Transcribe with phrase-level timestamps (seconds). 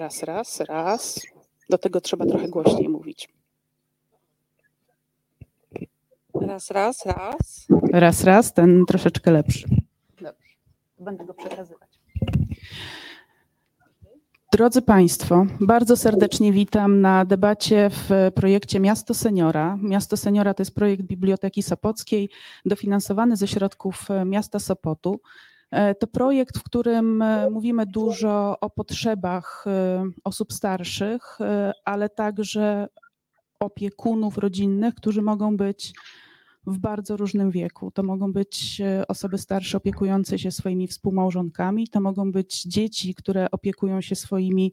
[0.00, 1.20] Raz, raz, raz.
[1.70, 3.28] Do tego trzeba trochę głośniej mówić.
[6.34, 7.66] Raz, raz, raz.
[7.92, 9.68] Raz, raz, ten troszeczkę lepszy.
[10.20, 10.54] Dobrze,
[10.98, 11.88] będę go przekazywać.
[14.52, 19.78] Drodzy Państwo, bardzo serdecznie witam na debacie w projekcie Miasto Seniora.
[19.82, 22.30] Miasto Seniora to jest projekt Biblioteki Sopockiej,
[22.64, 25.20] dofinansowany ze środków miasta Sopotu.
[25.70, 31.38] E, to projekt, w którym e, mówimy dużo o potrzebach e, osób starszych,
[31.84, 32.88] ale także
[33.60, 35.92] opiekunów rodzinnych, którzy mogą być
[36.66, 37.90] w bardzo różnym wieku.
[37.90, 44.00] To mogą być osoby starsze opiekujące się swoimi współmałżonkami, to mogą być dzieci, które opiekują
[44.00, 44.72] się swoimi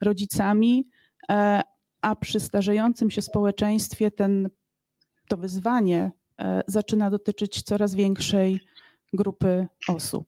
[0.00, 0.88] rodzicami,
[2.02, 4.50] a przy starzejącym się społeczeństwie ten,
[5.28, 6.10] to wyzwanie
[6.66, 8.60] zaczyna dotyczyć coraz większej
[9.12, 10.26] grupy osób.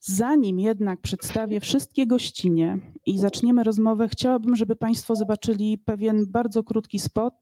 [0.00, 6.98] Zanim jednak przedstawię wszystkie gościnie i zaczniemy rozmowę, chciałabym, żeby Państwo zobaczyli pewien bardzo krótki
[6.98, 7.34] spot,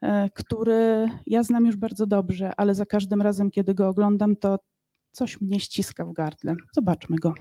[0.00, 4.58] e, który ja znam już bardzo dobrze, ale za każdym razem, kiedy go oglądam, to
[5.12, 6.56] coś mnie ściska w gardle.
[6.74, 7.34] Zobaczmy go.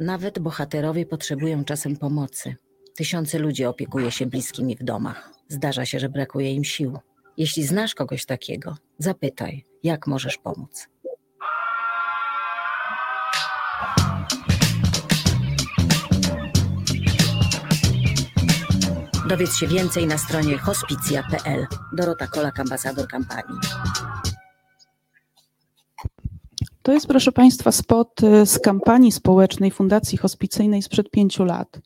[0.00, 2.56] Nawet bohaterowie potrzebują czasem pomocy.
[2.96, 5.30] Tysiące ludzi opiekuje się bliskimi w domach.
[5.48, 6.98] Zdarza się, że brakuje im sił.
[7.36, 10.88] Jeśli znasz kogoś takiego, zapytaj, jak możesz pomóc.
[19.28, 21.66] Dowiedz się więcej na stronie hospicja.pl.
[21.92, 23.58] Dorota Kolak, ambasador kampanii.
[26.84, 31.80] To jest, proszę Państwa, spot y, z kampanii społecznej Fundacji Hospicyjnej sprzed pięciu lat.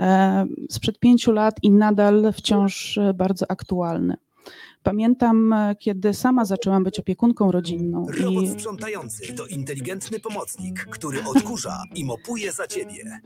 [0.00, 4.16] E, sprzed pięciu lat i nadal wciąż y, bardzo aktualny.
[4.82, 8.06] Pamiętam, e, kiedy sama zaczęłam być opiekunką rodzinną.
[8.20, 8.48] Robot i...
[8.48, 13.20] sprzątający to inteligentny pomocnik, który odkurza i mopuje za ciebie.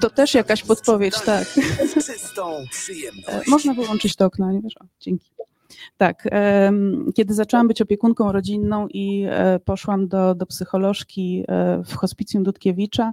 [0.00, 1.44] To też jakaś podpowiedź, tak.
[1.88, 3.28] Z czystą przyjemność.
[3.28, 4.76] E, można wyłączyć to okno, nie wiesz?
[4.80, 5.31] O, dzięki.
[5.96, 6.28] Tak,
[7.14, 11.44] kiedy zaczęłam być opiekunką rodzinną i e, poszłam do, do psycholożki
[11.84, 13.12] w hospicjum Dudkiewicza,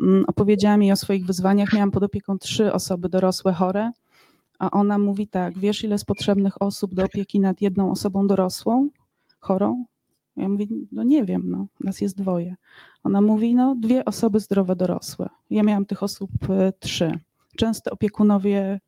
[0.00, 1.72] mm, opowiedziała mi o swoich wyzwaniach.
[1.72, 3.90] Miałam pod opieką trzy osoby dorosłe chore
[4.58, 8.88] a ona mówi tak, wiesz ile jest potrzebnych osób do opieki nad jedną osobą dorosłą,
[9.40, 9.84] chorą?
[10.36, 12.56] Ja mówię, no nie wiem, no, nas jest dwoje.
[13.04, 15.28] Ona mówi, no dwie osoby zdrowe dorosłe.
[15.50, 17.18] Ja miałam tych osób e, trzy.
[17.56, 18.80] Często opiekunowie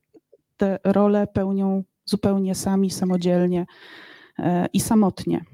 [0.56, 3.66] te role pełnią zupełnie sami, samodzielnie
[4.38, 5.44] e, i samotnie.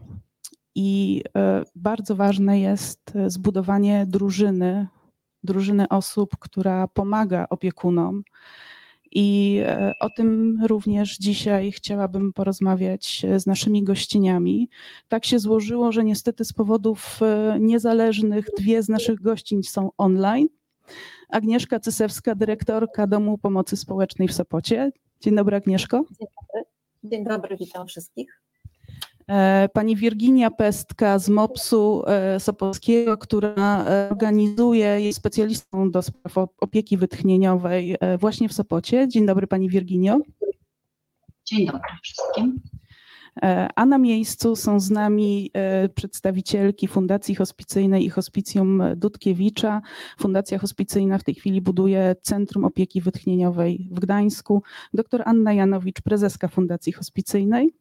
[0.74, 4.86] I e, bardzo ważne jest zbudowanie drużyny,
[5.44, 8.22] drużyny osób, która pomaga opiekunom,
[9.14, 14.68] i e, o tym również dzisiaj chciałabym porozmawiać e, z naszymi gościniami.
[15.08, 20.48] Tak się złożyło, że niestety z powodów e, niezależnych dwie z naszych gościń są online.
[21.28, 24.92] Agnieszka Cysewska, dyrektorka Domu Pomocy Społecznej w Sopocie.
[25.20, 26.04] Dzień dobry Agnieszko.
[26.18, 26.64] Dzień dobry,
[27.04, 28.40] Dzień dobry witam wszystkich.
[29.28, 36.48] E, pani Wirginia Pestka z MOPS-u e, Sopockiego, która e, organizuje, jest specjalistą do spraw
[36.60, 39.08] opieki wytchnieniowej właśnie w Sopocie.
[39.08, 40.18] Dzień dobry Pani Wirginio.
[41.44, 42.60] Dzień dobry wszystkim.
[43.74, 45.50] A na miejscu są z nami
[45.94, 49.82] przedstawicielki Fundacji Hospicyjnej i Hospicjum Dudkiewicza.
[50.18, 54.62] Fundacja Hospicyjna w tej chwili buduje Centrum Opieki Wytchnieniowej w Gdańsku.
[54.94, 57.74] Doktor Anna Janowicz, prezeska Fundacji Hospicyjnej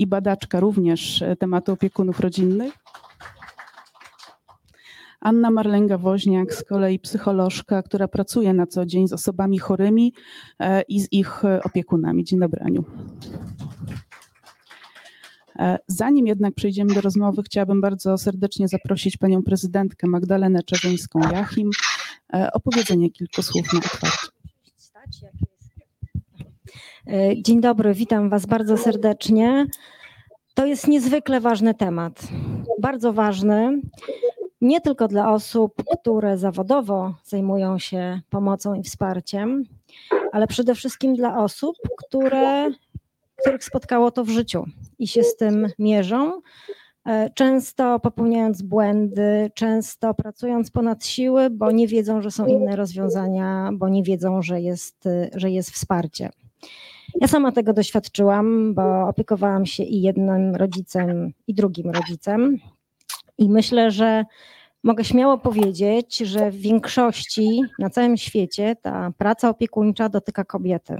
[0.00, 2.72] i badaczka również e, tematu opiekunów rodzinnych.
[5.20, 10.12] Anna Marlęga-Woźniak, z kolei psycholożka, która pracuje na co dzień z osobami chorymi
[10.58, 12.24] e, i z ich e, opiekunami.
[12.24, 12.84] Dzień dobry, Aniu.
[15.86, 21.70] Zanim jednak przejdziemy do rozmowy, chciałabym bardzo serdecznie zaprosić panią prezydentkę Magdalenę Czerwińską-Jachim
[22.52, 24.30] o powiedzenie kilku słów na otwarcie.
[27.06, 29.66] E, dzień dobry, witam Was bardzo serdecznie.
[30.54, 32.28] To jest niezwykle ważny temat.
[32.80, 33.80] Bardzo ważny
[34.60, 39.64] nie tylko dla osób, które zawodowo zajmują się pomocą i wsparciem,
[40.32, 42.70] ale przede wszystkim dla osób, które,
[43.40, 44.64] których spotkało to w życiu
[44.98, 46.40] i się z tym mierzą.
[47.06, 53.70] E, często popełniając błędy, często pracując ponad siły, bo nie wiedzą, że są inne rozwiązania,
[53.72, 55.04] bo nie wiedzą, że jest,
[55.34, 56.30] że jest wsparcie.
[57.20, 62.58] Ja sama tego doświadczyłam, bo opiekowałam się i jednym rodzicem, i drugim rodzicem.
[63.38, 64.24] I myślę, że
[64.82, 70.96] mogę śmiało powiedzieć, że w większości na całym świecie ta praca opiekuńcza dotyka kobiety.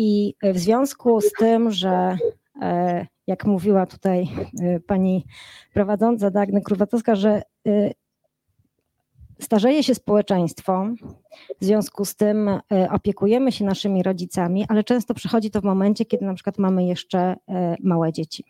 [0.00, 2.16] I w związku z tym, że
[2.62, 4.28] e, jak mówiła tutaj
[4.60, 5.24] e, pani
[5.74, 7.90] prowadząca Dagny Krówatowska, że e,
[9.40, 10.86] starzeje się społeczeństwo,
[11.60, 12.50] w związku z tym
[12.90, 17.36] opiekujemy się naszymi rodzicami, ale często przychodzi to w momencie, kiedy na przykład mamy jeszcze
[17.80, 18.44] małe dzieci.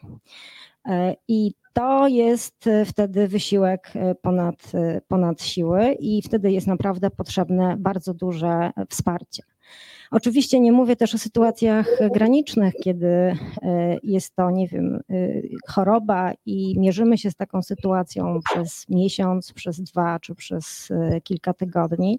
[1.28, 3.92] I to jest wtedy wysiłek
[4.22, 4.72] ponad,
[5.08, 9.42] ponad siły, i wtedy jest naprawdę potrzebne bardzo duże wsparcie.
[10.10, 13.36] Oczywiście nie mówię też o sytuacjach granicznych, kiedy e,
[14.02, 15.28] jest to, nie wiem, e,
[15.66, 21.54] choroba i mierzymy się z taką sytuacją przez miesiąc, przez dwa czy przez e, kilka
[21.54, 22.18] tygodni,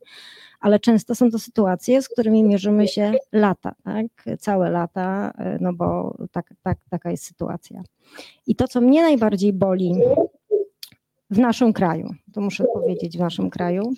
[0.59, 4.37] ale często są to sytuacje, z którymi mierzymy się lata, tak?
[4.39, 7.83] całe lata, no bo tak, tak, taka jest sytuacja.
[8.47, 9.95] I to, co mnie najbardziej boli
[11.29, 13.93] w naszym kraju, to muszę powiedzieć w naszym kraju,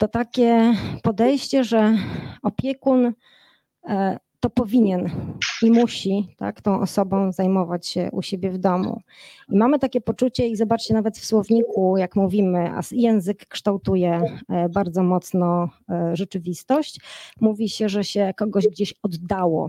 [0.00, 1.96] to takie podejście, że
[2.42, 3.12] opiekun
[3.88, 5.10] e, to powinien
[5.62, 9.00] i musi tak, tą osobą zajmować się u siebie w domu.
[9.48, 14.68] I mamy takie poczucie, i zobaczcie, nawet w słowniku, jak mówimy, a język kształtuje e,
[14.68, 17.00] bardzo mocno e, rzeczywistość,
[17.40, 19.68] mówi się, że się kogoś gdzieś oddało.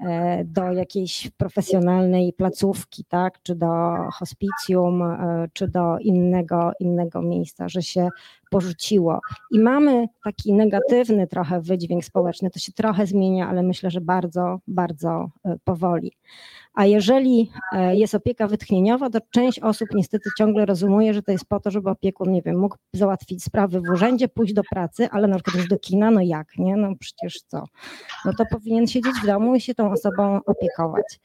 [0.00, 3.66] E, do jakiejś profesjonalnej placówki, tak, czy do
[4.12, 8.08] hospicjum, e, czy do innego, innego miejsca, że się
[8.50, 9.20] porzuciło.
[9.50, 12.50] I mamy taki negatywny trochę wydźwięk społeczny.
[12.50, 16.12] To się trochę zmienia, ale myślę, że bardzo, bardzo e, powoli.
[16.74, 21.44] A jeżeli e, jest opieka wytchnieniowa, to część osób niestety ciągle rozumuje, że to jest
[21.44, 25.28] po to, żeby opiekun, nie wiem, mógł załatwić sprawy w urzędzie, pójść do pracy, ale
[25.28, 26.76] na przykład już do kina, no jak, nie?
[26.76, 27.64] No przecież co?
[28.24, 31.20] No to powinien siedzieć w domu i się tą osobą opiekować.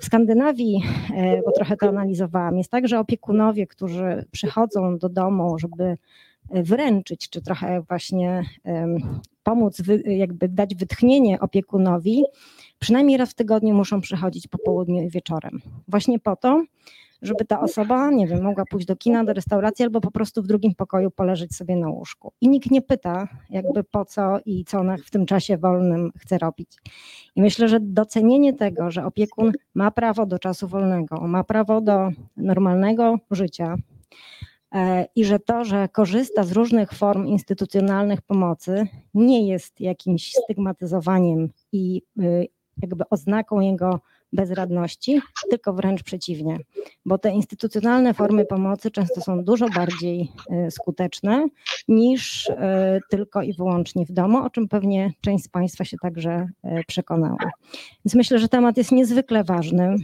[0.00, 0.82] W Skandynawii,
[1.16, 5.96] e, bo trochę to analizowałam, jest tak, że opiekunowie, którzy przychodzą do domu, żeby
[6.50, 8.42] wręczyć, czy trochę właśnie
[9.42, 12.24] pomóc, jakby dać wytchnienie opiekunowi,
[12.80, 15.60] przynajmniej raz w tygodniu muszą przychodzić po południu i wieczorem.
[15.88, 16.64] Właśnie po to,
[17.22, 20.46] żeby ta osoba, nie wiem, mogła pójść do kina, do restauracji albo po prostu w
[20.46, 22.32] drugim pokoju poleżeć sobie na łóżku.
[22.40, 26.38] I nikt nie pyta, jakby po co i co ona w tym czasie wolnym chce
[26.38, 26.68] robić.
[27.36, 32.08] I myślę, że docenienie tego, że opiekun ma prawo do czasu wolnego, ma prawo do
[32.36, 33.76] normalnego życia,
[34.74, 41.48] E, i że to, że korzysta z różnych form instytucjonalnych pomocy, nie jest jakimś stygmatyzowaniem
[41.72, 42.46] i y,
[42.82, 44.00] jakby oznaką jego
[44.32, 46.58] bezradności, tylko wręcz przeciwnie,
[47.04, 50.32] bo te instytucjonalne formy pomocy często są dużo bardziej
[50.66, 51.46] y, skuteczne
[51.88, 52.54] niż y,
[53.10, 56.48] tylko i wyłącznie w domu, o czym pewnie część z Państwa się także
[56.86, 57.50] przekonała.
[58.04, 59.96] Więc myślę, że temat jest niezwykle ważny.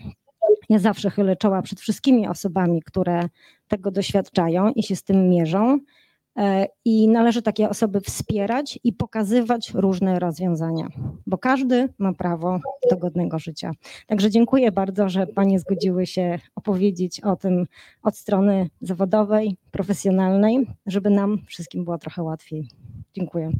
[0.68, 3.28] Ja zawsze chylę czoła przed wszystkimi osobami, które
[3.68, 5.78] tego doświadczają i się z tym mierzą.
[6.36, 10.88] E, I należy takie osoby wspierać i pokazywać różne rozwiązania,
[11.26, 13.70] bo każdy ma prawo do godnego życia.
[14.06, 17.66] Także dziękuję bardzo, że Panie zgodziły się opowiedzieć o tym
[18.02, 22.68] od strony zawodowej, profesjonalnej, żeby nam wszystkim było trochę łatwiej.
[23.14, 23.50] Dziękuję.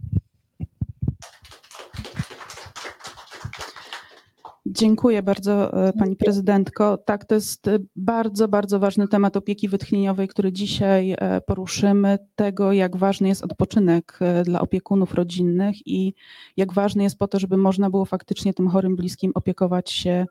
[4.70, 6.99] Dziękuję bardzo e, Pani Prezydentko.
[6.99, 12.18] Tak, to jest e, bardzo, bardzo ważny temat opieki wytchnieniowej, który dzisiaj e, poruszymy.
[12.37, 16.14] Tego, jak ważny jest odpoczynek dla opiekunów rodzinnych i
[16.56, 20.26] jak ważny jest po to, żeby można było faktycznie tym chorym bliskim opiekować się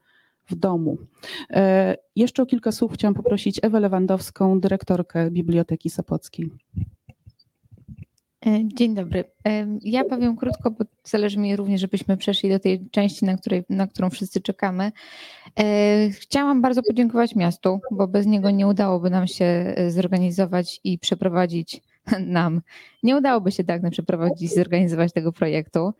[0.49, 0.97] w domu.
[2.15, 6.51] Jeszcze o kilka słów chciałam poprosić Ewę Lewandowską, dyrektorkę Biblioteki Sopockiej.
[8.45, 9.23] E, dzień dobry.
[9.47, 13.63] E, ja powiem krótko, bo zależy mi również, żebyśmy przeszli do tej części, na, której,
[13.69, 14.91] na którą wszyscy czekamy.
[15.59, 21.81] E, chciałam bardzo podziękować miastu, bo bez niego nie udałoby nam się zorganizować i przeprowadzić
[22.19, 22.61] nam.
[23.03, 25.93] Nie udałoby się tak przeprowadzić zorganizować tego projektu.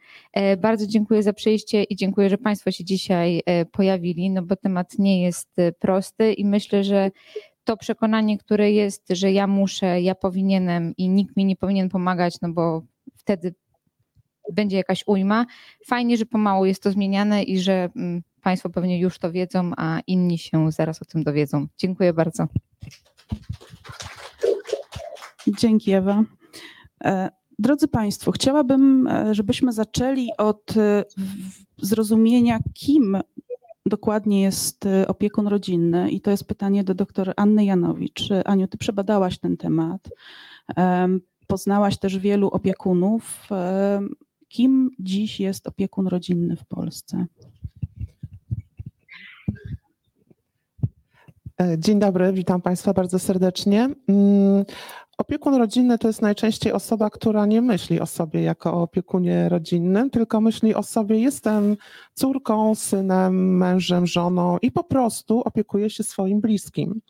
[0.58, 5.24] Bardzo dziękuję za przyjście i dziękuję, że Państwo się dzisiaj pojawili, no bo temat nie
[5.24, 7.12] jest prosty i myślę, że
[7.66, 12.42] to przekonanie, które jest, że ja muszę, ja powinienem i nikt mi nie powinien pomagać,
[12.42, 12.82] no bo
[13.16, 13.56] wtedy
[14.54, 15.46] będzie jakaś ujma.
[15.86, 20.00] Fajnie, że pomału jest to zmieniane i że mm, Państwo pewnie już to wiedzą, a
[20.08, 21.68] inni się zaraz o tym dowiedzą.
[21.78, 22.48] Dziękuję bardzo.
[25.48, 26.24] Dzięki Ewa.
[27.04, 27.30] E,
[27.60, 31.04] Drodzy Państwo, chciałabym, e, żebyśmy zaczęli od e,
[31.78, 33.18] zrozumienia, kim
[33.86, 36.12] dokładnie jest e, opiekun rodzinny.
[36.12, 38.32] I to jest pytanie do dr Anny Janowicz.
[38.32, 40.10] E, Aniu, Ty przebadałaś ten temat.
[40.76, 43.50] Em, Poznałaś też wielu opiekunów.
[44.48, 47.26] Kim dziś jest opiekun rodzinny w Polsce?
[51.62, 53.90] E, Dzień dobry, witam Państwa bardzo serdecznie.
[55.18, 60.10] Opiekun rodzinny to jest najczęściej osoba, która nie myśli o sobie jako o opiekunie rodzinnym,
[60.10, 61.78] tylko myśli o sobie, jestem
[62.14, 67.02] córką, synem, mężem, żoną i po prostu opiekuje się swoim bliskim.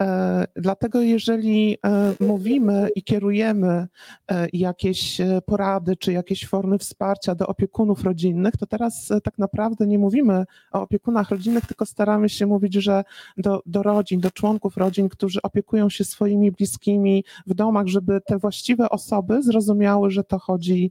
[0.00, 3.86] E, Dlatego, jeżeli e, mówimy i kierujemy
[4.30, 9.98] e, jakieś porady czy jakieś formy wsparcia do opiekunów rodzinnych, to teraz tak naprawdę nie
[9.98, 13.04] mówimy o opiekunach rodzinnych, tylko staramy się mówić, że
[13.36, 18.38] do, do rodzin, do członków rodzin, którzy opiekują się swoimi bliskimi w domach, żeby te
[18.38, 20.90] właściwe osoby zrozumiały, że to chodzi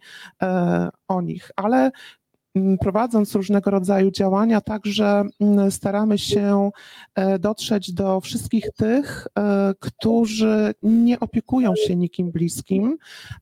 [1.08, 1.51] o nich.
[1.56, 1.92] Ale
[2.82, 5.24] prowadząc różnego rodzaju działania, także
[5.70, 6.72] staramy się
[7.16, 12.98] e, dotrzeć do wszystkich tych, e, którzy nie opiekują się nikim bliskim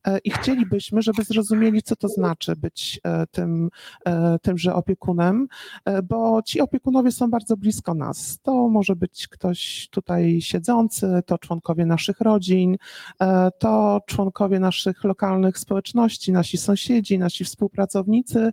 [0.06, 3.70] e, i chcielibyśmy, żeby zrozumieli, co to znaczy być tym,
[4.42, 5.48] tymże opiekunem,
[6.04, 8.38] bo ci opiekunowie są bardzo blisko nas.
[8.42, 12.76] To może być ktoś tutaj siedzący, to członkowie naszych rodzin,
[13.58, 18.50] to członkowie naszych lokalnych społeczności, nasi sąsiedzi, nasi współpracownicy,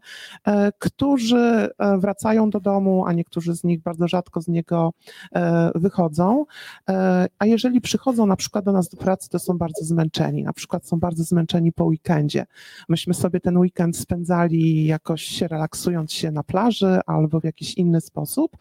[0.79, 4.93] którzy e, wracają do domu, a niektórzy z nich bardzo rzadko z niego
[5.35, 6.45] e, wychodzą.
[6.89, 10.53] E, A jeżeli przychodzą na przykład do nas do pracy, to są bardzo zmęczeni, na
[10.53, 12.45] przykład są bardzo zmęczeni po weekendzie.
[12.89, 18.57] Myśmy sobie ten weekend spędzali jakoś relaksując się na plaży albo w jakiś inny sposób,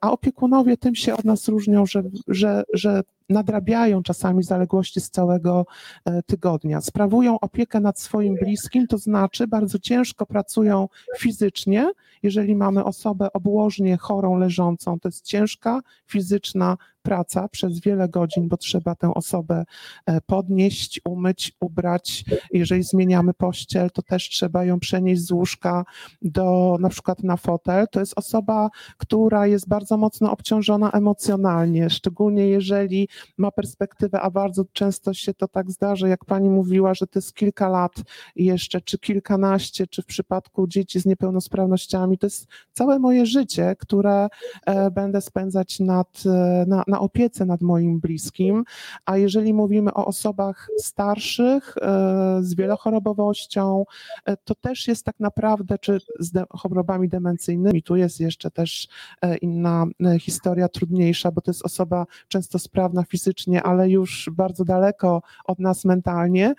[0.00, 5.66] a opiekunowie tym się od nas różnią, że, że, że nadrabiają czasami zaległości z całego
[6.04, 6.80] e, tygodnia.
[6.80, 11.90] Sprawują opiekę nad swoim bliskim, to znaczy bardzo ciężko pracują fizycznie.
[12.22, 18.56] Jeżeli mamy osobę obłożnie chorą, leżącą, to jest ciężka fizyczna praca przez wiele godzin, bo
[18.56, 19.64] trzeba tę osobę
[20.06, 22.24] e, podnieść, umyć, ubrać.
[22.52, 25.84] Jeżeli zmieniamy pościel, to też trzeba ją przenieść z łóżka
[26.22, 27.86] do na przykład na fotel.
[27.90, 34.64] To jest osoba, która jest bardzo mocno obciążona emocjonalnie, szczególnie jeżeli ma perspektywę, a bardzo
[34.72, 37.92] często się to tak zdarza, jak pani mówiła, że to jest kilka lat
[38.36, 44.28] jeszcze, czy kilkanaście, czy w przypadku dzieci z niepełnosprawnościami, to jest całe moje życie, które
[44.66, 48.64] e, będę spędzać nad, e, na, opiece nad moim bliskim.
[49.04, 53.84] A jeżeli mówimy o osobach starszych e, z wielochorobowością,
[54.24, 58.88] e, to też jest tak naprawdę, czy z de- chorobami demencyjnymi, tu jest jeszcze też
[59.22, 59.86] e, inna
[60.20, 65.84] historia, trudniejsza, bo to jest osoba często sprawna fizycznie, ale już bardzo daleko od nas
[65.84, 66.54] mentalnie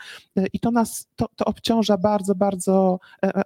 [0.53, 2.99] i to nas, to, to obciąża bardzo, bardzo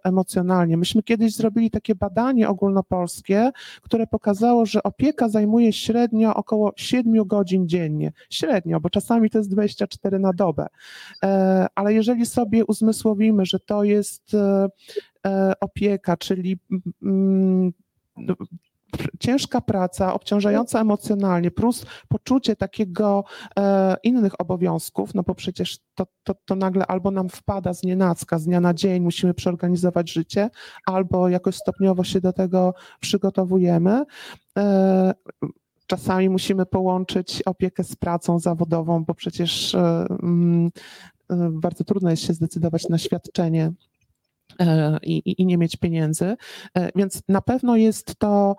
[0.04, 0.78] emocjonalnie.
[0.78, 7.67] Myśmy kiedyś zrobili takie badanie ogólnopolskie, które pokazało, że opieka zajmuje średnio około 7 godzin
[7.67, 8.12] dziennie.
[8.29, 10.67] Średnio, bo czasami to jest 24 na dobę.
[11.24, 14.67] E, Ale jeżeli sobie uzmysłowimy, że to jest e,
[15.25, 16.60] e, opieka, czyli
[18.17, 18.36] no,
[19.20, 23.24] ciężka praca, obciążająca emocjonalnie, plus poczucie takiego
[23.60, 28.39] e, innych obowiązków, no bo przecież to, to, to nagle albo nam wpada z nienacka,
[28.39, 30.50] z dnia na dzień, musimy przeorganizować życie,
[30.86, 34.05] albo jakoś stopniowo się do tego przygotowujemy.
[34.58, 35.13] E,
[35.88, 40.72] Czasami musimy połączyć opiekę z pracą zawodową, bo przecież e, mm,
[41.32, 43.72] e, bardzo trudno jest się zdecydować na świadczenie
[44.60, 46.36] e, i, i- nie mieć pieniędzy.
[46.96, 48.56] Więc na pewno jest to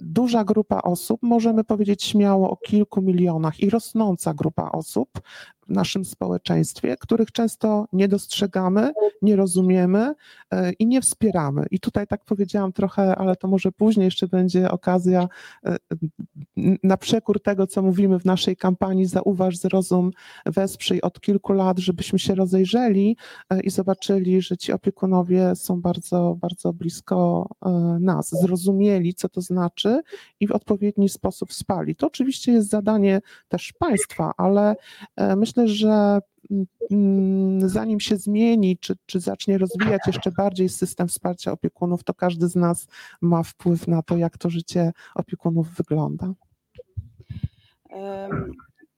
[0.00, 5.08] duża grupa osób, możemy powiedzieć śmiało o kilku milionach i rosnąca grupa osób
[5.72, 10.14] naszym społeczeństwie, których często nie dostrzegamy, nie rozumiemy
[10.50, 11.66] e, i nie wspieramy.
[11.70, 15.28] I tutaj tak powiedziałam trochę, ale to może później jeszcze będzie okazja
[15.64, 15.76] e,
[16.82, 20.10] na przekór tego, co mówimy w naszej kampanii Zauważ, zrozum,
[20.46, 23.16] wesprzyj od kilku lat, żebyśmy się rozejrzeli
[23.50, 27.48] e, i zobaczyli, że ci opiekunowie są bardzo, bardzo blisko
[28.00, 30.00] nas, zrozumieli, co to znaczy
[30.40, 31.96] i w odpowiedni sposób wspali.
[31.96, 34.76] To oczywiście jest zadanie też państwa, ale
[35.16, 36.18] e, myślę, że
[36.90, 42.48] mm, zanim się zmieni, czy, czy zacznie rozwijać jeszcze bardziej system wsparcia opiekunów, to każdy
[42.48, 42.86] z nas
[43.20, 46.32] ma wpływ na to, jak to życie opiekunów wygląda.
[47.90, 48.52] Em,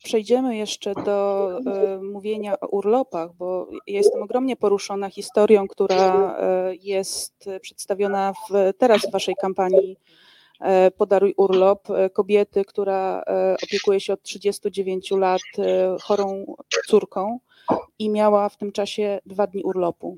[0.04, 7.44] Przejdziemy jeszcze do e, mówienia o urlopach, bo jestem ogromnie poruszona historią, która e, jest
[7.60, 9.96] przedstawiona w, teraz w Waszej kampanii
[10.96, 11.90] Podaruj urlop.
[11.90, 16.44] E, Kobiety, która e, opiekuje się od 39 lat e, chorą
[16.86, 17.38] córką
[17.98, 20.14] i miała w tym czasie dwa dni urlopu.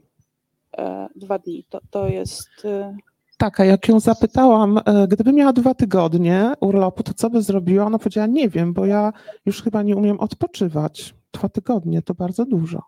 [0.78, 1.64] E, Dwa dni.
[1.69, 2.49] To, to jest.
[2.64, 2.97] e,
[3.38, 7.85] Tak, a jak ją zapytałam, e, gdyby miała dwa tygodnie urlopu, to co by zrobiła?
[7.87, 9.12] Ona powiedziała, nie wiem, bo ja
[9.47, 11.14] już chyba nie umiem odpoczywać.
[11.33, 12.83] Dwa tygodnie to bardzo dużo.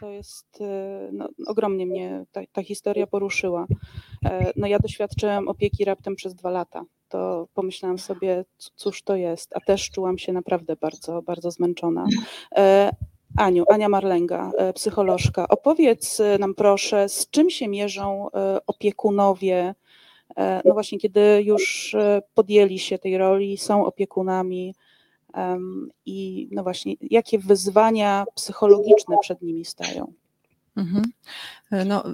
[0.00, 3.66] To, jest, e, no, ogromnie mnie ta, ta historia poruszyła.
[4.24, 6.84] E, No ja doświadczyłam opieki raptem przez dwa lata.
[7.08, 8.44] To pomyślałam sobie,
[8.76, 12.06] cóż to jest, a też czułam się naprawdę bardzo, bardzo zmęczona.
[12.56, 12.90] E,
[13.38, 18.28] Aniu, Ania Marlęga, e, psycholożka, opowiedz nam proszę, z czym się mierzą
[18.66, 19.74] opiekunowie,
[20.64, 21.96] no właśnie kiedy już
[22.34, 24.74] podjęli się tej roli, są opiekunami
[26.06, 30.12] i no właśnie, jakie wyzwania psychologiczne przed nimi stają?
[30.76, 31.04] Mhm.
[31.70, 32.04] E, No,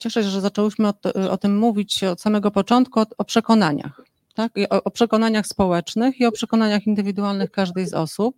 [0.00, 0.94] cieszę się, że zaczęłyśmy o,
[1.30, 4.00] o tym mówić od samego początku, o, o przekonaniach.
[4.34, 4.52] Tak?
[4.70, 8.36] O, o przekonaniach społecznych i o przekonaniach indywidualnych każdej z osób.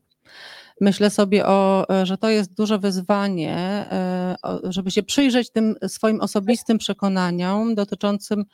[0.81, 3.57] Myślę sobie, o, e, że to jest duże wyzwanie,
[3.91, 8.45] e, żeby się przyjrzeć tym swoim osobistym przekonaniom dotyczącym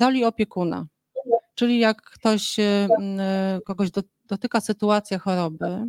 [0.00, 0.86] roli opiekuna.
[1.54, 5.84] Czyli jak ktoś, m, e, kogoś do, dotyka sytuacja choroby,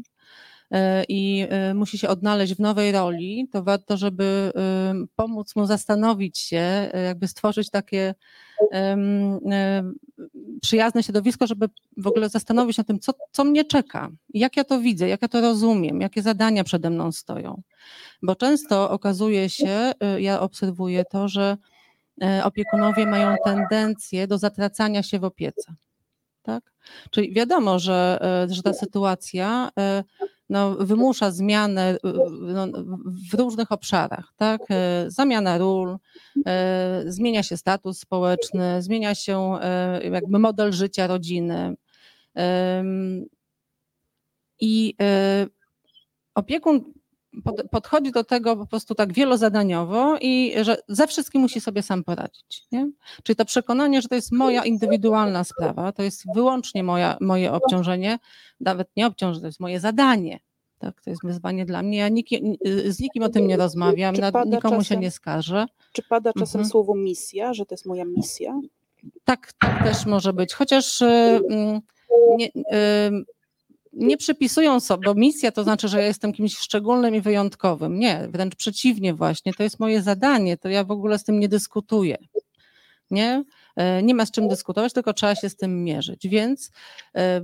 [0.72, 4.52] e, i musi się odnaleźć w nowej roli, to warto, żeby
[5.16, 8.16] pomóc mu zastanowić się, jakby stworzyć takie
[10.62, 14.64] przyjazne środowisko, żeby w ogóle zastanowić się nad tym, co, co mnie czeka, jak ja
[14.64, 17.62] to widzę, jak ja to rozumiem, jakie zadania przede mną stoją.
[18.22, 21.58] Bo często okazuje się, ja obserwuję to, że
[22.44, 25.74] opiekunowie mają tendencję do zatracania się w opiece.
[26.42, 26.74] Tak?
[27.12, 30.04] Czyli wiadomo, że, e, że ta sytuacja e,
[30.50, 31.98] no, wymusza zmianę
[32.42, 32.68] no,
[33.32, 34.62] w różnych obszarach, tak?
[34.70, 35.98] E, Zamiana ról,
[36.46, 41.76] e, zmienia się status społeczny, zmienia się e, jakby model życia rodziny.
[44.60, 45.48] I e,
[46.36, 46.94] opiekun
[47.72, 52.64] podchodzi do tego po prostu tak wielozadaniowo i że ze wszystkim musi sobie sam poradzić.
[52.72, 52.90] Nie?
[53.24, 58.20] Czyli to przekonanie, że to jest moja indywidualna sprawa, to jest wyłącznie moja, moje obciążenie,
[58.60, 60.40] nawet nie obciążenie, to jest moje zadanie.
[60.80, 61.98] Tak, to jest wyzwanie dla mnie.
[61.98, 65.66] Ja niki, z nikim o tym nie rozmawiam, nad, nikomu się czasem- nie skarżę.
[65.94, 66.72] Czy pada czasem Mhm.
[66.72, 68.60] słowo misja, że to jest moja misja?
[69.24, 70.54] Tak, tak też może być.
[70.54, 71.06] Chociaż y,
[71.50, 71.82] mm,
[72.38, 72.52] nie, y,
[73.94, 78.00] nie przypisują sobie, bo misja to znaczy, że ja jestem kimś szczególnym i wyjątkowym.
[78.00, 81.50] Nie, wręcz przeciwnie właśnie, to jest moje zadanie, to ja w ogóle z tym nie
[81.50, 82.18] dyskutuję.
[83.12, 83.44] Nie?
[83.76, 86.28] E, Nie ma z czym dyskutować, tylko trzeba się z tym mierzyć.
[86.28, 86.72] Więc
[87.16, 87.42] e,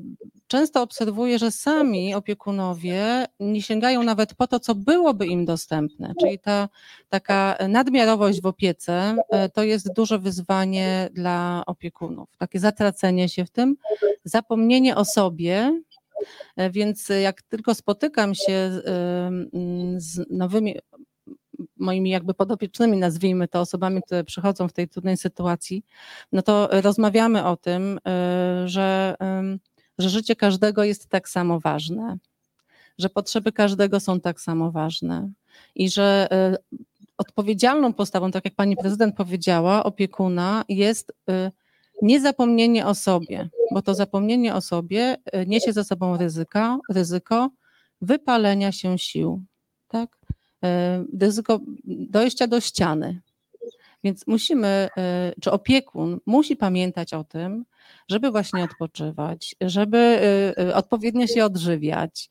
[0.47, 6.13] często obserwuję, że sami opiekunowie nie sięgają nawet po to, co byłoby im dostępne.
[6.19, 6.69] Czyli ta
[7.09, 12.29] taka nadmiarowość w opiece e, to jest duże wyzwanie dla opiekunów.
[12.37, 13.75] Takie zatracenie się w tym,
[14.23, 15.81] zapomnienie o sobie.
[16.55, 19.49] E, Więc jak tylko spotykam się z, em,
[19.97, 20.75] z nowymi
[21.77, 25.83] moimi jakby podopiecznymi, nazwijmy to osobami, które przychodzą w tej trudnej sytuacji,
[26.31, 29.15] no to rozmawiamy o tym, e, że,
[29.97, 32.17] że życie każdego jest tak samo ważne,
[32.97, 35.29] że potrzeby każdego są tak samo ważne
[35.75, 36.57] i że e,
[37.17, 41.51] odpowiedzialną postawą, tak jak pani prezydent powiedziała, opiekuna jest e,
[42.01, 47.49] niezapomnienie o sobie, bo to zapomnienie o sobie e, niesie ze sobą ryzyka, ryzyko
[48.01, 49.43] wypalenia się sił,
[49.87, 50.17] tak?
[50.63, 53.21] E, ryzyko dojścia do ściany.
[54.03, 57.65] Więc musimy, e, czy opiekun musi pamiętać o tym,
[58.09, 60.19] żeby właśnie odpoczywać, żeby
[60.73, 62.29] odpowiednio się odżywiać,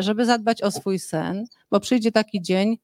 [0.00, 2.78] żeby zadbać o swój sen, bo przyjdzie taki dzień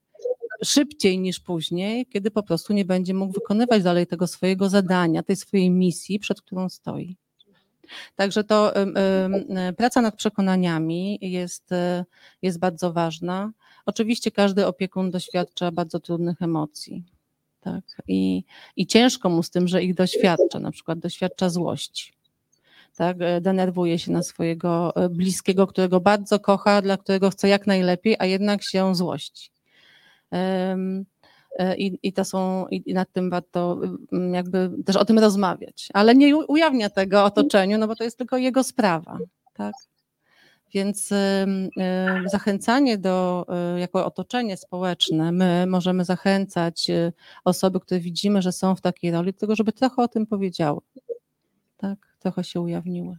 [0.65, 5.37] szybciej niż później, kiedy po prostu nie będzie mógł wykonywać dalej tego swojego zadania, tej
[5.37, 7.17] swojej misji, przed którą stoi.
[8.17, 8.73] Także to
[9.77, 12.05] praca nad przekonaniami jest, e,
[12.43, 13.53] jest bardzo ważna.
[13.87, 17.05] Oczywiście każdy opiekun doświadcza bardzo trudnych emocji.
[17.61, 17.85] Tak?
[18.09, 18.45] I,
[18.77, 22.13] I ciężko mu z tym, że ich doświadcza, na przykład doświadcza złości.
[22.97, 23.17] Tak?
[23.21, 28.17] E, Denerwuje się na swojego e, bliskiego, którego bardzo kocha, dla którego chce jak najlepiej,
[28.19, 29.51] a jednak się złości.
[30.33, 33.81] E, I, i to są, i nad tym warto
[34.13, 38.19] mm, jakby też o tym rozmawiać, ale nie ujawnia tego otoczeniu, no bo to jest
[38.19, 39.19] tylko jego sprawa,
[39.55, 39.75] tak?
[40.75, 41.11] Więc
[42.27, 47.13] zachęcanie do, y, jako otoczenie społeczne, my możemy zachęcać y,
[47.45, 50.81] osoby, które widzimy, że są w takiej roli, do tego, żeby trochę o tym powiedziały,
[51.77, 52.08] tak?
[52.19, 53.17] Trochę się ujawniły.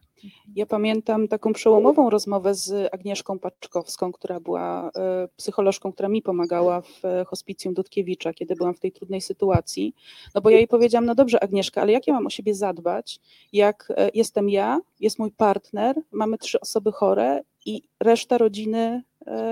[0.56, 6.82] Ja pamiętam taką przełomową rozmowę z Agnieszką Paczkowską, która była e, psycholożką, która mi pomagała
[6.82, 9.96] w e, hospicjum Dudkiewicza, kiedy byłam w tej trudnej sytuacji.
[10.36, 13.20] No bo ja jej powiedziałam, no dobrze Agnieszka, ale jak ja mam o siebie zadbać,
[13.54, 19.04] jak e, jestem ja, jest mój partner, mamy trzy osoby chore i reszta rodziny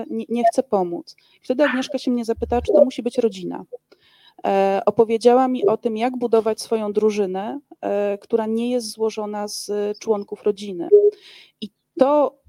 [0.10, 1.16] nie, nie chce pomóc.
[1.42, 3.66] Wtedy Agnieszka się mnie zapytała, czy to musi być rodzina.
[4.46, 9.72] E, opowiedziała mi o tym, jak budować swoją drużynę, e, która nie jest złożona z
[10.00, 10.90] członków rodziny.
[11.62, 11.70] I
[12.00, 12.40] to,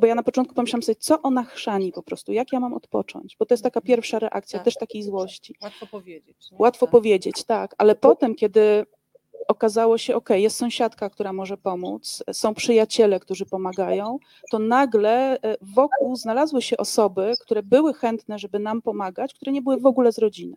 [0.00, 3.36] bo ja na początku pomyślałam sobie, co ona chrzani po prostu, jak ja mam odpocząć,
[3.38, 4.64] bo to jest taka pierwsza reakcja, Tak.
[4.64, 5.54] też takiej złości.
[5.62, 6.50] Łatwo powiedzieć.
[6.50, 6.58] nie?
[6.60, 6.90] Łatwo Tak.
[6.90, 8.86] powiedzieć, tak, ale potem, kiedy
[9.48, 14.18] okazało się, ok, jest sąsiadka, która może pomóc, są przyjaciele, którzy pomagają,
[14.50, 19.62] to nagle e, wokół znalazły się osoby, które były chętne, żeby nam pomagać, które nie
[19.62, 20.56] były w ogóle z rodziny.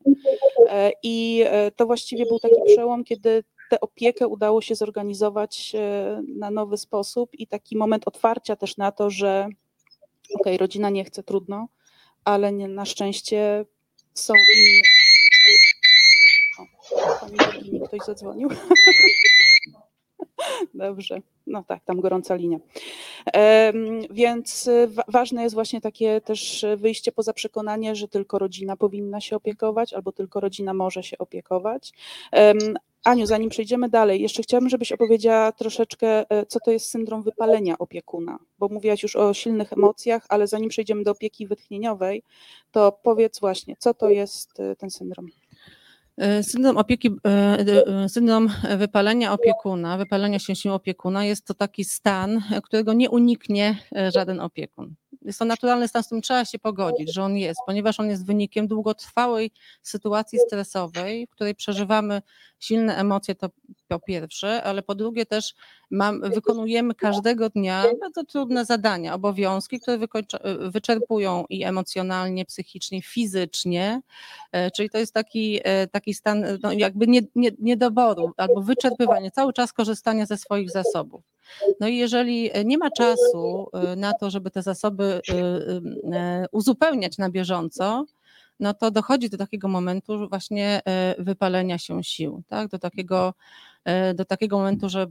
[0.69, 5.75] E, I e, to właściwie był taki przełom, kiedy tę opiekę udało się zorganizować
[6.37, 9.47] na nowy sposób i taki moment otwarcia też na to, że
[10.33, 11.67] ok, rodzina nie chce, trudno,
[12.25, 13.65] ale na szczęście
[14.13, 15.04] są inne.
[16.59, 16.65] O,
[17.19, 18.49] pani ktoś zadzwonił.
[20.73, 22.57] Dobrze, no tak, tam gorąca linia.
[24.11, 29.21] Więc y, wa- ważne jest właśnie takie też wyjście poza przekonanie, że tylko rodzina powinna
[29.21, 31.93] się opiekować, albo tylko rodzina może się opiekować.
[33.03, 37.77] Aniu, zanim przejdziemy dalej, jeszcze chciałabym, żebyś opowiedziała troszeczkę, e, co to jest syndrom wypalenia
[37.77, 42.23] opiekuna, bo mówiłaś już o silnych emocjach, ale zanim przejdziemy do opieki wytchnieniowej,
[42.71, 45.27] to powiedz właśnie, co to jest e, ten syndrom.
[46.17, 47.29] E, Syndrom opieki, e,
[47.87, 53.77] e, syndrom wypalenia opiekuna, wypalenia się opiekuna jest to taki stan, którego nie uniknie
[54.13, 54.95] żaden opiekun.
[55.25, 58.25] Jest to naturalny stan, z którym trzeba się pogodzić, że on jest, ponieważ on jest
[58.25, 62.21] wynikiem długotrwałej sytuacji stresowej, w której przeżywamy
[62.59, 63.49] silne emocje, to
[63.87, 65.53] po pierwsze, ale po drugie też
[65.91, 69.99] mam, wykonujemy każdego dnia bardzo trudne zadania, obowiązki, które
[70.59, 74.01] wyczerpują i emocjonalnie, psychicznie, fizycznie,
[74.51, 79.31] E, Czyli to jest taki, e, taki stan no, jakby nie, nie, niedoboru albo wyczerpywania,
[79.31, 81.34] cały czas korzystania ze swoich zasobów.
[81.79, 85.21] No i jeżeli e, nie ma czasu e, na to, żeby te zasoby
[86.13, 88.05] e, uzupełniać na bieżąco,
[88.59, 90.81] no to dochodzi do takiego momentu właśnie
[91.17, 92.67] wypalenia się sił, tak?
[92.67, 93.33] do, takiego,
[94.15, 95.07] do takiego momentu, że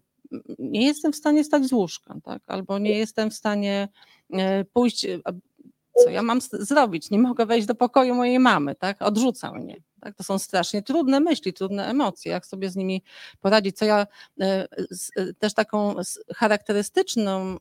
[0.59, 2.43] nie jestem w stanie stać z łóżka, tak?
[2.47, 3.89] albo nie jestem w stanie
[4.73, 5.07] pójść,
[6.05, 7.11] co ja mam zrobić?
[7.11, 9.03] Nie mogę wejść do pokoju mojej mamy, tak?
[9.03, 9.77] Odrzuca mnie.
[10.05, 10.17] Tak?
[10.17, 13.03] To są strasznie trudne myśli, trudne emocje, jak sobie z nimi
[13.41, 13.77] poradzić.
[13.77, 14.07] Co ja
[14.41, 14.69] e,
[15.17, 15.95] e, też taką
[16.35, 17.57] charakterystyczną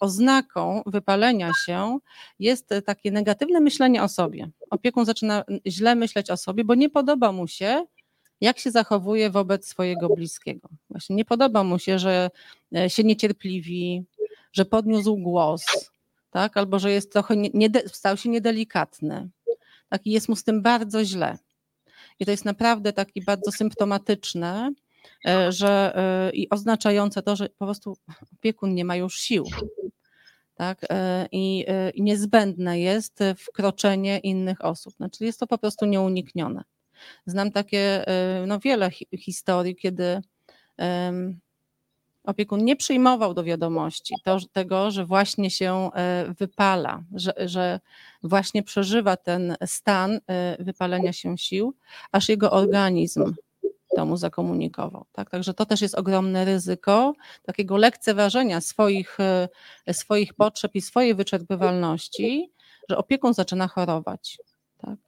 [0.00, 1.98] oznaką wypalenia się
[2.38, 4.50] jest e, takie negatywne myślenie o sobie.
[4.70, 7.84] Opiekun zaczyna źle myśleć o sobie, bo nie podoba mu się,
[8.40, 10.68] jak się zachowuje wobec swojego bliskiego.
[10.90, 12.30] Właśnie nie podoba mu się, że
[12.88, 14.04] się niecierpliwi,
[14.52, 15.64] że podniósł głos,
[16.30, 16.56] tak?
[16.56, 19.28] albo że jest trochę nie, nie, stał się niedelikatny.
[19.88, 20.06] Tak?
[20.06, 21.38] I jest mu z tym bardzo źle.
[22.20, 24.70] I to jest naprawdę taki bardzo symptomatyczne,
[25.26, 27.96] e, że e, i oznaczające to, że po prostu
[28.32, 29.44] opiekun nie ma już sił.
[30.54, 30.78] Tak?
[30.90, 34.94] E, I, I niezbędne jest wkroczenie innych osób.
[34.94, 36.64] Znaczy jest to po prostu nieuniknione.
[37.26, 38.04] Znam takie
[38.46, 40.20] no, wiele hi- historii, kiedy
[40.76, 41.40] em,
[42.24, 47.80] opiekun nie przyjmował do wiadomości to, tego, że właśnie się e, wypala, że, że
[48.22, 51.74] właśnie przeżywa ten stan e, wypalenia się sił,
[52.12, 53.34] aż jego organizm
[53.96, 55.06] to mu zakomunikował.
[55.12, 55.30] Tak?
[55.30, 62.52] Także to też jest ogromne ryzyko takiego lekceważenia swoich, e, swoich potrzeb i swojej wyczerpywalności,
[62.88, 64.38] że opiekun zaczyna chorować.
[64.78, 64.98] Tak?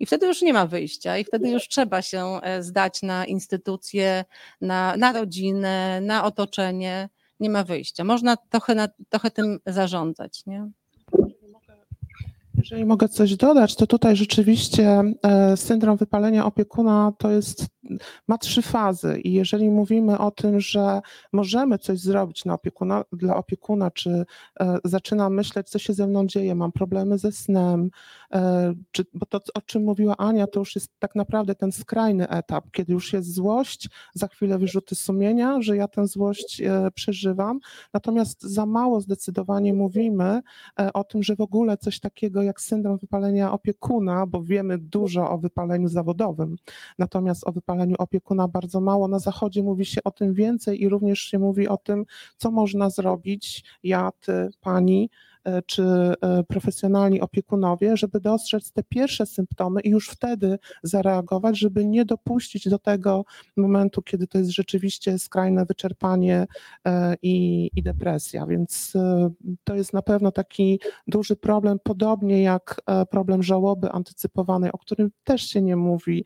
[0.00, 4.24] I wtedy już nie ma wyjścia, i wtedy już trzeba się e, zdać na instytucje,
[4.60, 7.08] na, na rodzinę, na otoczenie.
[7.40, 8.04] Nie ma wyjścia.
[8.04, 10.46] Można trochę, na, trochę tym zarządzać.
[10.46, 10.70] Nie?
[12.58, 17.66] Jeżeli mogę coś dodać, to tutaj rzeczywiście e, syndrom wypalenia opiekuna to jest,
[18.28, 21.00] ma trzy fazy i jeżeli mówimy o tym, że
[21.32, 24.24] możemy coś zrobić na opiekuna, dla opiekuna, czy
[24.60, 27.90] e, zaczynam myśleć, co się ze mną dzieje, mam problemy ze snem,
[28.32, 32.28] e, czy, bo to, o czym mówiła Ania, to już jest tak naprawdę ten skrajny
[32.28, 37.60] etap, kiedy już jest złość, za chwilę wyrzuty sumienia, że ja tę złość e, przeżywam,
[37.94, 40.40] natomiast za mało zdecydowanie mówimy
[40.80, 45.30] e, o tym, że w ogóle coś takiego jak syndrom wypalenia opiekuna, bo wiemy dużo
[45.30, 46.56] o wypaleniu zawodowym,
[46.98, 49.08] natomiast o wypaleniu opiekuna bardzo mało.
[49.08, 52.04] Na Zachodzie mówi się o tym więcej i również się mówi o tym,
[52.36, 55.10] co można zrobić, ja, ty, pani,
[55.66, 56.14] czy e,
[56.48, 62.78] profesjonalni opiekunowie, żeby dostrzec te pierwsze symptomy i już wtedy zareagować, żeby nie dopuścić do
[62.78, 63.24] tego
[63.56, 66.46] momentu, kiedy to jest rzeczywiście skrajne wyczerpanie
[66.86, 68.46] e, i, i depresja.
[68.46, 69.30] Więc e,
[69.64, 75.10] to jest na pewno taki duży problem, podobnie jak e, problem żałoby antycypowanej, o którym
[75.24, 76.24] też się nie mówi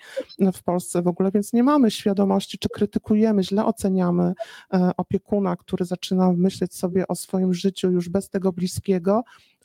[0.54, 4.32] w Polsce w ogóle, więc nie mamy świadomości, czy krytykujemy, źle oceniamy
[4.74, 9.09] e, opiekuna, który zaczyna myśleć sobie o swoim życiu już bez tego bliskiego,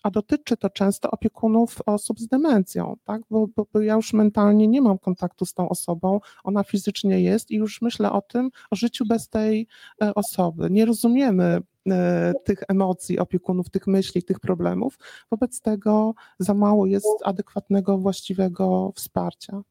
[0.06, 3.22] a dotyczy to często opiekunów osób z demencją, tak?
[3.30, 7.52] Bo, bo, bo, ja już mentalnie nie mam kontaktu z tą osobą, ona fizycznie jest
[7.52, 9.68] i już myślę o tym, o życiu bez tej
[10.02, 10.70] e, osoby.
[10.70, 14.98] Nie rozumiemy e, tych emocji opiekunów, tych myśli, tych problemów.
[15.32, 19.62] Wobec tego za mało jest adekwatnego, właściwego wsparcia.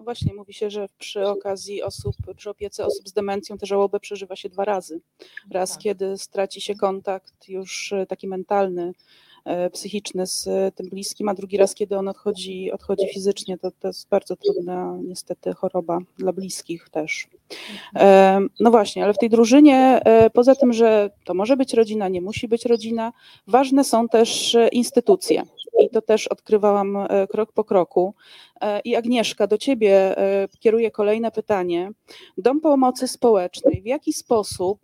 [0.00, 4.00] No właśnie, mówi się, że przy okazji osób, przy opiece osób z demencją tę żałobę
[4.00, 5.00] przeżywa się dwa razy.
[5.50, 5.80] Raz, tak.
[5.80, 8.92] kiedy straci się kontakt już e, taki mentalny,
[9.44, 13.58] e, psychiczny z tym bliskim, a drugi raz, kiedy on odchodzi, odchodzi fizycznie.
[13.58, 17.28] To, to jest bardzo trudna niestety choroba dla bliskich też.
[17.94, 20.00] E, no właśnie, ale w tej drużynie,
[20.32, 23.12] poza tym, że to może być rodzina, nie musi być rodzina,
[23.46, 25.42] ważne są też instytucje.
[25.78, 26.98] I to też odkrywałam
[27.30, 28.14] krok po kroku.
[28.60, 31.90] E, I Agnieszka, do Ciebie e, kieruję kolejne pytanie.
[32.38, 34.80] Dom Pomocy Społecznej, w jaki sposób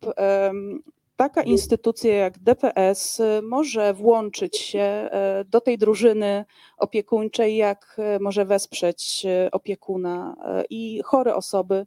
[1.16, 6.44] taka instytucja jak DPS może włączyć się e, do tej drużyny
[6.78, 10.36] opiekuńczej, jak może wesprzeć opiekuna
[10.70, 11.86] i chore osoby,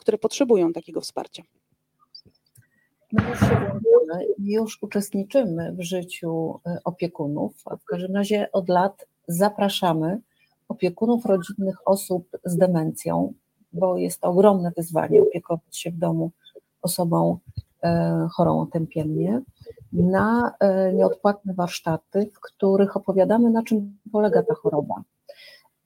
[0.00, 1.42] które potrzebują takiego wsparcia?
[3.12, 3.86] My już się włączymy
[4.38, 7.52] już uczestniczymy w życiu opiekunów.
[7.80, 10.20] W każdym razie od lat zapraszamy
[10.68, 13.32] opiekunów rodzinnych osób z demencją,
[13.72, 16.30] bo jest to ogromne wyzwanie opiekować się w domu
[16.82, 17.38] osobą
[17.82, 19.42] e, chorą otępiennie,
[19.92, 24.94] na e, nieodpłatne warsztaty, w których opowiadamy, na czym polega ta choroba.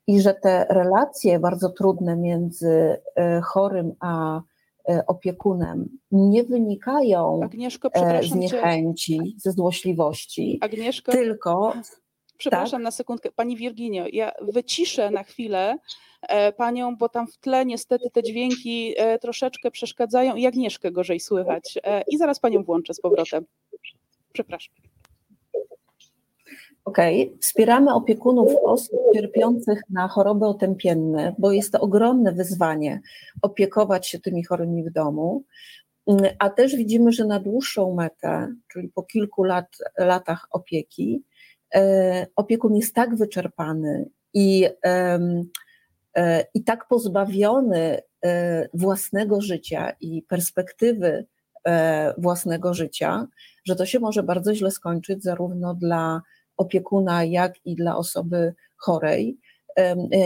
[0.07, 4.41] I że te relacje bardzo trudne między e, chorym a
[5.07, 7.91] opiekunem nie wynikają Agnieszko,
[8.23, 9.25] z niechęci, cię.
[9.37, 11.73] ze złośliwości, Agnieszko, tylko
[12.41, 12.85] Przepraszam tak?
[12.85, 15.77] na sekundkę, pani Wirginio, ja wyciszę na chwilę
[16.23, 21.21] e, panią, bo tam w tle niestety te dźwięki e, troszeczkę przeszkadzają i Agnieszkę gorzej
[21.21, 21.79] słychać.
[21.85, 23.45] E, I zaraz panią włączę z powrotem.
[24.33, 24.75] Przepraszam.
[26.85, 27.39] Okej, okay.
[27.41, 33.01] wspieramy opiekunów osób cierpiących na choroby otępienne, bo jest to ogromne wyzwanie
[33.43, 35.45] opiekować się tymi chorymi w domu.
[36.39, 39.67] A też widzimy, że na dłuższą metę, czyli po kilku lat,
[39.99, 41.25] latach opieki,
[41.75, 51.27] E, opiekun jest tak wyczerpany i, e, i tak pozbawiony e, własnego życia i perspektywy
[52.19, 53.27] własnego życia,
[53.65, 56.23] że to się może bardzo źle skończyć zarówno dla
[56.61, 59.39] opiekuna, jak i dla osoby chorej.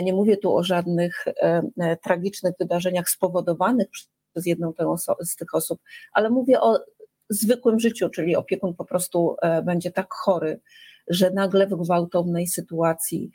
[0.03, 1.25] Nie mówię tu o żadnych
[2.03, 3.87] tragicznych wydarzeniach spowodowanych
[4.33, 4.73] przez jedną
[5.21, 5.81] z tych osób,
[6.13, 6.81] ale mówię o
[7.31, 10.61] zwykłym życiu, czyli opiekun po prostu będzie tak chory,
[11.09, 13.31] że nagle w gwałtownej sytuacji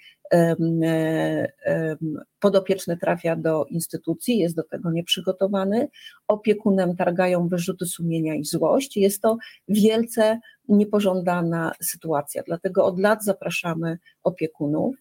[2.40, 5.88] podopieczny trafia do instytucji, jest do tego nieprzygotowany,
[6.28, 8.98] opiekunem targają wyrzuty sumienia i złość.
[8.98, 12.44] Jest to wielce niepożądana sytuacja.
[12.44, 14.96] Dlatego od lat zapraszamy opiekunów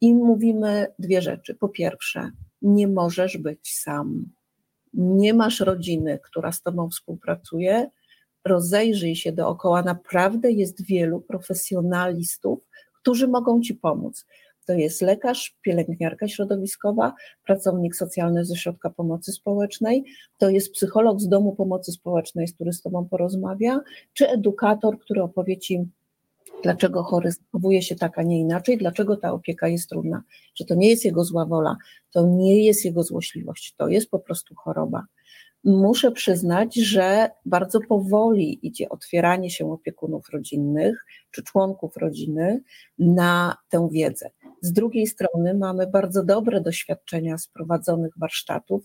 [0.00, 1.54] i mówimy dwie rzeczy.
[1.54, 2.30] Po pierwsze,
[2.62, 4.26] nie możesz być sam.
[4.94, 7.90] Nie masz rodziny, która z tobą współpracuje,
[8.44, 12.58] rozejrzyj się dookoła, naprawdę jest wielu profesjonalistów,
[13.00, 14.26] którzy mogą Ci pomóc.
[14.66, 17.14] To jest lekarz, pielęgniarka środowiskowa,
[17.46, 20.04] pracownik socjalny ze środka pomocy społecznej,
[20.38, 23.80] to jest psycholog z domu pomocy społecznej, który z Tobą porozmawia,
[24.12, 25.84] czy edukator, który opowie Ci,
[26.62, 30.22] dlaczego chory zachowuje się tak, a nie inaczej, dlaczego ta opieka jest trudna,
[30.54, 31.76] że to nie jest jego zła wola,
[32.10, 35.06] to nie jest jego złośliwość, to jest po prostu choroba
[35.64, 42.62] muszę przyznać, że bardzo powoli idzie otwieranie się opiekunów rodzinnych czy członków rodziny
[42.98, 44.30] na tę wiedzę.
[44.60, 48.84] Z drugiej strony mamy bardzo dobre doświadczenia z prowadzonych warsztatów,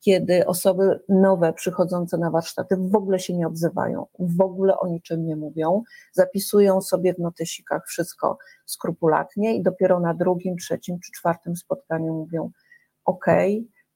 [0.00, 5.26] kiedy osoby nowe przychodzące na warsztaty w ogóle się nie odzywają, w ogóle o niczym
[5.26, 11.56] nie mówią, zapisują sobie w notesikach wszystko skrupulatnie i dopiero na drugim, trzecim czy czwartym
[11.56, 12.50] spotkaniu mówią:
[13.04, 13.26] OK,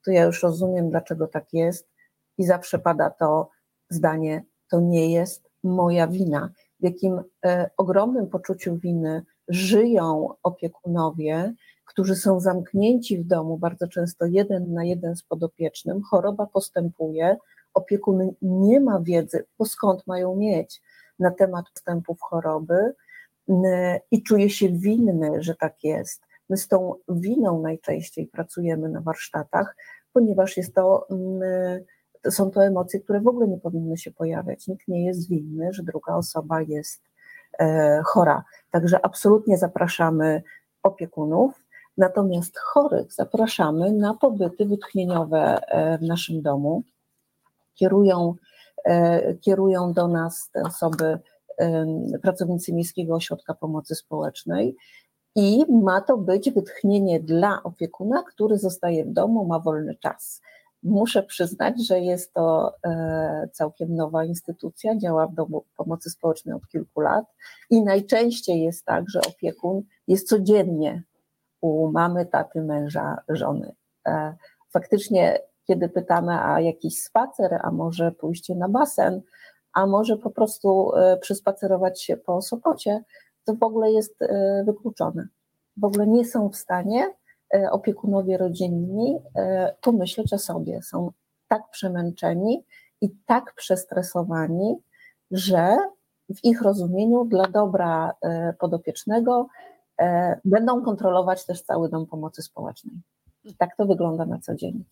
[0.05, 1.92] to ja już rozumiem, dlaczego tak jest,
[2.37, 3.49] i zawsze pada to
[3.89, 6.49] zdanie: To nie jest moja wina.
[6.79, 11.53] W jakim e, ogromnym poczuciu winy żyją opiekunowie,
[11.85, 17.37] którzy są zamknięci w domu, bardzo często jeden na jeden z podopiecznym, choroba postępuje,
[17.73, 20.81] opiekun nie ma wiedzy, bo skąd mają mieć
[21.19, 22.93] na temat postępów choroby
[24.11, 26.21] i czuje się winny, że tak jest.
[26.49, 29.75] My z tą winą najczęściej pracujemy na warsztatach,
[30.13, 31.07] ponieważ jest to
[32.29, 34.67] są to emocje, które w ogóle nie powinny się pojawiać.
[34.67, 37.01] Nikt nie jest winny, że druga osoba jest
[37.59, 38.43] e, chora.
[38.71, 40.43] Także absolutnie zapraszamy
[40.83, 41.63] opiekunów,
[41.97, 46.83] natomiast chorych zapraszamy na pobyty wytchnieniowe e, w naszym domu.
[47.73, 48.35] Kierują,
[48.85, 51.19] e, kierują do nas te osoby
[52.21, 54.75] pracownicy Miejskiego Ośrodka Pomocy Społecznej.
[55.35, 60.41] I ma to być wytchnienie dla opiekuna, który zostaje w domu, ma wolny czas.
[60.83, 66.67] Muszę przyznać, że jest to e, całkiem nowa instytucja, działa w domu pomocy społecznej od
[66.67, 67.25] kilku lat
[67.69, 71.03] i najczęściej jest tak, że opiekun jest codziennie
[71.61, 73.75] u mamy, taty, męża, żony.
[74.07, 74.35] E,
[74.69, 79.21] faktycznie, kiedy pytamy, a jakiś spacer, a może pójście na basen,
[79.73, 83.03] a może po prostu e, przyspacerować się po Sopocie,
[83.45, 84.19] to w ogóle jest
[84.65, 85.27] wykluczone.
[85.77, 87.13] W ogóle nie są w stanie
[87.71, 90.81] opiekunowie rodzinni e, pomyśleć o sobie.
[90.81, 91.11] Są
[91.47, 92.63] tak przemęczeni
[93.01, 94.75] i tak przestresowani,
[95.31, 95.77] że
[96.35, 99.47] w ich rozumieniu dla dobra e, podopiecznego
[100.45, 102.95] będą kontrolować też cały dom pomocy społecznej.
[103.57, 104.83] Tak to wygląda na co dzień.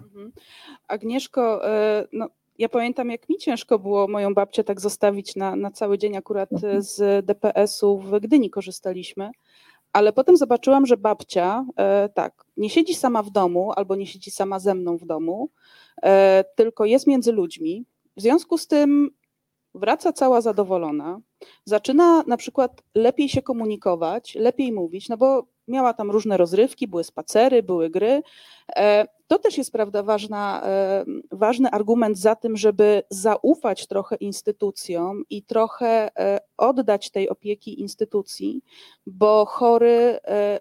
[0.00, 0.32] Mhm.
[0.88, 1.62] Agnieszko,
[2.12, 6.16] no, ja pamiętam, jak mi ciężko było moją babcię tak zostawić na, na cały dzień.
[6.16, 6.82] Akurat mhm.
[6.82, 9.30] z DPS-u w Gdyni korzystaliśmy
[9.94, 14.30] ale potem zobaczyłam, że babcia e, tak, nie siedzi sama w domu albo nie siedzi
[14.30, 15.50] sama ze mną w domu,
[16.02, 17.84] e, tylko jest między ludźmi.
[18.16, 19.10] W związku z tym
[19.74, 21.20] wraca cała zadowolona,
[21.64, 27.04] zaczyna na przykład lepiej się komunikować, lepiej mówić, no bo miała tam różne rozrywki, były
[27.04, 28.22] spacery, były gry.
[29.34, 35.22] E, to też jest, prawda, ważna, e, ważny argument za tym, żeby zaufać trochę instytucjom
[35.30, 38.62] i trochę e, oddać tej opieki instytucji,
[39.06, 40.18] bo chory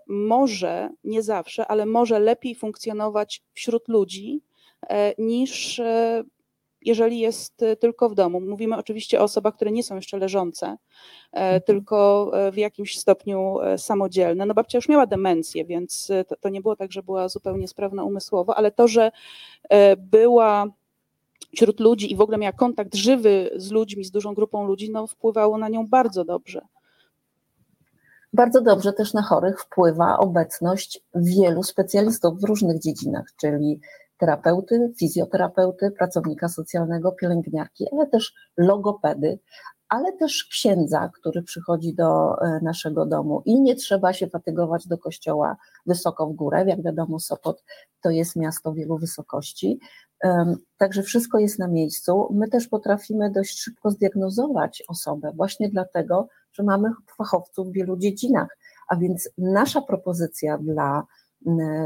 [0.07, 4.41] może, nie zawsze, ale może lepiej funkcjonować wśród ludzi
[5.17, 5.81] niż
[6.85, 8.41] jeżeli jest e, tylko w domu.
[8.41, 10.77] Mówimy oczywiście o osobach, które nie są jeszcze leżące, e,
[11.31, 11.61] mhm.
[11.61, 14.45] tylko e, w jakimś stopniu samodzielne.
[14.45, 18.03] No babcia już miała demencję, więc to, to nie było tak, że była zupełnie sprawna
[18.03, 19.11] umysłowo, ale to, że
[19.97, 20.65] była
[21.55, 25.07] wśród ludzi i w ogóle miała kontakt żywy z ludźmi, z dużą grupą ludzi, no
[25.07, 26.61] wpływało na nią bardzo dobrze.
[28.33, 33.79] Bardzo dobrze też na chorych wpływa obecność wielu specjalistów w różnych dziedzinach, czyli
[34.23, 39.39] terapeuty, fizjoterapeuty, pracownika socjalnego, pielęgniarki, ale też logopedy,
[39.89, 44.97] ale też księdza, który przychodzi do e, naszego domu i nie trzeba się fatygować do
[44.97, 46.65] kościoła wysoko w górę.
[46.67, 47.63] Jak wiadomo, Sopot
[48.01, 49.79] to jest miasto wielu wysokości.
[50.77, 52.27] Także wszystko jest na miejscu.
[52.33, 58.57] My też potrafimy dość szybko zdiagnozować osobę, właśnie dlatego, że mamy fachowców w wielu dziedzinach.
[58.87, 61.03] A więc nasza propozycja dla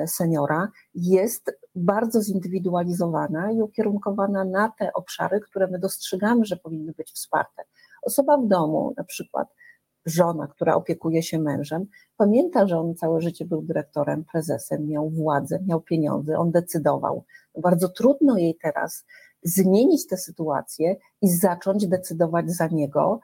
[0.05, 7.11] seniora jest bardzo zindywidualizowana i ukierunkowana na te obszary, które my dostrzegamy, że powinny być
[7.11, 7.63] wsparte.
[8.01, 9.47] Osoba w domu, na przykład
[10.05, 11.85] żona, która opiekuje się mężem,
[12.17, 17.23] pamięta, że on całe życie był dyrektorem, prezesem, miał władzę, miał pieniądze, on decydował.
[17.61, 19.05] Bardzo trudno jej teraz
[19.43, 23.19] zmienić tę sytuację i zacząć decydować za niego,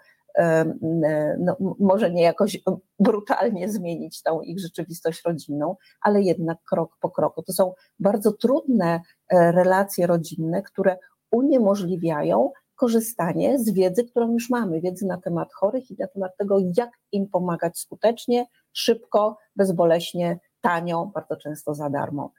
[1.39, 2.61] no, może nie jakoś
[2.99, 7.43] brutalnie zmienić tą ich rzeczywistość rodzinną, ale jednak krok po kroku.
[7.43, 10.97] To są bardzo trudne e, relacje rodzinne, które
[11.31, 16.57] uniemożliwiają korzystanie z wiedzy, którą już mamy, wiedzy na temat chorych i na temat tego,
[16.77, 22.31] jak im pomagać skutecznie, szybko, bezboleśnie, tanio, bardzo często za darmo.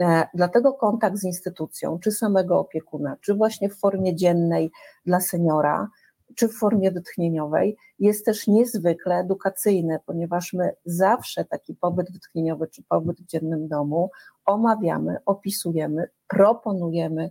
[0.00, 4.70] E, dlatego kontakt z instytucją, czy samego opiekuna, czy właśnie w formie dziennej
[5.06, 5.88] dla seniora,
[6.34, 12.82] czy w formie wytchnieniowej, jest też niezwykle edukacyjne, ponieważ my zawsze taki pobyt wytchnieniowy czy
[12.82, 14.10] pobyt w dziennym domu
[14.44, 17.30] omawiamy, opisujemy, proponujemy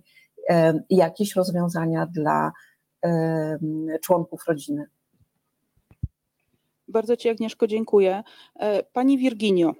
[0.89, 2.51] jakieś rozwiązania dla
[4.01, 4.85] członków rodziny.
[6.89, 8.23] Bardzo Ci, Agnieszko, dziękuję.
[8.55, 9.73] E, pani Wirginio,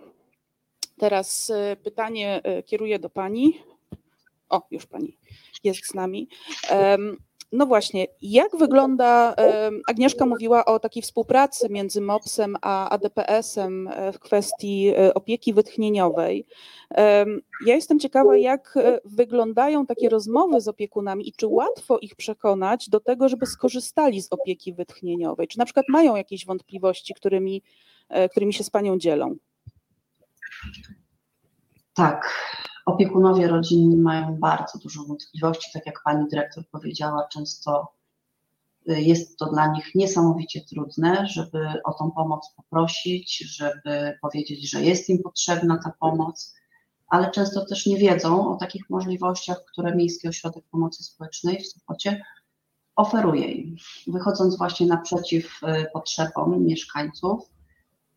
[0.97, 3.63] teraz e, pytanie e, kieruję do Pani.
[4.49, 5.17] O, już Pani
[5.63, 6.29] jest z nami.
[7.51, 9.35] No właśnie, jak wygląda,
[9.87, 16.45] Agnieszka mówiła o takiej współpracy między MOPS-em a ADPS-em e, w kwestii e, opieki wytchnieniowej.
[17.65, 22.89] Ja jestem ciekawa, jak e, wyglądają takie rozmowy z opiekunami i czy łatwo ich przekonać
[22.89, 25.47] do tego, żeby skorzystali z opieki wytchnieniowej?
[25.47, 27.63] Czy na przykład mają jakieś wątpliwości, którymi,
[28.31, 29.35] którymi się z Panią dzielą?
[31.93, 32.33] Tak,
[32.89, 37.93] Opiekunowie rodzinni mają bardzo dużo wątpliwości, tak jak pani dyrektor powiedziała, często
[38.89, 44.83] y, jest to dla nich niesamowicie trudne, żeby o tą pomoc poprosić, żeby powiedzieć, że
[44.83, 46.55] jest im potrzebna ta pomoc,
[47.07, 52.21] ale często też nie wiedzą o takich możliwościach, które Miejski Ośrodek Pomocy Społecznej w Sopocie
[52.95, 53.75] oferuje im.
[54.07, 57.49] Wychodząc właśnie naprzeciw y, potrzebom mieszkańców,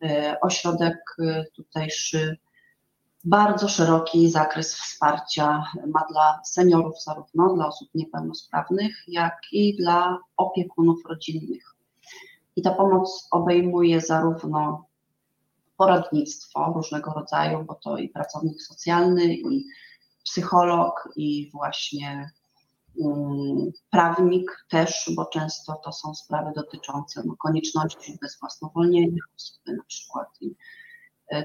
[0.03, 0.07] y,
[0.41, 0.97] ośrodek
[1.55, 2.37] tutejszy
[3.23, 11.05] bardzo szeroki zakres wsparcia ma dla seniorów, zarówno dla osób niepełnosprawnych, jak i dla opiekunów
[11.09, 11.75] rodzinnych.
[12.55, 14.85] I ta pomoc obejmuje zarówno
[15.77, 19.65] poradnictwo różnego rodzaju, bo to i pracownik socjalny, i
[20.23, 22.31] psycholog, i właśnie
[22.95, 30.27] um, prawnik też, bo często to są sprawy dotyczące no, konieczności bezwłasnowolnienia osoby na przykład.
[30.41, 30.55] I,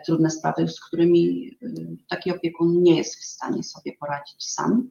[0.07, 1.67] trudne sprawy, z którymi e,
[2.09, 4.91] taki opiekun nie jest w stanie sobie poradzić sam.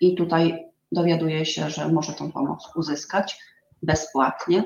[0.00, 3.38] I tutaj dowiaduje się, że może tą pomoc uzyskać
[3.82, 4.64] bezpłatnie.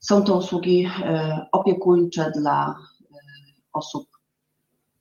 [0.00, 2.74] Są to usługi e, opiekuńcze dla e,
[3.72, 4.08] osób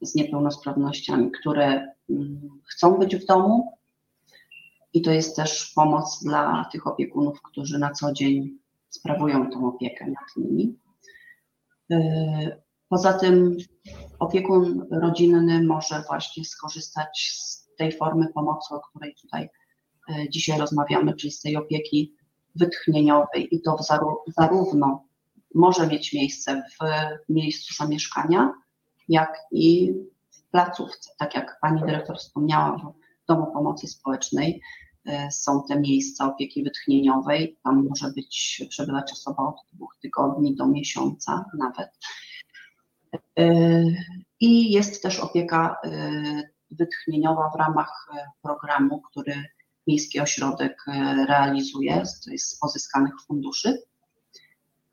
[0.01, 3.77] z niepełnosprawnościami, które mm, chcą być w domu.
[4.93, 8.57] I to jest też pomoc dla tych opiekunów, którzy na co dzień
[8.89, 10.77] sprawują tą opiekę nad nimi.
[12.85, 13.57] E, poza tym
[14.19, 19.49] opiekun rodzinny może właśnie skorzystać z tej formy pomocy, o której tutaj
[20.29, 22.15] dzisiaj rozmawiamy, czyli z tej opieki
[22.55, 23.77] wytchnieniowej i to
[24.37, 25.03] zarówno
[25.55, 26.85] może mieć miejsce w
[27.29, 28.53] miejscu zamieszkania,
[29.09, 29.93] jak i
[30.31, 31.09] w placówce.
[31.19, 32.77] Tak jak pani dyrektor wspomniała,
[33.23, 34.61] w Domu Pomocy Społecznej
[35.05, 37.57] e, są te miejsca opieki wytchnieniowej.
[37.63, 41.89] Tam może być przebywać osoba od dwóch tygodni do miesiąca nawet.
[43.39, 43.83] E,
[44.39, 45.89] I jest też opieka e,
[46.71, 48.07] wytchnieniowa w ramach
[48.41, 49.43] programu, który
[49.87, 52.05] Miejski Ośrodek e, realizuje,
[52.37, 53.81] z pozyskanych funduszy.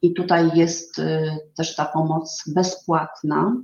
[0.02, 3.56] I tutaj jest e, też ta pomoc bezpłatna.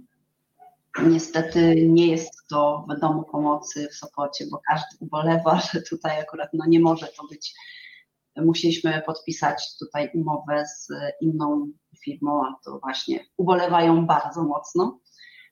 [1.02, 6.50] Niestety nie jest to w domu pomocy w Sopocie, bo każdy ubolewa, że tutaj akurat
[6.52, 7.54] no nie może to być.
[8.36, 10.88] Musieliśmy podpisać tutaj umowę z
[11.20, 11.66] inną
[12.04, 15.00] firmą, a to właśnie ubolewają bardzo mocno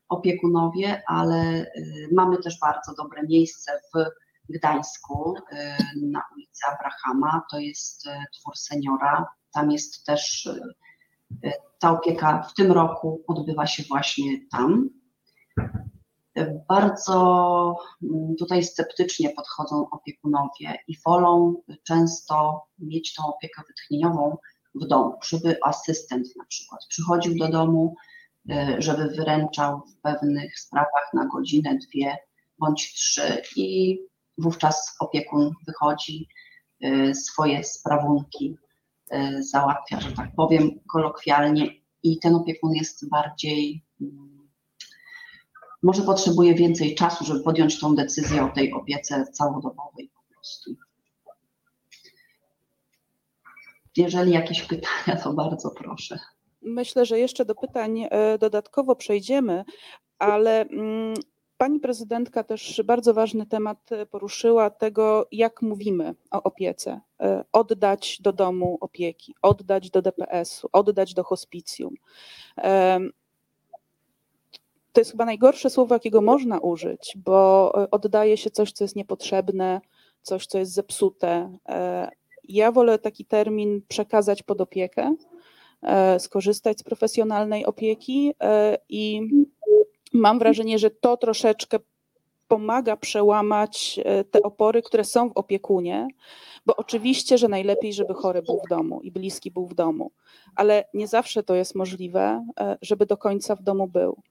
[0.09, 1.67] opiekunowie, ale e,
[2.13, 4.05] mamy też bardzo dobre miejsce w
[4.49, 5.57] Gdańsku y,
[6.11, 7.43] na ulicy Abrahama.
[7.51, 8.11] To jest y,
[8.41, 9.27] twór seniora.
[9.55, 10.47] Tam jest też
[11.45, 14.89] y, ta opieka w tym roku odbywa się właśnie tam.
[16.69, 24.37] Bardzo mm, tutaj sceptycznie podchodzą opiekunowie i wolą często mieć tą opiekę wytchnieniową
[24.75, 27.95] w domu, żeby asystent na przykład przychodził do domu,
[28.79, 32.17] żeby wyręczał w pewnych sprawach na godzinę, dwie
[32.59, 33.99] bądź trzy i
[34.39, 36.29] wówczas opiekun wychodzi,
[36.85, 38.57] y, swoje sprawunki
[39.13, 41.67] y, załatwia, że tak powiem kolokwialnie
[42.03, 44.36] i ten opiekun jest bardziej, mm,
[45.83, 50.71] może potrzebuje więcej czasu, żeby podjąć tą decyzję o tej opiece całodobowej po prostu.
[53.97, 56.19] Jeżeli jakieś pytania, to bardzo proszę.
[56.63, 59.65] Myślę, że jeszcze do pytań e, dodatkowo przejdziemy,
[60.19, 61.15] ale mm,
[61.59, 67.01] Pani prezydentka też bardzo ważny temat e, poruszyła tego, jak mówimy o opiece.
[67.21, 71.95] E, oddać do domu opieki, oddać do DPS-u, oddać do hospicjum.
[74.97, 78.97] To jest chyba najgorsze słowo, jakiego można użyć, bo e, oddaje się coś, co jest
[78.97, 79.81] niepotrzebne,
[80.23, 81.59] coś, co jest zepsute.
[82.45, 85.15] Ja wolę taki termin przekazać pod opiekę,
[86.19, 88.35] skorzystać z profesjonalnej opieki
[88.89, 89.21] i
[90.13, 91.79] mam wrażenie, że to troszeczkę
[92.49, 96.09] pomaga przełamać e, te opory, które są w opiekunie,
[96.67, 100.11] bo oczywiście, że najlepiej, żeby chory był w domu i bliski był w domu,
[100.55, 104.23] ale nie zawsze to jest możliwe, e, żeby do końca w domu był.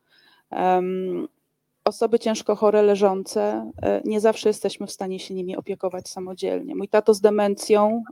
[1.84, 6.76] Osoby ciężko chore, leżące, e, nie zawsze jesteśmy w stanie się nimi opiekować samodzielnie.
[6.76, 8.04] Mój tato z demencją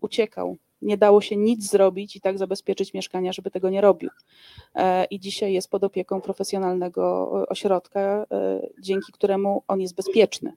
[0.00, 4.10] uciekał nie dało się nic zrobić i tak zabezpieczyć mieszkania, żeby tego nie robił.
[4.74, 8.26] E, I dzisiaj jest pod opieką profesjonalnego e, ośrodka, e,
[8.80, 10.52] dzięki któremu on jest bezpieczny.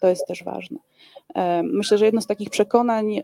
[0.00, 0.78] To jest też ważne.
[1.62, 3.20] Myślę, że jedno z takich przekonań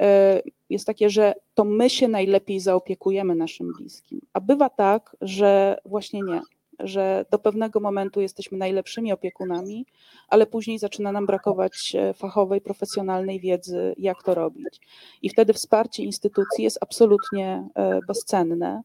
[0.70, 4.20] jest takie, że to my się najlepiej zaopiekujemy naszym bliskim.
[4.32, 6.40] A bywa tak, że właśnie nie,
[6.84, 9.86] że do pewnego momentu jesteśmy najlepszymi opiekunami,
[10.28, 14.80] ale później zaczyna nam brakować e, fachowej, profesjonalnej wiedzy, jak to robić.
[15.22, 18.82] I wtedy wsparcie instytucji jest absolutnie e, bezcenne.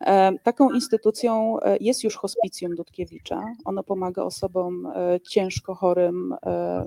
[0.00, 3.42] E, taką instytucją jest już hospicjum Dudkiewicza.
[3.64, 4.92] Ono pomaga osobom
[5.30, 6.34] ciężko chorym,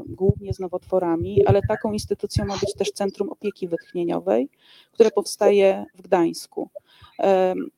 [0.06, 4.50] głównie z nowotworami, ale taką instytucją ma być też Centrum Opieki Wytchnieniowej,
[4.92, 6.70] które powstaje w Gdańsku.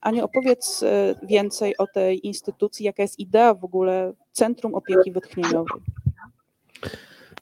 [0.02, 5.82] Aniu, opowiedz e, więcej o tej instytucji, jaka jest idea w ogóle Centrum Opieki Wytchnieniowej.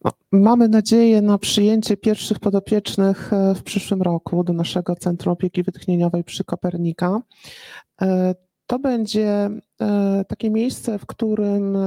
[0.04, 5.64] No, mamy nadzieję na przyjęcie pierwszych podopiecznych e, w przyszłym roku do naszego Centrum Opieki
[5.64, 7.22] Wytchnieniowej przy Kopernika.
[8.02, 8.36] E,
[8.68, 9.50] to będzie
[9.82, 11.78] e, takie miejsce, w którym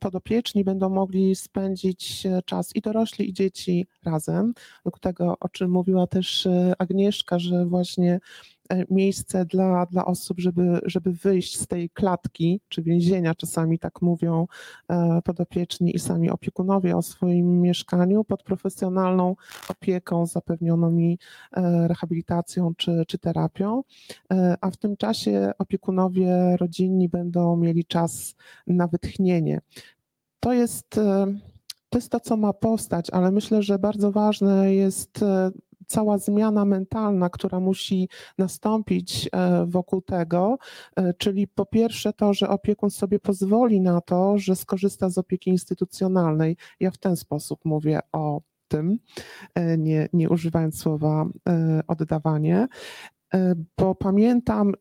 [0.00, 4.54] podopieczni będą mogli spędzić czas i dorośli, i dzieci razem.
[4.84, 6.48] Do tego, o czym mówiła też
[6.78, 8.20] Agnieszka, że właśnie
[8.90, 14.46] miejsce dla, dla osób, żeby, żeby wyjść z tej klatki czy więzienia, czasami tak mówią
[14.88, 19.36] e, podopieczni i sami opiekunowie o swoim mieszkaniu pod profesjonalną
[19.68, 21.18] opieką zapewnioną mi
[21.52, 23.82] e, rehabilitacją czy, czy terapią,
[24.60, 28.34] a w tym czasie opiekunowie rodzinni będą mieli czas
[28.66, 29.60] na wytchnienie.
[30.40, 31.00] To jest
[31.88, 35.24] to jest to, co ma powstać, ale myślę, że bardzo ważne jest
[35.86, 38.08] cała zmiana mentalna, która musi
[38.38, 40.58] nastąpić e, wokół tego,
[40.96, 45.50] e, czyli po pierwsze to, że opiekun sobie pozwoli na to, że skorzysta z opieki
[45.50, 46.56] instytucjonalnej.
[46.80, 48.98] Ja w ten sposób mówię o tym,
[49.54, 51.26] e, nie, nie używając słowa
[51.86, 52.68] oddawanie
[53.78, 54.72] bo pamiętam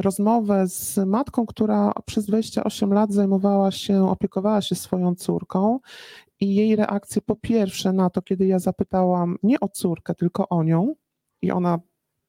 [0.00, 5.80] rozmowę z matką, która przez 28 lat zajmowała się, opiekowała się swoją córką
[6.40, 10.62] i jej reakcję po pierwsze na to, kiedy ja zapytałam nie o córkę, tylko o
[10.62, 10.94] nią,
[11.42, 11.78] i ona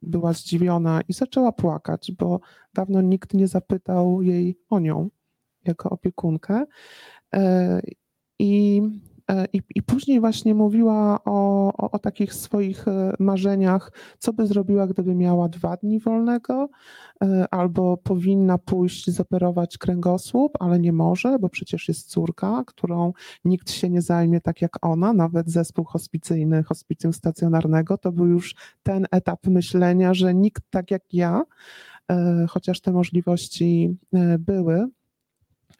[0.01, 2.39] była zdziwiona i zaczęła płakać, bo
[2.73, 5.09] dawno nikt nie zapytał jej o nią
[5.65, 6.65] jako opiekunkę.
[7.35, 7.81] E,
[8.39, 8.81] I
[9.53, 14.87] I, I, później właśnie mówiła o, o, o, takich swoich e, marzeniach, co by zrobiła,
[14.87, 16.69] gdyby miała dwa dni wolnego,
[17.23, 23.13] e, albo powinna pójść zoperować kręgosłup, ale nie może, bo przecież jest córka, którą
[23.45, 28.55] nikt się nie zajmie tak jak ona, nawet zespół hospicyjny, hospicjum stacjonarnego, to był już
[28.83, 31.43] ten etap myślenia, że nikt tak jak ja,
[32.49, 33.97] chociaż te możliwości
[34.39, 34.87] były,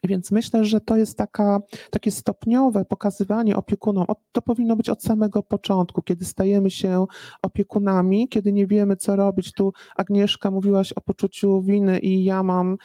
[0.04, 4.06] więc myślę, że to jest taka, takie stopniowe pokazywanie opiekunom.
[4.32, 7.06] To powinno być od samego początku, kiedy stajemy się
[7.42, 9.52] opiekunami, kiedy nie wiemy, co robić.
[9.52, 12.76] Tu Agnieszka mówiłaś o poczuciu winy i ja mam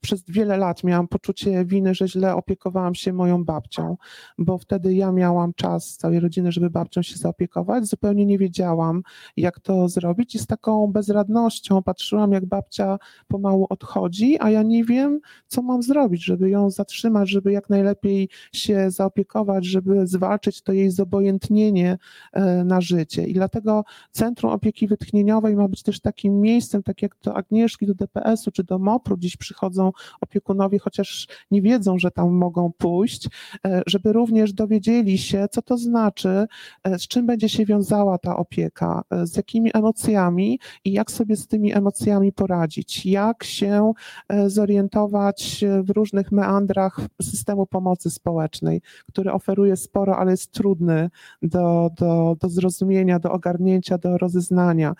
[0.00, 3.96] przez wiele lat miałam poczucie winy, że źle opiekowałam się moją babcią,
[4.38, 7.86] bo wtedy ja miałam czas całej rodziny, żeby babcią się zaopiekować.
[7.86, 9.02] Zupełnie nie wiedziałam,
[9.36, 14.84] jak to zrobić i z taką bezradnością patrzyłam, jak babcia pomału odchodzi, a ja nie
[14.84, 20.72] wiem, co mam zrobić, żeby ją zatrzymać, żeby jak najlepiej się zaopiekować, żeby zwalczyć to
[20.72, 21.98] jej zobojętnienie
[22.32, 23.26] e, na życie.
[23.26, 27.94] I dlatego Centrum Opieki Wytchnieniowej ma być też takim miejscem, tak jak do Agnieszki, do
[27.94, 29.79] DPS-u czy do MOPR-u, dziś przychodzą
[30.20, 33.28] opiekunowie, chociaż nie wiedzą, że tam mogą pójść,
[33.66, 36.46] e, żeby również dowiedzieli się, co to znaczy,
[36.84, 41.36] e, z czym będzie się wiązała ta opieka, e, z jakimi emocjami i jak sobie
[41.36, 43.92] z tymi emocjami poradzić, jak się
[44.46, 51.10] zorientować w różnych meandrach systemu pomocy społecznej, który oferuje sporo, ale jest trudny
[51.42, 54.94] do, do, do zrozumienia, do ogarnięcia, do rozeznania.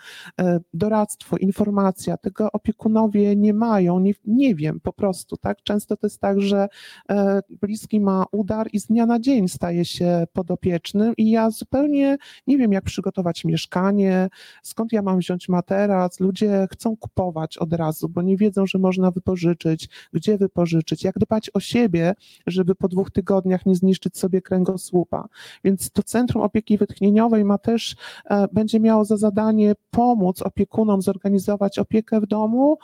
[0.73, 5.63] Doradztwo, informacja, tego opiekunowie nie mają, nie, nie wiem po prostu, tak?
[5.63, 6.67] Często to jest tak, że
[7.09, 12.17] e, bliski ma udar i z dnia na dzień staje się podopiecznym i ja zupełnie
[12.47, 14.29] nie wiem, jak przygotować mieszkanie,
[14.63, 16.19] skąd ja mam wziąć materac.
[16.19, 21.51] Ludzie chcą kupować od razu, bo nie wiedzą, że można wypożyczyć, gdzie wypożyczyć, jak dbać
[21.53, 22.13] o siebie,
[22.47, 25.27] żeby po dwóch tygodniach nie zniszczyć sobie kręgosłupa.
[25.63, 27.95] Więc to Centrum Opieki Wytchnieniowej ma też,
[28.25, 32.77] e, będzie miało za zadanie pomóc opiekunom zorganizować opiekę w domu,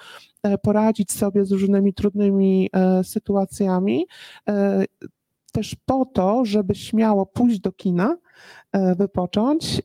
[0.44, 4.06] E, poradzić sobie z różnymi trudnymi e, sytuacjami,
[4.50, 4.86] e,
[5.52, 8.18] też po to, żeby śmiało pójść do kina,
[8.98, 9.82] wypocząć.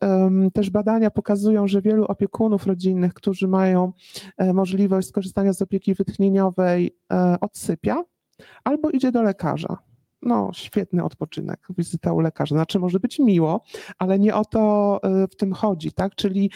[0.54, 3.92] Też badania pokazują, że wielu opiekunów rodzinnych, którzy mają
[4.54, 6.96] możliwość skorzystania z opieki wytchnieniowej,
[7.40, 8.04] odsypia
[8.64, 9.78] albo idzie do lekarza.
[10.22, 12.54] No, świetny odpoczynek, wizyta u lekarza.
[12.54, 13.64] Znaczy, może być miło,
[13.98, 16.14] ale nie o to w tym chodzi, tak?
[16.14, 16.50] Czyli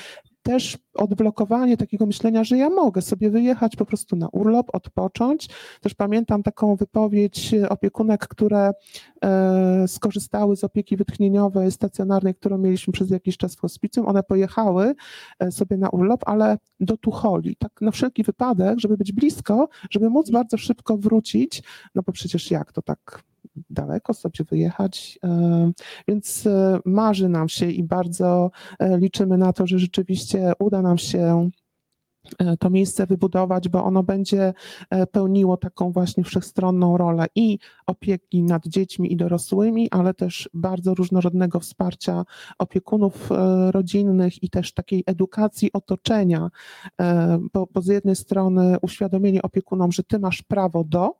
[0.47, 5.49] też odblokowanie takiego myślenia, że ja mogę sobie wyjechać po prostu na urlop, odpocząć.
[5.81, 8.73] Też pamiętam taką wypowiedź opiekunek, które
[9.25, 14.09] e, skorzystały z opieki wytchnieniowej stacjonarnej, którą mieliśmy przez jakiś czas w hospicjum.
[14.09, 14.95] One pojechały
[15.39, 20.11] e, sobie na urlop, ale do Tucholi, tak na wszelki wypadek, żeby być blisko, żeby
[20.11, 21.63] móc bardzo szybko wrócić,
[21.95, 23.23] no bo przecież jak to tak
[23.71, 25.73] daleko sobie wyjechać, e,
[26.09, 30.99] więc e, marzy nam się i bardzo e, liczymy na to, że rzeczywiście uda nam
[30.99, 31.51] się
[32.59, 34.55] to miejsce wybudować, bo ono będzie
[35.13, 41.61] pełniło taką właśnie wszechstronną rolę i opieki nad dziećmi i dorosłymi, ale też bardzo różnorodnego
[41.61, 42.25] wsparcia
[42.59, 43.31] opiekunów
[43.71, 46.51] rodzinnych i też takiej edukacji otoczenia,
[47.53, 51.15] bo, bo z jednej strony uświadomienie opiekunom, że ty masz prawo do,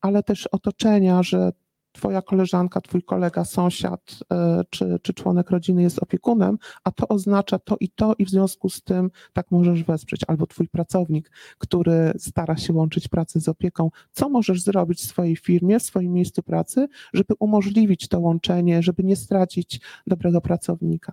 [0.00, 1.52] ale też otoczenia, że
[1.92, 7.58] twoja koleżanka, twój kolega, sąsiad e, czy, czy członek rodziny jest opiekunem, a to oznacza
[7.58, 12.12] to i to i w związku z tym tak możesz wesprzeć, albo twój pracownik, który
[12.18, 16.42] stara się łączyć pracę z opieką, co możesz zrobić w swojej firmie, w swoim miejscu
[16.42, 21.12] pracy, żeby umożliwić to łączenie, żeby nie stracić dobrego pracownika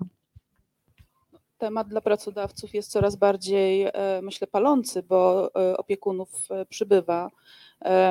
[1.65, 3.91] temat dla pracodawców jest coraz bardziej, e,
[4.23, 6.29] myślę, palący, bo e, opiekunów
[6.69, 7.31] przybywa.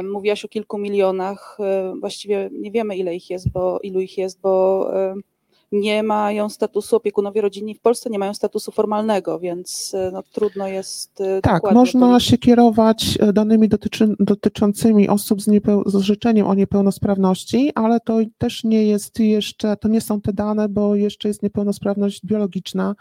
[0.02, 1.58] Mówiłaś o kilku milionach,
[2.00, 4.90] właściwie nie wiemy ile ich jest, bo ilu ich jest, bo
[5.74, 10.68] nie mają statusu opiekunowie rodzinni w Polsce, nie mają statusu formalnego, więc e, no, trudno
[10.68, 11.20] jest.
[11.20, 16.54] E, tak, można się kierować e, danymi dotyczy, dotyczącymi osób z, niepeł- z życzeniem o
[16.54, 21.42] niepełnosprawności, ale to też nie jest jeszcze, to nie są te dane, bo jeszcze jest
[21.42, 22.94] niepełnosprawność biologiczna,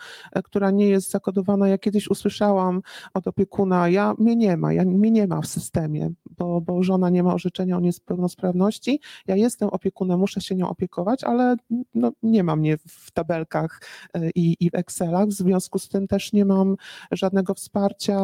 [0.43, 1.67] która nie jest zakodowana.
[1.67, 2.81] Ja kiedyś usłyszałam
[3.13, 7.09] od opiekuna, ja mnie nie ma, ja, mnie nie ma w systemie, bo, bo żona
[7.09, 8.99] nie ma orzeczenia o niepełnosprawności.
[9.27, 11.55] Ja jestem opiekunem, muszę się nią opiekować, ale
[11.95, 13.81] no, nie mam mnie w tabelkach
[14.13, 15.27] e, i, i w Excelach.
[15.27, 16.75] W związku z tym też nie mam
[17.11, 18.19] żadnego wsparcia,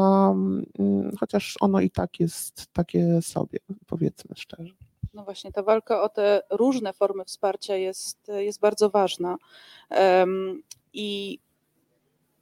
[0.80, 4.74] mm, chociaż ono i tak jest takie sobie, powiedzmy szczerze.
[5.14, 9.38] No właśnie, ta walka o te różne formy wsparcia jest, jest bardzo ważna.
[9.90, 10.64] Um,
[10.94, 11.40] I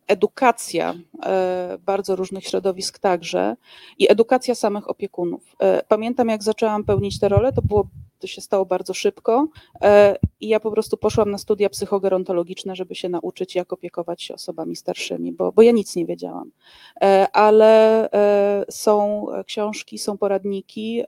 [0.08, 0.95] edukacja
[1.26, 3.56] e, bardzo różnych środowisk także
[3.98, 5.56] i edukacja samych opiekunów.
[5.60, 7.88] E, pamiętam, jak zaczęłam pełnić tę rolę, to było
[8.20, 9.47] to się stało bardzo szybko
[9.82, 14.34] e, i ja po prostu poszłam na studia psychogerontologiczne, żeby się nauczyć, jak opiekować się
[14.34, 16.51] osobami starszymi, bo, bo ja nic nie wiedziałam.
[17.01, 21.03] E, ale e, są książki, są poradniki.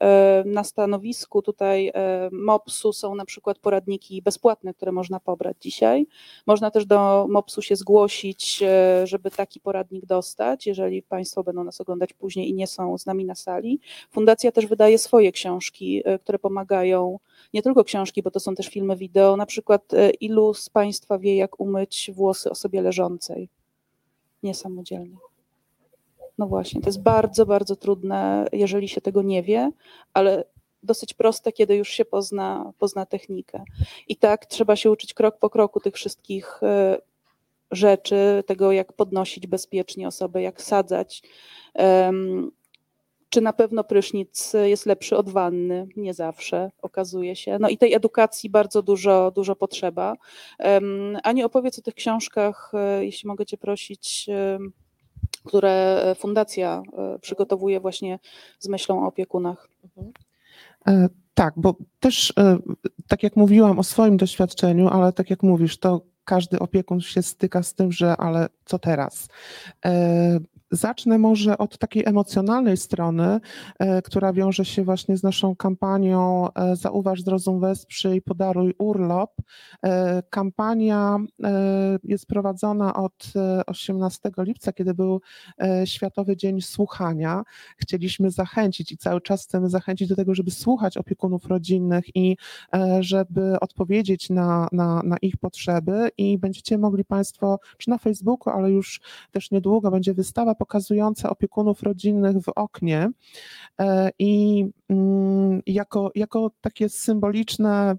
[0.45, 1.91] Na stanowisku tutaj
[2.31, 6.07] MOPS-u są na przykład poradniki bezpłatne, które można pobrać dzisiaj.
[6.47, 8.63] Można też do MOPS-u się zgłosić,
[9.03, 13.25] żeby taki poradnik dostać, jeżeli Państwo będą nas oglądać później i nie są z nami
[13.25, 13.79] na sali.
[14.11, 16.98] Fundacja też wydaje swoje książki, które pomagają
[17.53, 21.19] nie tylko książki, bo to są też filmy wideo, na przykład e, ilu z Państwa
[21.19, 23.49] wie, jak umyć włosy osobie leżącej
[24.43, 25.17] niesamodzielnie.
[26.37, 29.71] No właśnie, to jest bardzo, bardzo trudne, jeżeli się tego nie wie,
[30.13, 30.43] ale
[30.83, 33.63] dosyć proste, kiedy już się pozna, pozna technikę.
[34.07, 36.97] I tak trzeba się uczyć krok po kroku tych wszystkich e,
[37.71, 41.21] rzeczy, tego jak podnosić bezpiecznie osobę, jak sadzać,
[43.29, 45.87] czy na pewno prysznic jest lepszy od wanny?
[45.95, 47.57] Nie zawsze, okazuje się.
[47.59, 50.15] No i tej edukacji bardzo dużo, dużo potrzeba.
[51.23, 54.29] Ani opowiedz o tych książkach, e, jeśli mogę Cię prosić,
[55.45, 58.19] które fundacja e, przygotowuje właśnie
[58.59, 59.69] z myślą o opiekunach.
[60.87, 62.33] E, tak, bo też
[63.07, 67.63] tak jak mówiłam o swoim doświadczeniu, ale tak jak mówisz, to każdy opiekun się styka
[67.63, 69.27] z tym, że ale co teraz?
[70.71, 73.39] Zacznę może od takiej emocjonalnej strony,
[73.79, 79.31] e, która wiąże się właśnie z naszą kampanią e, Zauważ, zrozum, wesprzyj, podaruj urlop.
[79.83, 81.17] E, kampania
[82.03, 83.33] jest prowadzona od
[83.67, 85.21] 18 lipca, kiedy był
[85.85, 87.43] Światowy Dzień Słuchania.
[87.77, 92.37] Chcieliśmy zachęcić i cały czas chcemy zachęcić do tego, żeby słuchać opiekunów rodzinnych i
[92.99, 98.71] żeby odpowiedzieć na, na, na ich potrzeby i będziecie mogli Państwo, czy na Facebooku, ale
[98.71, 99.01] już
[99.31, 103.09] też niedługo będzie wystawa pokazujące opiekunów rodzinnych w oknie
[103.79, 107.95] e, i mm, jako, jako takie symboliczne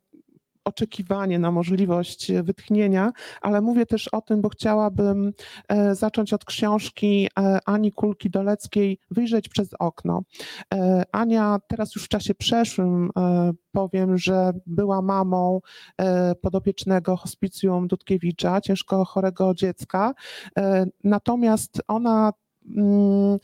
[0.65, 5.33] oczekiwanie na możliwość wytchnienia, ale mówię też o tym, bo chciałabym
[5.69, 10.23] e, zacząć od książki e, Ani Kulki Doleckiej Wyjrzeć przez okno.
[11.13, 13.11] Ania teraz już w czasie przeszłym
[13.73, 15.61] powiem, że była mamą
[16.43, 20.15] podopiecznego hospicjum Dudkiewicza, ciężko chorego dziecka.
[21.05, 22.33] Natomiast ona
[22.77, 23.39] 嗯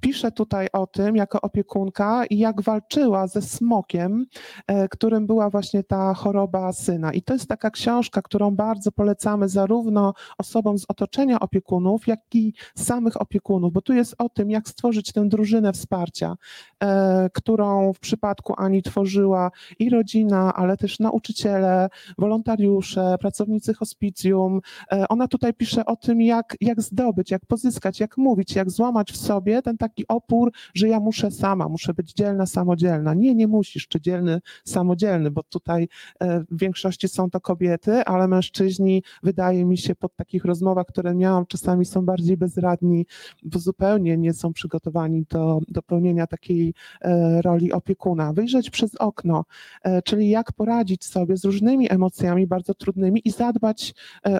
[0.00, 4.26] pisze tutaj o tym jako opiekunka i jak walczyła ze smokiem,
[4.66, 7.12] e, którym była właśnie ta choroba syna.
[7.12, 12.52] I to jest taka książka, którą bardzo polecamy zarówno osobom z otoczenia opiekunów, jak i
[12.78, 16.34] samych opiekunów, bo tu jest o tym, jak stworzyć tę drużynę wsparcia,
[16.82, 21.88] e, którą w przypadku Ani tworzyła i rodzina, ale też nauczyciele,
[22.18, 24.60] wolontariusze, pracownicy hospicjum.
[24.92, 29.12] E, ona tutaj pisze o tym, jak, jak zdobyć, jak pozyskać, jak mówić, jak złamać
[29.12, 33.14] w sobie ten taki opór, że ja muszę sama, muszę być dzielna, samodzielna.
[33.14, 35.88] Nie, nie musisz, czy dzielny, samodzielny, bo tutaj
[36.20, 41.14] e, w większości są to kobiety, ale mężczyźni, wydaje mi się, po takich rozmowach, które
[41.14, 43.06] miałam, czasami są bardziej bezradni,
[43.42, 48.32] bo zupełnie nie są przygotowani do, do pełnienia takiej e, roli opiekuna.
[48.32, 49.44] Wyjrzeć przez okno,
[49.82, 53.94] e, czyli jak poradzić sobie z różnymi emocjami bardzo trudnymi i zadbać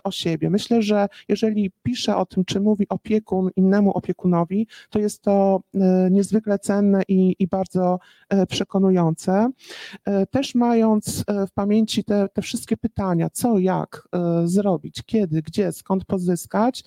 [0.05, 0.51] o siebie.
[0.51, 5.61] Myślę, że jeżeli pisze o tym, czy mówi opiekun innemu opiekunowi, to jest to to
[6.11, 7.99] niezwykle cenne i, i bardzo
[8.49, 9.51] przekonujące.
[10.31, 14.09] Też mając w pamięci te, te wszystkie pytania, co, jak
[14.45, 16.85] zrobić, kiedy, gdzie, skąd pozyskać,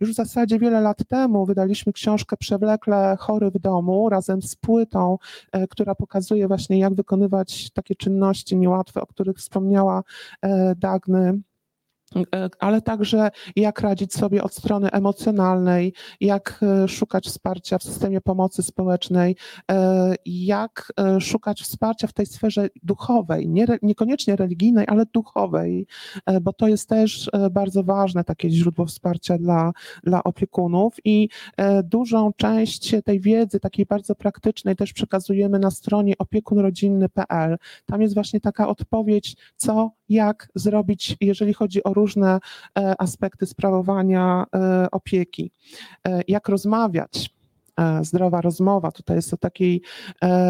[0.00, 5.18] już w zasadzie wiele lat temu wydaliśmy książkę Przewlekle chory w domu razem z płytą,
[5.70, 10.02] która pokazuje właśnie, jak wykonywać takie czynności niełatwe, o których wspomniała
[10.76, 11.38] Dagny E,
[12.58, 18.62] ale także jak radzić sobie od strony emocjonalnej, jak e, szukać wsparcia w systemie pomocy
[18.62, 19.36] społecznej,
[19.70, 25.86] e, jak szukać wsparcia w tej sferze duchowej, nie, niekoniecznie religijnej, ale duchowej,
[26.42, 29.72] bo to jest też bardzo ważne takie źródło wsparcia dla,
[30.04, 31.28] dla opiekunów i
[31.84, 37.56] dużą część tej wiedzy, takiej bardzo praktycznej, też przekazujemy na stronie opiekunrodzinny.pl.
[37.86, 42.38] Tam jest właśnie taka odpowiedź, co, jak zrobić, jeżeli chodzi o różne
[42.78, 45.52] e, aspekty sprawowania e, opieki.
[46.06, 47.30] E, jak rozmawiać,
[48.02, 48.92] zdrowa rozmowa.
[48.92, 49.82] Tutaj jest o takiej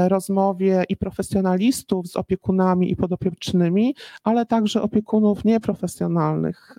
[0.08, 3.94] rozmowie i profesjonalistów z opiekunami i podopiecznymi,
[4.24, 6.78] ale także opiekunów nieprofesjonalnych.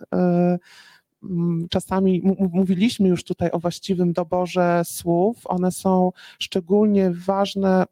[1.69, 2.21] Czasami
[2.51, 5.38] mówiliśmy już tutaj o właściwym doborze słów.
[5.45, 7.86] One są szczególnie ważne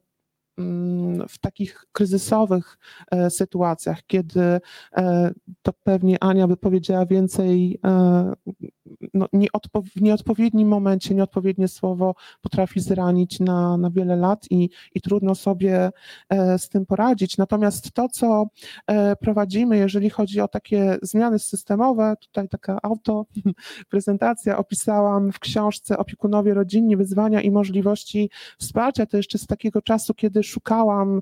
[0.58, 2.78] Mm, w takich kryzysowych
[3.12, 4.60] e, sytuacjach, kiedy
[4.98, 8.34] e, to pewnie Ania by powiedziała więcej, e,
[9.14, 15.02] no, nieodpo w nieodpowiednim momencie, nieodpowiednie słowo potrafi zranić na, na wiele lat i, i
[15.02, 15.92] trudno sobie
[16.58, 17.38] z tym poradzić.
[17.38, 18.46] Natomiast to, co
[19.20, 23.26] prowadzimy, jeżeli chodzi o takie zmiany systemowe, tutaj taka auto
[23.92, 28.30] prezentacja opisałam w książce Opiekunowie rodzinni, wyzwania i możliwości
[28.60, 31.22] wsparcia, to jeszcze z takiego czasu, kiedy szukałam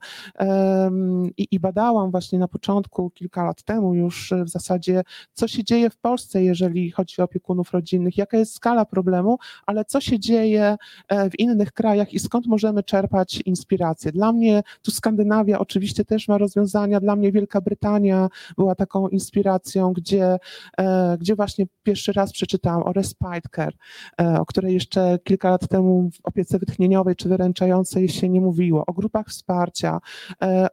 [1.37, 5.03] i, i badałam właśnie na początku, kilka lat temu już w zasadzie,
[5.33, 9.85] co się dzieje w Polsce, jeżeli chodzi o opiekunów rodzinnych, jaka jest skala problemu, ale
[9.85, 14.11] co się dzieje e, w innych krajach i skąd możemy czerpać inspirację.
[14.11, 19.93] Dla mnie tu Skandynawia oczywiście też ma rozwiązania, dla mnie Wielka Brytania była taką inspiracją,
[19.93, 20.37] gdzie,
[20.77, 23.73] e, gdzie właśnie pierwszy raz przeczytałam o respite care,
[24.21, 28.83] e, o której jeszcze kilka lat temu w opiece wytchnieniowej czy wyręczającej się nie mówiło,
[28.87, 29.99] o grupach wsparcia,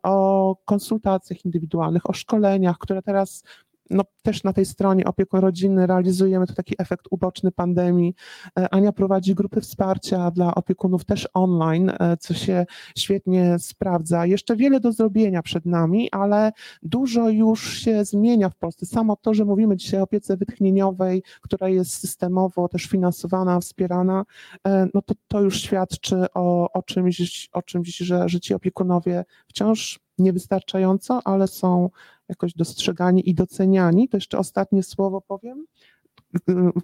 [0.03, 3.43] o konsultacjach indywidualnych, o szkoleniach, które teraz
[3.91, 8.15] no, też na tej stronie opiekun rodzinny realizujemy to taki efekt uboczny pandemii.
[8.59, 12.67] E, Ania prowadzi grupy wsparcia dla opiekunów też online, e, co się
[12.99, 14.27] świetnie sprawdza.
[14.27, 18.87] Jeszcze wiele do zrobienia przed nami, ale dużo już się zmienia w Polsce.
[18.87, 24.25] Samo to, że mówimy dzisiaj o opiece wytchnieniowej, która jest systemowo też finansowana, wspierana,
[24.67, 29.25] e, no to, to już świadczy o, o czymś, o czymś że, że ci opiekunowie
[29.49, 31.91] wciąż niewystarczająco, ale są
[32.29, 34.09] jakoś dostrzegani i doceniani.
[34.09, 35.67] To jeszcze ostatnie słowo powiem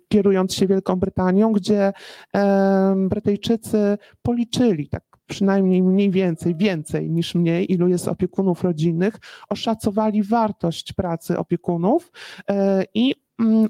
[0.08, 1.92] kierując się Wielką Brytanią, gdzie
[3.08, 9.18] Brytyjczycy policzyli, tak przynajmniej mniej więcej, więcej niż mniej, ilu jest opiekunów rodzinnych,
[9.48, 12.12] oszacowali wartość pracy opiekunów
[12.48, 13.14] e, i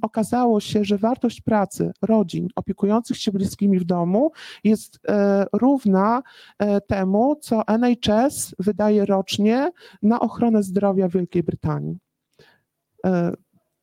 [0.02, 4.32] okazało się, że wartość pracy rodzin opiekujących się bliskimi w domu
[4.64, 6.22] jest e, równa
[6.58, 9.70] e, temu, co NHS wydaje rocznie
[10.02, 11.98] na ochronę zdrowia w Wielkiej Brytanii.
[13.06, 13.32] E,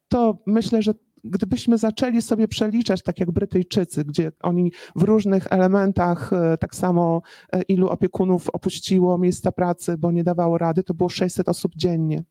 [0.08, 6.32] to myślę, że gdybyśmy zaczęli sobie przeliczać, tak jak Brytyjczycy, gdzie oni w różnych elementach,
[6.60, 7.22] tak samo
[7.68, 12.24] ilu opiekunów opuściło miejsca pracy, bo nie dawało rady, to było 600 osób dziennie.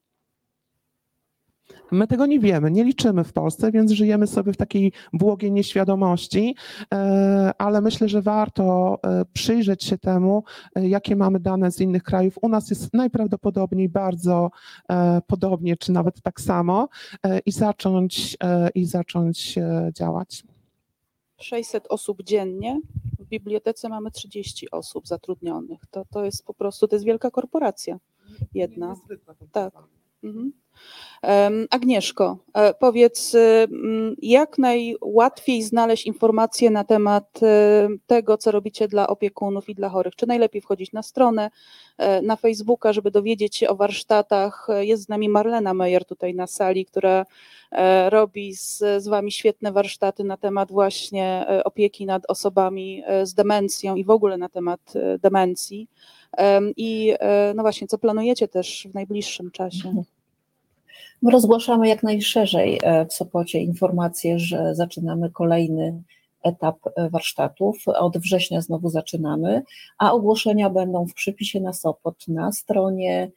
[1.90, 6.56] My tego nie wiemy, nie liczymy w Polsce, więc żyjemy sobie w takiej błogiej nieświadomości,
[6.94, 12.02] e, ale myślę, że warto e, przyjrzeć się temu, e, jakie mamy dane z innych
[12.02, 12.38] krajów.
[12.42, 14.50] U nas jest najprawdopodobniej bardzo
[15.26, 16.88] podobnie, czy nawet tak samo
[17.46, 18.36] i zacząć,
[18.74, 19.58] i zacząć
[19.92, 20.44] działać.
[21.38, 22.80] 600 osób dziennie.
[23.18, 25.80] W bibliotece mamy 30 osób zatrudnionych.
[25.90, 27.98] To, to jest po prostu, to jest wielka korporacja
[28.54, 28.94] jedna.
[29.52, 29.74] Tak.
[30.22, 30.52] Mhm.
[31.70, 33.68] Agnieszko, e, powiedz, y,
[34.22, 40.16] jak najłatwiej znaleźć informacje na temat y, tego, co robicie dla opiekunów i dla chorych?
[40.16, 41.50] Czy najlepiej wchodzić na stronę,
[41.98, 44.68] e, na Facebooka, żeby dowiedzieć się o warsztatach?
[44.80, 47.26] Jest z nami Marlena Meyer tutaj na sali, która
[47.72, 53.96] e, robi z, z Wami świetne warsztaty na temat właśnie opieki nad osobami z demencją
[53.96, 54.80] i w ogóle na temat
[55.20, 55.88] demencji.
[56.76, 57.14] I
[57.54, 60.02] no właśnie, co planujecie też w najbliższym czasie?
[61.22, 66.02] My rozgłaszamy jak najszerzej e, w Sopocie informację, że zaczynamy kolejny
[66.42, 67.76] etap e, warsztatów.
[67.86, 69.62] Od września znowu zaczynamy,
[69.98, 73.30] a ogłoszenia będą w przypisie na Sopot na stronie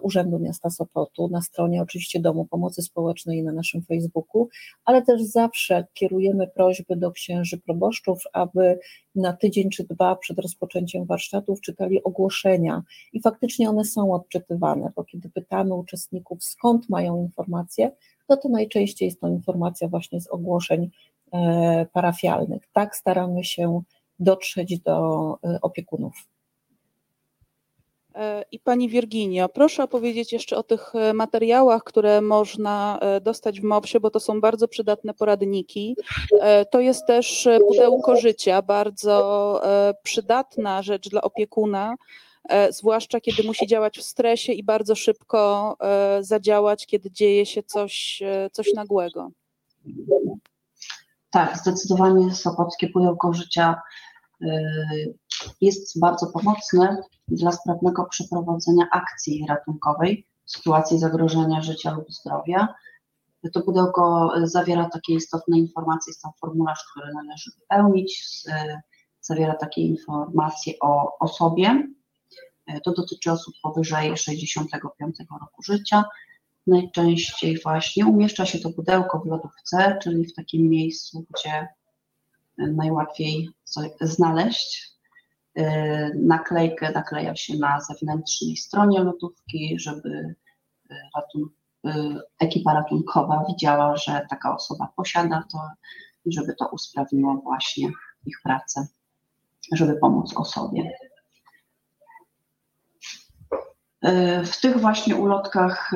[0.00, 4.48] Urzędu Miasta Sopotu, na stronie oczywiście Domu Pomocy Społecznej i na naszym Facebooku,
[4.84, 8.78] ale też zawsze kierujemy prośby do księży proboszczów, aby
[9.14, 15.04] na tydzień czy dwa przed rozpoczęciem warsztatów czytali ogłoszenia i faktycznie one są odczytywane, bo
[15.04, 17.90] kiedy pytamy uczestników skąd mają informacje,
[18.28, 20.90] no to najczęściej jest to informacja właśnie z ogłoszeń
[21.32, 22.62] e, parafialnych.
[22.72, 23.82] Tak staramy się
[24.18, 26.35] dotrzeć do e, opiekunów.
[28.16, 33.64] E, I Pani Wirginio, proszę opowiedzieć jeszcze o tych e, materiałach, które można dostać w
[33.64, 35.96] MOPS-ie, bo to są bardzo przydatne poradniki.
[36.70, 39.60] To jest też pudełko życia, bardzo
[40.02, 41.94] przydatna rzecz dla opiekuna,
[42.70, 45.76] zwłaszcza kiedy musi działać w stresie i bardzo szybko
[46.20, 49.30] zadziałać, kiedy dzieje się coś, coś nagłego.
[51.30, 53.82] Tak, zdecydowanie Sopockie Pudełko Życia
[55.60, 62.74] jest bardzo pomocne dla sprawnego przeprowadzenia akcji ratunkowej w sytuacji zagrożenia życia lub zdrowia.
[63.52, 68.42] To pudełko zawiera takie istotne informacje, jest tam formularz, który należy wypełnić,
[69.20, 71.88] zawiera takie informacje o osobie.
[72.84, 76.04] To dotyczy osób powyżej 65 roku życia
[76.66, 81.68] najczęściej właśnie umieszcza się to pudełko w lodówce, czyli w takim miejscu, gdzie
[82.58, 83.50] najłatwiej
[84.00, 84.96] znaleźć.
[85.56, 90.34] E, naklejkę nakleja się na zewnętrznej stronie lodówki, żeby
[90.90, 91.48] e, ratun
[91.86, 95.58] e, ekipa ratunkowa widziała, że taka osoba posiada to
[96.24, 97.90] i żeby to usprawniło właśnie
[98.26, 98.86] ich pracę,
[99.74, 100.90] żeby pomóc osobie.
[104.44, 105.90] W tych właśnie ulotkach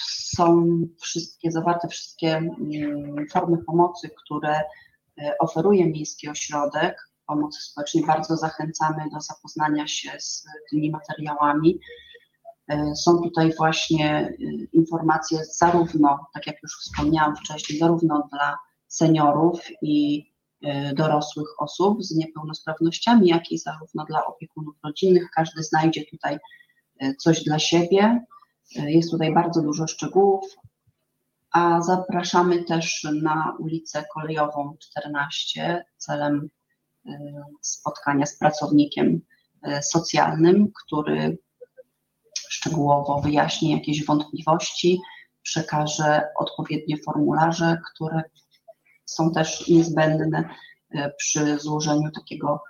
[0.00, 4.62] są wszystkie zawarte wszystkie mm, formy pomocy, które
[5.40, 6.96] oferuje Miejski Ośrodek
[7.26, 8.06] Pomocy Społecznej.
[8.06, 11.78] Bardzo zachęcamy do zapoznania się z tymi materiałami.
[12.94, 14.32] Są tutaj właśnie
[14.72, 18.58] informacje zarówno, tak jak już wspomniałam wcześniej, zarówno dla
[18.88, 20.26] seniorów i
[20.94, 25.30] dorosłych osób z niepełnosprawnościami, jak i zarówno dla opiekunów rodzinnych.
[25.34, 26.38] Każdy znajdzie tutaj
[27.18, 28.24] coś dla siebie.
[28.74, 30.44] Jest tutaj bardzo dużo szczegółów,
[31.52, 36.48] a zapraszamy też na ulicę Kolejową 14 celem
[37.06, 37.10] y,
[37.60, 39.20] spotkania z pracownikiem
[39.66, 41.38] y, socjalnym, który
[42.48, 45.00] szczegółowo wyjaśni jakieś wątpliwości,
[45.42, 48.22] przekaże odpowiednie formularze, które
[49.04, 50.48] są też niezbędne
[50.94, 52.62] y, przy złożeniu takiego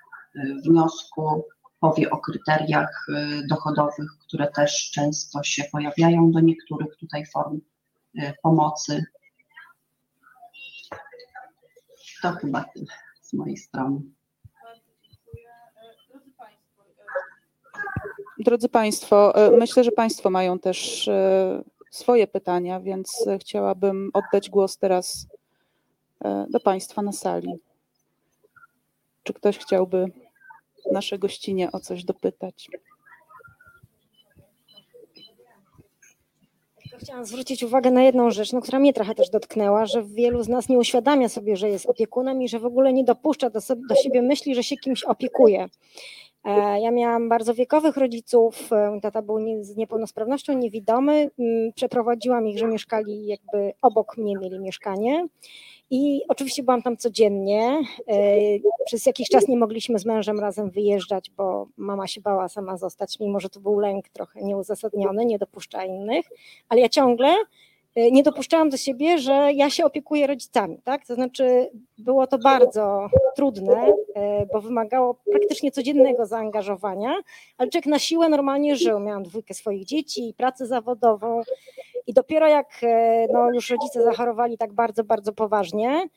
[0.64, 1.44] wniosku
[1.80, 3.06] powie o kryteriach
[3.48, 7.60] dochodowych, które też często się pojawiają do niektórych tutaj form
[8.42, 9.04] pomocy.
[12.22, 12.86] To chyba tyle
[13.20, 14.00] z mojej strony.
[18.38, 21.10] Drodzy Państwo, y, myślę, że Państwo mają też
[21.90, 25.26] swoje pytania, więc chciałabym oddać głos teraz
[26.50, 27.52] do Państwa na sali.
[29.22, 30.06] Czy ktoś chciałby
[30.92, 32.68] nasze gościnie o coś dopytać.
[37.02, 40.48] Chciałam zwrócić uwagę na jedną rzecz, no, która mnie trochę też dotknęła, że wielu z
[40.48, 43.82] nas nie uświadamia sobie, że jest opiekunem i że w ogóle nie dopuszcza do, sobie,
[43.88, 45.68] do siebie myśli, że się kimś opiekuje.
[46.44, 51.30] E, ja miałam bardzo wiekowych rodziców, e, tata był z niepełnosprawnością niewidomy,
[51.74, 55.26] przeprowadziłam ich, że mieszkali jakby obok mnie, mieli mieszkanie
[55.90, 57.80] i oczywiście byłam tam codziennie.
[58.08, 58.36] E,
[58.86, 63.20] przez jakiś czas nie mogliśmy z mężem razem wyjeżdżać, bo mama się bała sama zostać,
[63.20, 66.26] mimo że to był lęk trochę nieuzasadniony, nie dopuszcza innych,
[66.68, 67.34] ale ja ciągle
[67.96, 71.06] nie dopuszczałam do siebie, że ja się opiekuję rodzicami, tak?
[71.06, 77.14] To znaczy było to bardzo trudne, e, bo wymagało praktycznie codziennego zaangażowania,
[77.58, 79.00] ale człowiek na siłę normalnie żył.
[79.00, 81.42] Miałam dwójkę swoich dzieci i pracę zawodową
[82.06, 86.08] i dopiero jak e, no, już rodzice zachorowali tak bardzo, bardzo poważnie, e,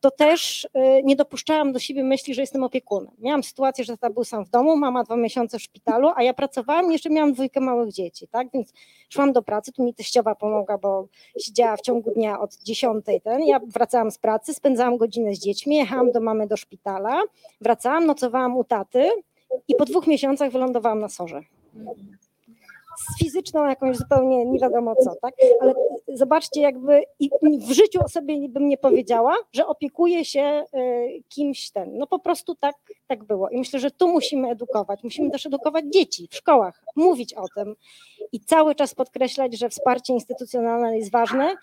[0.00, 3.12] to też e, nie dopuszczałam do siebie myśli, że jestem opiekunem.
[3.18, 6.34] Miałam sytuację, że tata był sam w domu, mama dwa miesiące w szpitalu, a ja
[6.34, 8.48] pracowałam i jeszcze miałam dwójkę małych dzieci, tak?
[8.54, 8.72] Więc
[9.08, 11.06] szłam do pracy, tu mi teściowa pomogła, bo
[11.40, 15.76] siedziała w ciągu dnia od dziesiątej ten, ja wracałam z pracy, spędzałam godzinę z dziećmi,
[15.76, 17.22] jechałam do mamy do szpitala,
[17.60, 19.10] wracałam, nocowałam u taty
[19.68, 21.42] i po dwóch miesiącach wylądowałam na sorze
[22.98, 25.34] z fizyczną jakąś zupełnie nie wiadomo co, tak?
[25.60, 25.74] Ale
[26.14, 27.02] zobaczcie, jakby
[27.68, 31.98] w życiu o sobie bym nie powiedziała, że opiekuje się y, kimś ten.
[31.98, 32.76] No po prostu tak,
[33.06, 33.48] tak było.
[33.48, 35.04] I myślę, że tu musimy edukować.
[35.04, 37.74] Musimy też edukować dzieci w szkołach, mówić o tym
[38.32, 41.54] i cały czas podkreślać, że wsparcie instytucjonalne jest ważne.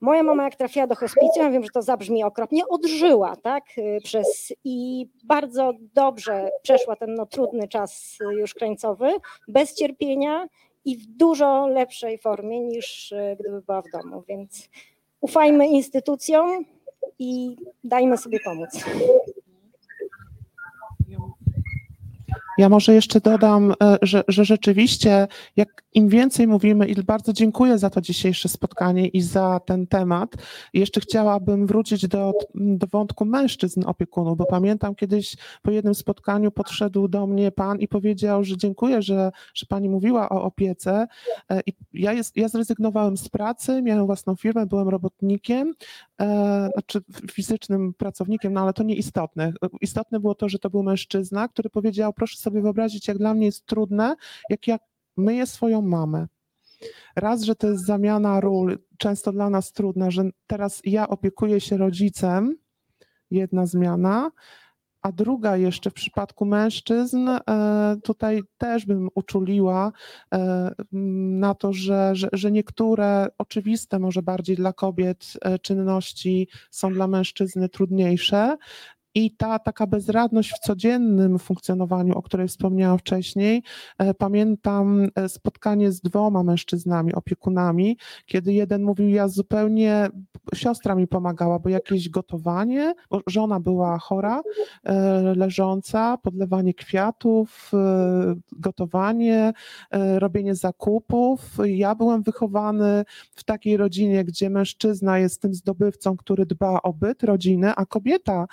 [0.00, 4.52] Moja mama, jak trafiła do hospicjum, wiem, że to zabrzmi okropnie, odżyła, tak, y, przez
[4.64, 9.12] i bardzo dobrze przeszła ten no, trudny czas już krańcowy,
[9.48, 10.48] bez cierpienia,
[10.86, 14.22] i w dużo lepszej formie niż e, gdyby była w domu.
[14.28, 14.68] Więc
[15.20, 16.64] ufajmy instytucjom
[17.18, 18.84] i dajmy sobie pomóc.
[22.58, 27.78] Ja może jeszcze dodam, e, że, że rzeczywiście, jak im więcej mówimy, i bardzo dziękuję
[27.78, 30.34] za to dzisiejsze spotkanie i za ten temat.
[30.74, 37.08] Jeszcze chciałabym wrócić do, do wątku mężczyzn opiekunów, bo pamiętam kiedyś po jednym spotkaniu podszedł
[37.08, 41.06] do mnie pan i powiedział, że dziękuję, że, że pani mówiła o opiece.
[41.50, 45.74] E, I ja, jest, ja zrezygnowałem z pracy, miałem własną firmę, byłem robotnikiem,
[46.20, 47.00] e, znaczy
[47.32, 49.52] fizycznym pracownikiem, no ale to nieistotne.
[49.80, 53.46] Istotne było to, że to był mężczyzna, który powiedział, proszę sobie wyobrazić, jak dla mnie
[53.46, 54.16] jest trudne,
[54.50, 54.78] jak ja
[55.16, 56.26] myję swoją mamę.
[57.16, 61.76] Raz, że to jest zamiana ról, często dla nas trudna, że teraz ja opiekuję się
[61.76, 62.56] rodzicem,
[63.30, 64.30] jedna zmiana,
[65.02, 67.40] a druga jeszcze w przypadku mężczyzn, e,
[68.02, 69.92] tutaj też bym uczuliła
[70.34, 70.70] e,
[71.38, 77.06] na to, że, że, że niektóre oczywiste, może bardziej dla kobiet, e, czynności są dla
[77.06, 78.56] mężczyzny trudniejsze.
[79.16, 83.62] I ta taka bezradność w codziennym funkcjonowaniu, o której wspomniałam wcześniej,
[83.98, 90.08] e, pamiętam e, spotkanie z dwoma mężczyznami, opiekunami, kiedy jeden mówił, ja zupełnie,
[90.54, 94.42] siostra mi pomagała, bo jakieś gotowanie, bo żona była chora,
[94.84, 97.72] e, leżąca, podlewanie kwiatów,
[98.52, 99.52] gotowanie,
[100.18, 101.56] robienie zakupów.
[101.64, 107.22] Ja byłem wychowany w takiej rodzinie, gdzie mężczyzna jest tym zdobywcą, który dba o byt
[107.22, 108.46] rodziny, a kobieta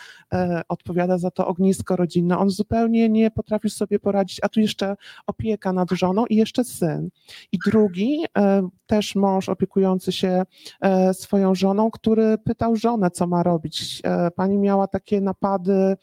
[0.70, 2.38] odpowiada za to ognisko rodzinne.
[2.38, 4.96] On zupełnie nie potrafił sobie poradzić, a tu jeszcze
[5.28, 7.10] opieka nad żoną i jeszcze syn.
[7.52, 10.44] I drugi, e, też mąż opiekujący się
[10.82, 14.02] e, swoją żoną, który pytał żonę, co ma robić.
[14.04, 15.96] E, pani miała takie napady,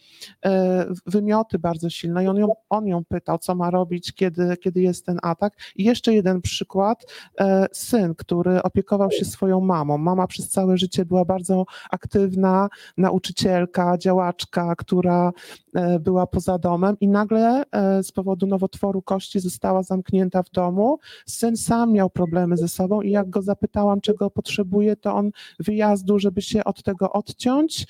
[1.06, 5.06] wymioty bardzo silne i on ją, on ją pytał, co ma robić, kiedy, kiedy jest
[5.06, 5.56] ten atak.
[5.76, 7.06] I jeszcze jeden przykład,
[7.72, 9.98] syn, który opiekował się swoją mamą.
[9.98, 14.39] Mama przez całe życie była bardzo aktywna, nauczycielka, działaczka,
[14.78, 15.32] która
[15.74, 20.98] e, była poza domem i nagle e, z powodu nowotworu kości została zamknięta w domu.
[21.26, 26.18] Syn sam miał problemy ze sobą i jak go zapytałam, czego potrzebuje, to on wyjazdu,
[26.18, 27.86] żeby się od tego odciąć.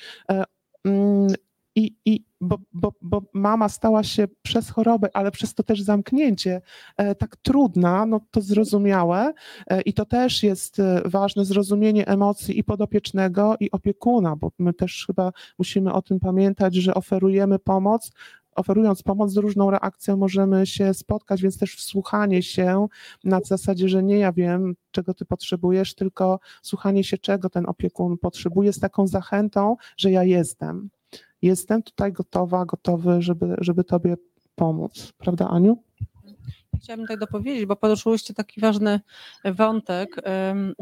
[1.74, 6.60] I, i bo, bo, bo mama stała się przez chorobę, ale przez to też zamknięcie
[6.96, 9.32] e, tak trudna, no to zrozumiałe
[9.66, 14.72] e, i to też jest e, ważne zrozumienie emocji i podopiecznego i opiekuna, bo my
[14.74, 18.12] też chyba musimy o tym pamiętać, że oferujemy pomoc,
[18.54, 22.86] oferując pomoc z różną reakcją możemy się spotkać, więc też wsłuchanie się
[23.24, 28.18] na zasadzie, że nie ja wiem, czego ty potrzebujesz, tylko słuchanie się, czego ten opiekun
[28.18, 30.90] potrzebuje, z taką zachętą, że ja jestem
[31.42, 34.16] jestem tutaj gotowa, gotowy, żeby, żeby Tobie
[34.54, 35.12] pomóc.
[35.18, 35.82] Prawda, Aniu?
[36.82, 39.00] Chciałabym tak dopowiedzieć, bo poruszyłyście taki ważny
[39.44, 40.74] wątek mm,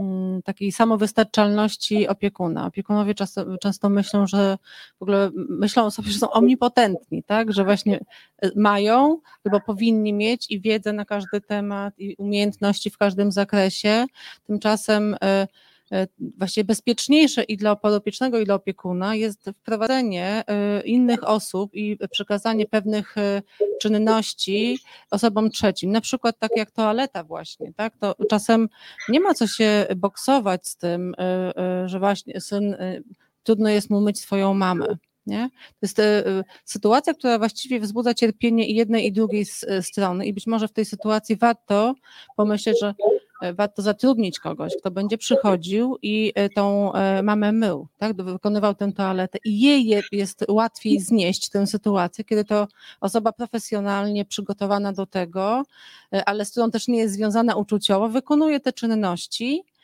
[0.45, 2.67] takiej samowystarczalności opiekuna.
[2.67, 4.59] Opiekunowie często, często myślą, że
[4.99, 7.53] w ogóle myślą o sobie, że są omnipotentni, tak?
[7.53, 8.05] że właśnie
[8.43, 14.07] e, mają albo powinni mieć i wiedzę na każdy temat, i umiejętności w każdym zakresie.
[14.47, 15.47] Tymczasem e,
[15.93, 16.07] E,
[16.39, 22.67] właściwie bezpieczniejsze i dla podopiecznego, i dla opiekuna jest wprowadzenie e, innych osób i przekazanie
[22.67, 23.43] pewnych e,
[23.81, 24.79] czynności
[25.11, 28.69] osobom trzecim, na przykład tak jak toaleta właśnie, tak, to czasem
[29.09, 31.15] nie ma co się boksować z tym,
[31.87, 32.77] że właśnie syn,
[33.43, 35.51] trudno jest mu myć swoją mamę, nie?
[35.51, 36.01] To jest
[36.65, 39.47] sytuacja, która właściwie wzbudza cierpienie i jednej i drugiej
[39.81, 40.27] strony.
[40.27, 41.95] I być może w tej sytuacji warto
[42.37, 42.95] pomyśleć, że
[43.55, 48.93] warto zatrudnić kogoś, kto będzie przychodził i e, tą e, mamę mył, tak, wykonywał tę
[48.93, 52.69] toaletę i jej jest łatwiej znieść tę sytuację, kiedy to
[53.01, 55.63] osoba profesjonalnie przygotowana do tego,
[56.27, 59.78] ale z którą też nie jest związana uczuciowo, wykonuje te czynności, E,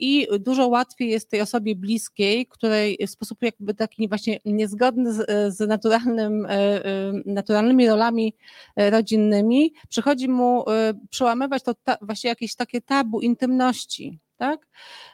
[0.00, 5.26] i dużo łatwiej jest tej osobie bliskiej, której w sposób jakby taki właśnie niezgodny z,
[5.56, 8.34] z naturalnym, e, e, naturalnymi rolami
[8.76, 10.64] rodzinnymi, przychodzi mu
[11.10, 14.66] przełamywać to ta, właśnie jakieś takie tabu intymności, tak?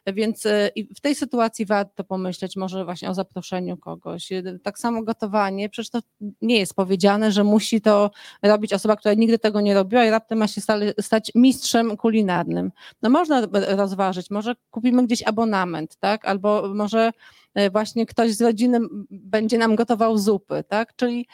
[0.07, 4.33] Więc e, w tej sytuacji warto pomyśleć może właśnie o zaproszeniu kogoś.
[4.33, 6.01] E, tak samo gotowanie, przecież to
[6.43, 8.11] nie jest powiedziane, że musi to
[8.43, 10.61] robić osoba, która nigdy tego nie robiła i raptem ma się
[11.01, 12.73] stać mistrzem kulinarnym.
[13.03, 16.25] No można rozważyć, może kupimy gdzieś abonament, tak?
[16.25, 17.11] Albo może
[17.55, 18.79] e, właśnie ktoś z rodziny
[19.11, 20.97] będzie nam gotował zupy, tak?
[20.97, 21.27] Czyli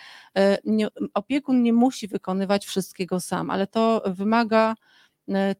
[1.15, 4.75] opiekun nie musi wykonywać wszystkiego sam, ale to wymaga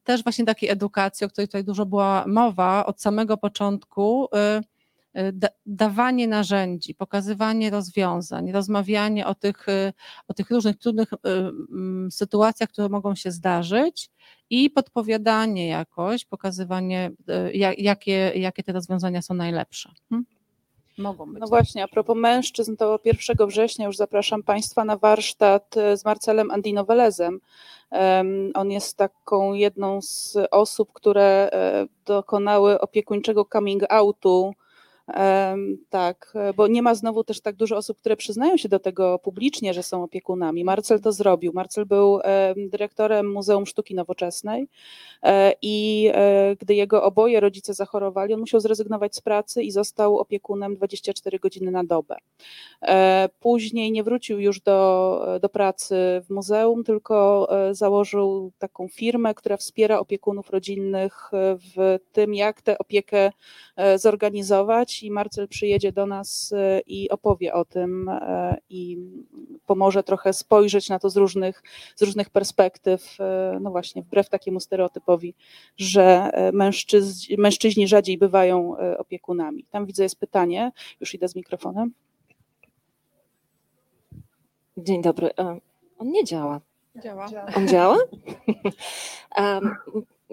[0.05, 4.29] też właśnie takiej edukacji, o której tutaj dużo była mowa od samego początku,
[5.15, 9.93] y, y, da, dawanie narzędzi, pokazywanie rozwiązań, rozmawianie o tych, y,
[10.29, 14.11] o tych różnych trudnych y, mm, sytuacjach, które mogą się zdarzyć
[14.51, 17.11] i podpowiadanie jakoś, pokazywanie,
[17.79, 19.91] jakie, jakie te rozwiązania są najlepsze.
[20.09, 20.27] Hmm?
[20.99, 21.41] Mogą być.
[21.41, 26.51] No właśnie, a propos mężczyzn, to 1 września już zapraszam Państwa na warsztat z Marcelem
[26.51, 27.41] Andinovelezem.
[28.55, 34.55] On jest taką jedną z osób, które e, dokonały opiekuńczego coming outu
[35.91, 39.75] tak, bo nie ma znowu też tak dużo osób, które przyznają się do tego publicznie,
[39.75, 40.65] że są opiekunami.
[40.65, 41.53] Marcel to zrobił.
[41.55, 42.21] Marcel był
[42.57, 44.69] dyrektorem Muzeum Sztuki Nowoczesnej
[45.23, 50.19] e, i e, gdy jego oboje rodzice zachorowali, on musiał zrezygnować z pracy i został
[50.19, 52.17] opiekunem 24 godziny na dobę.
[52.83, 55.95] E, później nie wrócił już do, do pracy
[56.25, 61.31] w muzeum, tylko założył taką firmę, która wspiera opiekunów rodzinnych
[61.75, 63.33] w tym, jak tę opiekę
[63.97, 68.99] zorganizować i Marcel przyjedzie do nas e, i opowie o tym e, i
[69.67, 71.63] pomoże trochę spojrzeć na to z różnych,
[71.97, 75.35] z różnych perspektyw, e, no właśnie, wbrew takiemu stereotypowi,
[75.77, 79.65] że mężczyźni, mężczyźni rzadziej bywają opiekunami.
[79.71, 81.93] Tam widzę jest pytanie, już idę z mikrofonem.
[84.77, 85.31] Dzień dobry.
[85.99, 86.61] On nie działa.
[87.03, 87.27] Działa.
[87.57, 87.99] On działa?
[89.39, 89.77] um,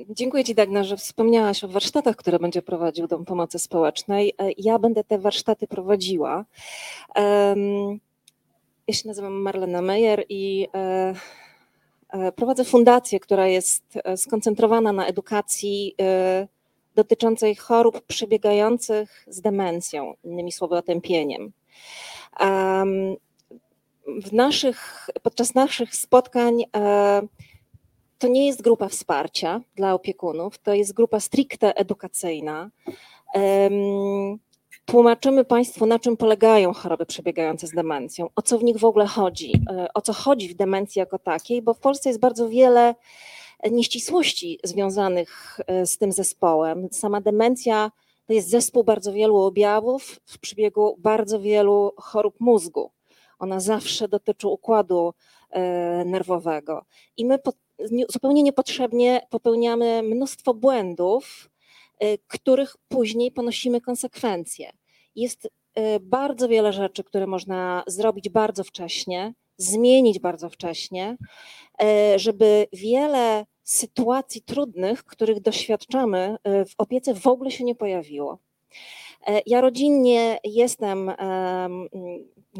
[0.07, 4.33] Dziękuję Ci, Dagna, że wspomniałaś o warsztatach, które będzie prowadził Dom Pomocy Społecznej.
[4.37, 6.45] E, ja będę te warsztaty prowadziła.
[8.87, 11.13] Ja się nazywam Marlena Meyer i e,
[12.09, 13.83] e, prowadzę fundację, która jest
[14.15, 15.95] skoncentrowana na edukacji
[16.95, 21.51] dotyczącej chorób przebiegających z demencją, innymi słowy otępieniem.
[24.21, 26.63] W naszych, podczas naszych spotkań
[28.19, 32.69] to nie jest grupa wsparcia dla opiekunów, to jest grupa stricte edukacyjna.
[34.85, 39.05] Tłumaczymy Państwu, na czym polegają choroby przebiegające z demencją, o co w nich w ogóle
[39.05, 42.95] chodzi, e, o co chodzi w demencji jako takiej, bo w Polsce jest bardzo wiele
[43.71, 46.87] nieścisłości związanych e, z tym zespołem.
[46.91, 47.91] Sama demencja
[48.25, 52.91] to jest zespół bardzo wielu objawów w przebiegu bardzo wielu chorób mózgu.
[53.39, 55.13] Ona zawsze dotyczy układu
[55.49, 56.85] e, nerwowego.
[57.17, 57.39] I my
[58.09, 61.49] zupełnie niepotrzebnie popełniamy mnóstwo błędów,
[62.03, 64.71] y, których później ponosimy konsekwencje.
[65.15, 65.49] Jest y,
[66.01, 71.17] bardzo wiele rzeczy, które można zrobić bardzo wcześnie, zmienić bardzo wcześnie,
[72.15, 78.37] y, żeby wiele sytuacji trudnych, których doświadczamy w opiece, w ogóle się nie pojawiło.
[79.45, 81.11] Ja rodzinnie jestem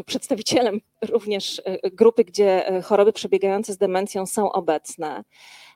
[0.05, 5.23] przedstawicielem również e, grupy, gdzie e, choroby przebiegające z demencją są obecne.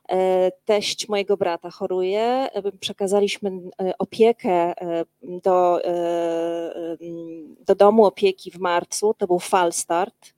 [0.09, 2.49] E, teść mojego brata choruje.
[2.79, 3.51] Przekazaliśmy
[3.99, 4.73] opiekę
[5.21, 5.81] do,
[7.59, 10.33] do domu opieki w marcu, to był Falstart.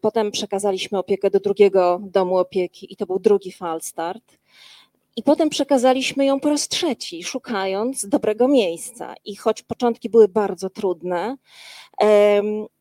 [0.00, 4.38] Potem przekazaliśmy opiekę do drugiego domu opieki i to był drugi Falstart.
[5.18, 9.14] I potem przekazaliśmy ją po raz trzeci, szukając dobrego miejsca.
[9.24, 11.36] I choć początki były bardzo trudne,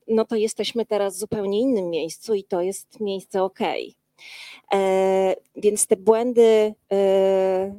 [0.07, 3.59] no to jesteśmy teraz w zupełnie innym miejscu i to jest miejsce ok.
[4.73, 7.75] E, więc te błędy e,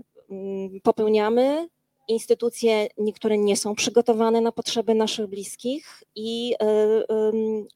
[0.82, 1.68] popełniamy.
[2.08, 7.04] Instytucje niektóre nie są przygotowane na potrzeby naszych bliskich i, e,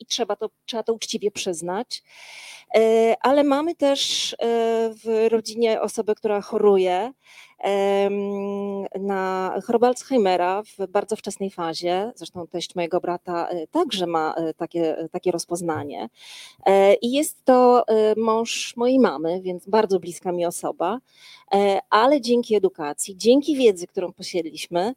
[0.00, 2.02] i trzeba, to, trzeba to uczciwie przyznać.
[3.20, 4.36] Ale mamy też
[5.04, 7.12] w rodzinie osobę, która choruje
[9.00, 12.12] na chorobę Alzheimera w bardzo wczesnej fazie.
[12.14, 16.08] Zresztą teść mojego brata e, także ma e, takie, takie rozpoznanie.
[16.66, 17.84] E, I jest to
[18.16, 20.98] mąż mojej mamy, więc bardzo bliska mi osoba,
[21.90, 24.94] ale dzięki edukacji, dzięki wiedzy, którą posiedliśmy,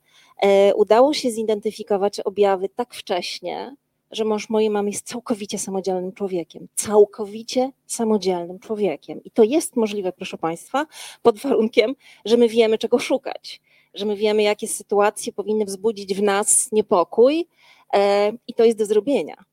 [0.76, 3.76] udało się zidentyfikować objawy tak wcześnie,
[4.16, 6.67] że mąż mojej mamy jest całkowicie samodzielnym człowiekiem.
[6.75, 9.24] Całkowicie samodzielnym człowiekiem.
[9.24, 10.86] I to jest możliwe, proszę Państwa,
[11.21, 13.62] pod warunkiem, że my wiemy, czego szukać,
[13.93, 17.47] że my wiemy, jakie sytuacje powinny wzbudzić w nas niepokój,
[17.93, 19.46] e, i to jest do zrobienia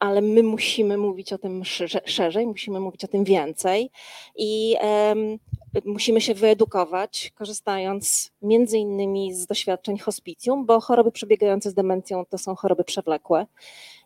[0.00, 1.62] ale my musimy mówić o tym
[2.04, 3.90] szerzej, musimy mówić o tym więcej
[4.36, 5.38] i um,
[5.84, 12.38] musimy się wyedukować, korzystając między innymi z doświadczeń hospicjum, bo choroby przebiegające z demencją to
[12.38, 13.46] są choroby przewlekłe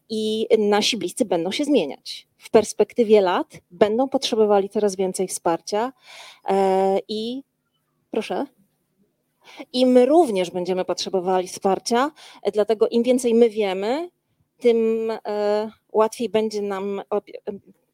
[0.09, 2.29] i nasi bliscy będą się zmieniać.
[2.39, 5.93] W perspektywie lat będą potrzebowali coraz więcej wsparcia
[6.49, 7.43] e, i
[8.11, 8.47] proszę.
[9.73, 12.11] I my również będziemy potrzebowali wsparcia,
[12.53, 14.11] dlatego im więcej my wiemy,
[14.59, 17.03] tym e, łatwiej będzie nam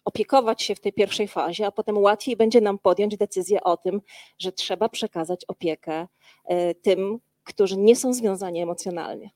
[0.04, 4.00] opiekować się w tej pierwszej fazie, a potem łatwiej będzie nam podjąć decyzję o tym,
[4.38, 6.06] że trzeba przekazać opiekę
[6.44, 9.30] e, tym, którzy nie są związani emocjonalnie.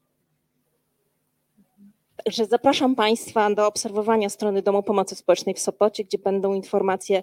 [2.24, 7.22] Także zapraszam Państwa do obserwowania strony Domu Pomocy Społecznej w Sopocie, gdzie będą informacje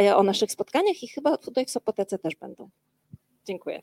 [0.00, 2.70] e, o naszych spotkaniach i chyba tutaj w Sopotece też będą.
[3.44, 3.82] Dziękuję.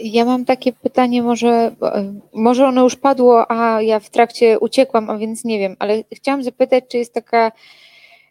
[0.00, 1.74] Ja mam takie pytanie, może,
[2.32, 6.42] może ono już padło, a ja w trakcie uciekłam, a więc nie wiem, ale chciałam
[6.42, 7.52] zapytać, czy jest taka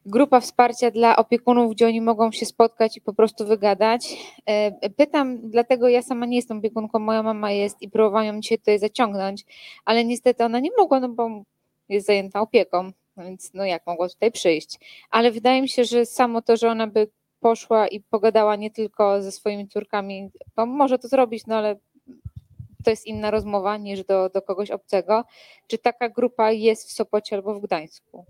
[0.05, 4.17] grupa wsparcia dla opiekunów, gdzie oni mogą się spotkać i po prostu wygadać.
[4.45, 8.57] E, pytam, dlatego ja sama nie jestem opiekunką, moja mama jest i próbowałam ją dzisiaj
[8.57, 9.45] tutaj zaciągnąć,
[9.85, 11.29] ale niestety ona nie mogła, no bo
[11.89, 14.79] jest zajęta opieką, więc no jak mogła tutaj przyjść.
[15.09, 17.07] Ale wydaje mi się, że samo to, że ona by
[17.41, 21.75] poszła i pogadała nie tylko ze swoimi córkami, bo może to zrobić, no ale
[22.83, 25.23] to jest inna rozmowa niż do, do kogoś obcego.
[25.67, 28.25] Czy taka grupa jest w Sopocie albo w Gdańsku?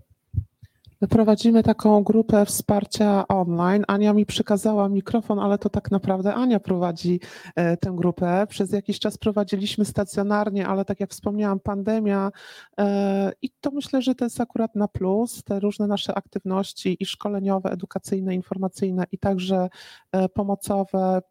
[1.10, 3.84] Prowadzimy taką grupę wsparcia online.
[3.88, 7.20] Ania mi przekazała mikrofon, ale to tak naprawdę Ania prowadzi
[7.56, 8.46] e, tę grupę.
[8.48, 12.30] Przez jakiś czas prowadziliśmy stacjonarnie, ale tak jak wspomniałam, pandemia
[12.78, 15.44] e, i to myślę, że to jest akurat na plus.
[15.44, 19.68] Te różne nasze aktywności i szkoleniowe, edukacyjne, informacyjne i także
[20.12, 21.22] e, pomocowe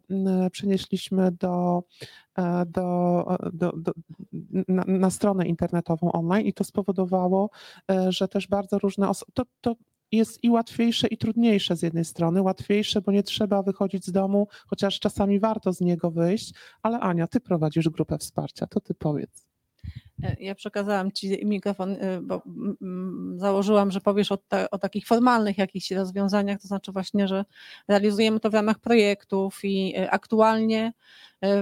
[0.52, 1.84] przenieśliśmy do
[2.68, 3.92] do, do, do
[4.68, 7.50] na, na, stronę internetową online i to spowodowało,
[7.92, 9.76] e, że też bardzo różne osoby, to, to
[10.12, 12.42] jest i łatwiejsze, i trudniejsze z jednej strony.
[12.42, 16.54] Łatwiejsze, bo nie trzeba wychodzić z domu, chociaż czasami warto z niego wyjść,
[16.84, 19.51] ale Ania, ty prowadzisz grupę wsparcia, to ty powiedz.
[20.24, 22.42] E, ja przekazałam Ci mikrofon, bo
[23.36, 27.46] założyłam, że powiesz o, ta, o, takich formalnych jakichś rozwiązaniach, to znaczy właśnie, że
[27.88, 30.94] realizujemy to w ramach projektów i aktualnie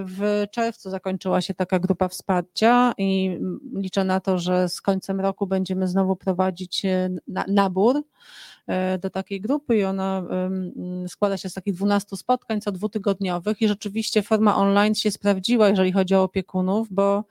[0.05, 3.39] w czerwcu zakończyła się taka grupa wsparcia i
[3.75, 6.81] liczę na to, że z końcem roku będziemy znowu prowadzić
[7.47, 8.03] nabór
[8.99, 10.23] do takiej grupy i ona
[11.07, 15.91] składa się z takich 12 spotkań co dwutygodniowych i rzeczywiście forma online się sprawdziła, jeżeli
[15.91, 17.23] chodzi o opiekunów, bo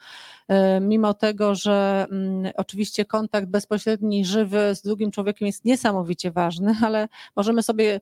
[0.48, 6.74] e, mimo tego, że mm, oczywiście kontakt bezpośredni, żywy z drugim człowiekiem jest niesamowicie ważny,
[6.86, 8.01] ale możemy sobie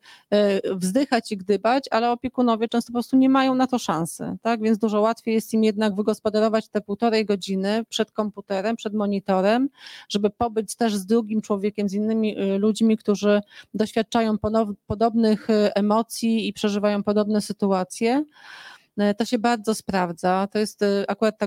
[0.74, 4.62] wzdychać i gdybać, ale opiekunowie często po prostu nie mają na to szansy tak?
[4.62, 9.68] Więc dużo łatwiej jest im jednak wygospodarować te półtorej godziny przed komputerem, przed monitorem,
[10.08, 13.25] żeby pobyć też z drugim człowiekiem, z innymi ludźmi, którzy
[13.74, 14.36] doświadczają
[14.86, 18.24] podobnych y, emocji i przeżywają podobne sytuacje.
[19.00, 20.48] Y, to się bardzo sprawdza.
[20.52, 21.46] To jest akurat ta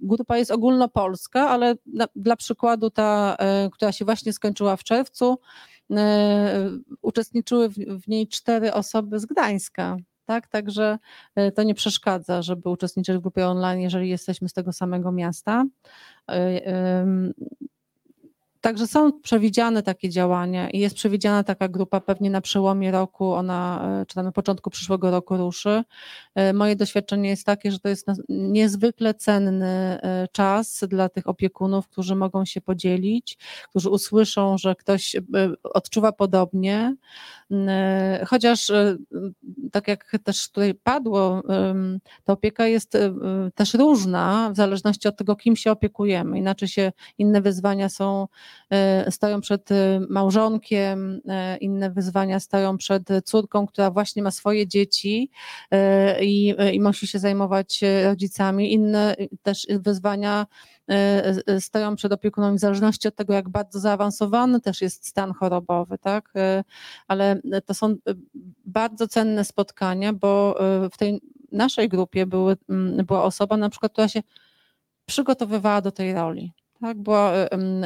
[0.00, 1.74] grupa jest ogólnopolska, ale
[2.16, 3.36] dla przykładu ta,
[3.72, 5.38] która się właśnie skończyła w czerwcu,
[7.02, 7.68] uczestniczyły
[8.02, 9.96] w niej cztery osoby z Gdańska
[10.28, 10.46] tak?
[10.46, 10.98] Także
[11.34, 15.64] e, to nie przeszkadza, żeby uczestniczyć w grupie online, jeżeli jesteśmy z tego samego miasta.
[18.68, 23.88] Także są przewidziane takie działania i jest przewidziana taka grupa pewnie na przełomie roku, ona,
[24.00, 25.84] e, czy na początku przyszłego roku ruszy.
[26.34, 31.88] E, moje doświadczenie jest takie, że to jest niezwykle cenny e, czas dla tych opiekunów,
[31.88, 33.38] którzy mogą się podzielić,
[33.70, 35.16] którzy usłyszą, że ktoś
[35.62, 36.96] odczuwa podobnie.
[38.26, 38.72] Chociaż,
[39.72, 41.42] tak jak też tutaj padło,
[42.24, 42.98] ta opieka jest
[43.54, 46.38] też różna w zależności od tego, kim się opiekujemy.
[46.38, 48.28] Inaczej się inne wyzwania są
[49.10, 55.30] stoją przed e, małżonkiem, e, inne wyzwania stoją przed córką, która właśnie ma swoje dzieci
[56.20, 58.72] i, i musi się zajmować rodzicami.
[58.72, 60.46] Inne też wyzwania
[61.60, 66.32] stoją przed opiekunem w zależności od tego, jak bardzo zaawansowany też jest stan chorobowy, tak?
[67.08, 67.96] Ale to są
[68.64, 70.58] bardzo cenne spotkania, bo
[70.92, 71.20] w tej
[71.52, 72.56] naszej grupie były,
[73.04, 74.22] była osoba na przykład, która się
[75.06, 77.30] przygotowywała do tej roli tak, bo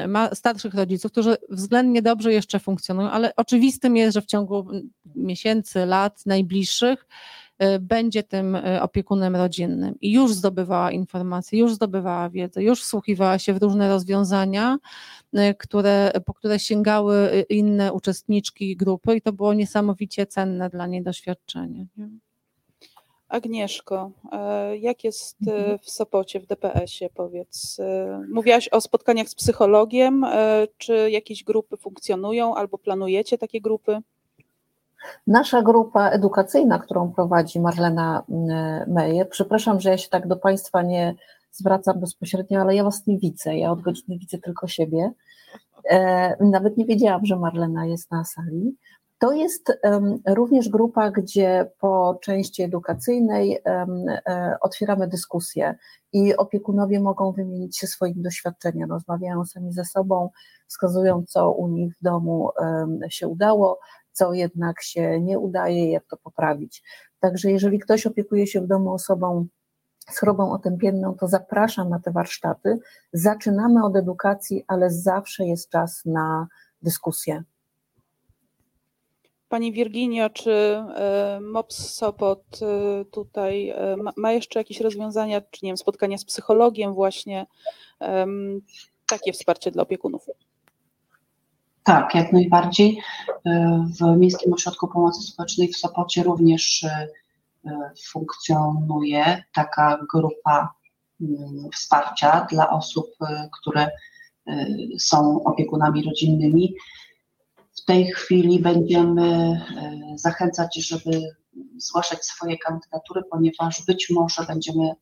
[0.09, 4.66] ma starszych rodziców, którzy względnie dobrze jeszcze funkcjonują, ale oczywistym jest, że w ciągu
[5.14, 7.06] miesięcy, lat najbliższych
[7.62, 13.39] y, będzie tym y, opiekunem rodzinnym i już zdobywała informacje, już zdobywała wiedzę, już wsłuchiwała
[13.39, 14.78] się w różne rozwiązania,
[15.35, 21.02] y, które, po które sięgały inne uczestniczki grupy i to było niesamowicie cenne dla niej
[21.02, 21.86] doświadczenie.
[21.97, 22.09] Nie?
[23.32, 25.78] Agnieszko, e, jak jest e, Mhm.
[25.78, 27.80] w Sopocie, w DPS-ie, powiedz?
[27.80, 30.26] E, Mówiłaś o spotkaniach z psychologiem.
[30.78, 33.98] Czy jakieś grupy funkcjonują albo planujecie takie grupy?
[35.26, 38.22] Nasza grupa edukacyjna, którą prowadzi Marlena
[38.86, 41.14] Meyer, przepraszam, że ja się tak do Państwa nie
[41.52, 45.10] zwracam bezpośrednio, ale ja Was nie widzę, ja od godziny widzę tylko siebie.
[46.40, 48.76] Nawet nie wiedziałam, że Marlena jest na sali.
[49.23, 49.73] To jest
[50.27, 55.74] również grupa, gdzie po części edukacyjnej e, otwieramy dyskusję
[56.12, 60.31] i opiekunowie mogą wymienić się swoim doświadczeniem, rozmawiają sami ze sobą,
[60.66, 62.51] wskazują, co u nich w domu
[63.09, 63.78] się udało,
[64.12, 66.82] co jednak się nie udaje, jak to poprawić.
[67.20, 69.47] Także jeżeli ktoś opiekuje się w domu osobą
[70.11, 72.78] z chorobą otępienną, to zapraszam na te warsztaty.
[73.12, 76.49] Zaczynamy od edukacji, ale zawsze jest czas na
[76.82, 77.44] dyskusję.
[79.52, 85.68] Pani Wirginio, czy e, MOPS Sopot e, tutaj e, ma- jeszcze jakieś rozwiązania, czy nie
[85.68, 87.46] wiem, spotkania z psychologiem właśnie,
[89.08, 90.26] takie wsparcie dla opiekunów?
[91.84, 93.02] Tak, jak najbardziej.
[94.00, 96.86] W Miejskim Ośrodku Pomocy Społecznej w Sopocie również
[98.12, 100.74] funkcjonuje taka grupa
[101.20, 103.06] mm, wsparcia dla osób,
[103.60, 103.90] które
[104.98, 106.74] są opiekunami rodzinnymi.
[107.77, 109.61] W tej chwili będziemy e,
[110.16, 111.20] zachęcać, żeby
[111.77, 114.94] zgłaszać swoje kandydatury, ponieważ być może będziemy e,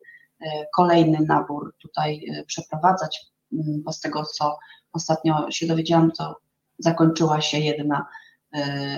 [0.77, 4.59] kolejny nabór tutaj e, przeprowadzać, mm, bo z tego co
[4.93, 6.37] ostatnio się dowiedziałam, to
[6.79, 8.07] zakończyła się jedna,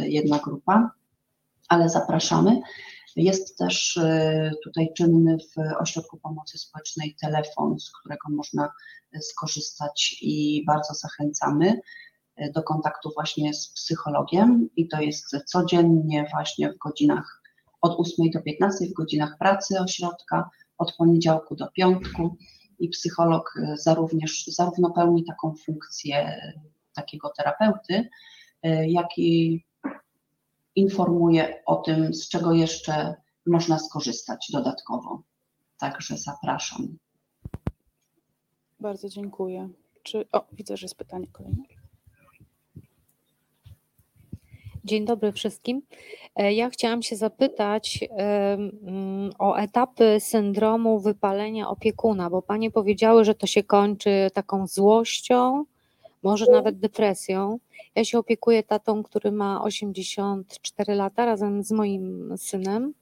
[0.02, 0.90] jedna grupa,
[1.68, 2.60] ale zapraszamy.
[3.16, 4.00] Jest też
[4.64, 8.72] tutaj czynny w Ośrodku Pomocy Społecznej telefon, z którego można
[9.20, 11.80] skorzystać i bardzo zachęcamy
[12.54, 17.42] do kontaktu właśnie z psychologiem i to jest codziennie właśnie w godzinach
[17.82, 22.36] od 8 do 15 w godzinach pracy ośrodka, od poniedziałku do piątku
[22.78, 26.52] i psycholog e, zarówno, zarówno pełni taką funkcję e,
[26.94, 28.08] takiego terapeuty,
[28.62, 29.64] e, jak i
[30.76, 33.14] informuje o tym, z czego jeszcze
[33.46, 35.22] można skorzystać dodatkowo.
[35.78, 36.98] Także zapraszam.
[38.80, 39.68] Bardzo dziękuję.
[40.02, 41.81] Czy, o, widzę, że jest pytanie kolejne.
[44.84, 45.82] Dzień dobry wszystkim.
[46.36, 53.24] E, Ja chciałam się zapytać em, mm, o etapy syndromu wypalenia opiekuna, bo Panie powiedziały,
[53.24, 55.64] że to się kończy taką złością,
[56.22, 57.58] może nawet depresją.
[57.94, 62.94] Ja się opiekuję tatą, który ma 84 lata razem z moim synem.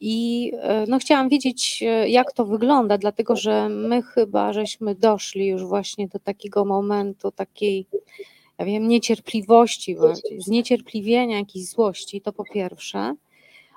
[0.00, 5.46] I e, no, chciałam wiedzieć, e, jak to wygląda, dlatego że my chyba żeśmy doszli
[5.46, 7.86] już właśnie do takiego momentu, takiej
[8.58, 9.96] ja wiem, niecierpliwości
[10.38, 13.14] zniecierpliwienia, jakiejś złości, to po pierwsze.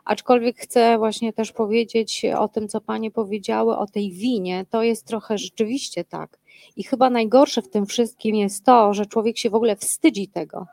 [0.06, 4.66] Aczkolwiek chcę właśnie też powiedzieć o tym, co Panie powiedziały, o tej winie.
[4.70, 6.40] To jest trochę rzeczywiście tak.
[6.76, 10.68] I chyba najgorsze w tym wszystkim jest to, że człowiek się w ogóle wstydzi tego,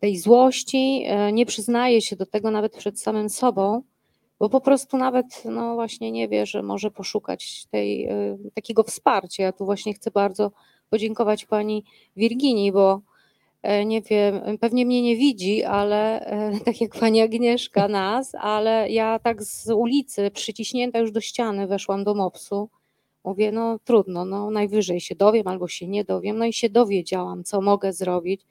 [0.00, 3.82] tej złości, e, nie przyznaje się do tego nawet przed samym sobą,
[4.38, 9.42] bo po prostu nawet, no właśnie nie wie, że może poszukać tej, e, takiego wsparcia.
[9.42, 10.50] Ja tu właśnie chcę bardzo
[10.90, 11.84] podziękować Pani
[12.16, 13.00] Wirginii, bo
[13.86, 19.18] nie wiem, pewnie mnie nie widzi, ale e, tak jak pani Agnieszka nas, ale ja
[19.18, 22.68] tak z ulicy, przyciśnięta już do ściany, weszłam do MOPS-u.
[23.24, 26.38] Mówię, no trudno, no najwyżej się dowiem albo się nie dowiem.
[26.38, 28.46] No i się dowiedziałam, co mogę zrobić,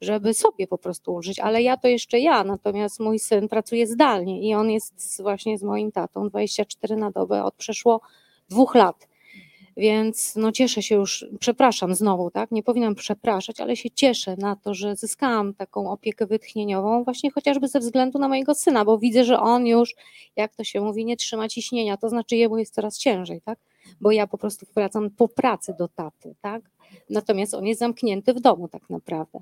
[0.00, 1.38] żeby sobie po prostu ulżyć.
[1.38, 5.62] Ale ja to jeszcze ja, natomiast mój syn pracuje zdalnie i on jest właśnie z
[5.62, 8.00] moim tatą 24 na dobę od przeszło
[8.48, 9.08] dwóch lat.
[9.76, 12.50] Więc no cieszę się już, przepraszam znowu, tak?
[12.50, 17.68] Nie powinnam przepraszać, ale się cieszę na to, że zyskałam taką opiekę wytchnieniową, właśnie chociażby
[17.68, 19.94] ze względu na mojego syna, bo widzę, że on już,
[20.36, 23.58] jak to się mówi, nie trzyma ciśnienia, to znaczy jemu jest coraz ciężej, tak?
[24.00, 26.62] Bo ja po prostu wracam po pracy do taty, tak?
[27.10, 29.40] Natomiast on jest zamknięty w domu tak naprawdę.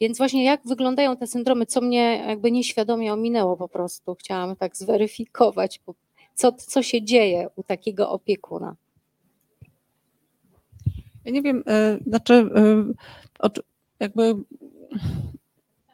[0.00, 4.76] Więc właśnie jak wyglądają te syndromy, co mnie jakby nieświadomie ominęło po prostu, chciałam tak
[4.76, 5.80] zweryfikować,
[6.34, 8.76] co, co się dzieje u takiego opiekuna.
[11.28, 13.52] Ja nie wiem, e, znaczy, e,
[14.00, 14.34] jakby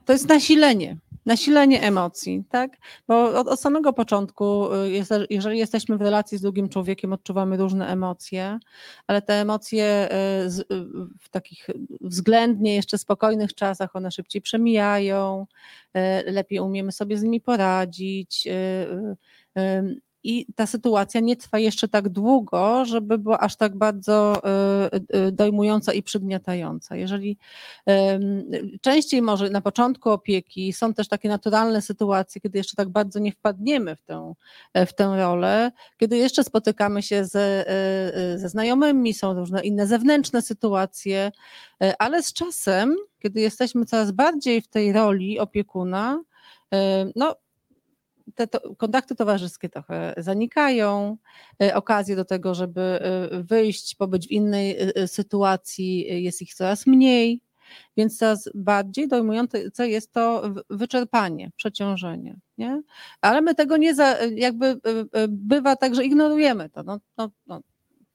[0.05, 0.97] to jest nasilenie,
[1.27, 2.77] nasilenie emocji, tak?
[3.09, 4.91] Bo od, od samego początku, e,
[5.31, 8.59] jeżeli jesteśmy w relacji z drugim człowiekiem, odczuwamy różne emocje,
[9.07, 10.09] ale te emocje
[10.47, 10.69] z,
[11.21, 11.67] w takich
[12.01, 15.47] względnie jeszcze spokojnych czasach, one szybciej przemijają,
[16.27, 18.49] lepiej umiemy sobie z nimi poradzić.
[20.25, 24.43] I ta sytuacja nie trwa jeszcze tak długo, żeby była aż tak bardzo
[25.15, 26.97] y, y, dojmująca i przygniatająca.
[26.97, 27.39] Jeżeli
[28.81, 33.33] częściej może na początku opieki są też takie naturalne sytuacje, kiedy jeszcze tak bardzo nie
[33.33, 34.35] wpadniemy w tę,
[34.87, 39.87] w tę rolę, kiedy jeszcze spotykamy się ze, y, y, ze znajomymi, są różne inne
[39.87, 41.33] zewnętrzne sytuacje,
[41.85, 46.23] y, ale z czasem, kiedy jesteśmy coraz bardziej w tej roli opiekuna,
[46.75, 46.77] y,
[47.17, 47.37] no
[48.35, 51.17] te to, kontakty towarzyskie trochę zanikają,
[51.63, 56.87] e, okazje do tego, żeby e, wyjść, pobyć w innej e, sytuacji, jest ich coraz
[56.87, 57.41] mniej,
[57.97, 62.37] więc coraz bardziej dojmujące jest to wyczerpanie, przeciążenie.
[62.59, 62.83] Nie?
[63.21, 64.81] Ale my tego nie za, jakby
[65.29, 66.83] bywa tak, że ignorujemy to.
[66.83, 67.61] No, no, no,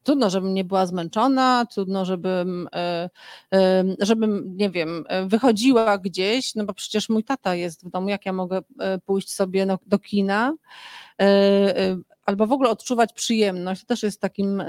[0.02, 3.10] Trudno, żebym nie była zmęczona, trudno, żebym, e,
[3.54, 8.26] e, żebym, nie wiem, wychodziła gdzieś, no bo przecież mój tata jest w domu, jak
[8.26, 10.54] ja mogę e, pójść sobie do kina,
[12.26, 13.80] albo w ogóle odczuwać przyjemność.
[13.80, 14.62] To też jest takim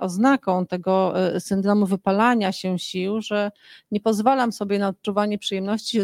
[0.00, 3.50] oznaką tego syndromu wypalania się sił, że
[3.90, 5.98] nie pozwalam sobie na odczuwanie przyjemności,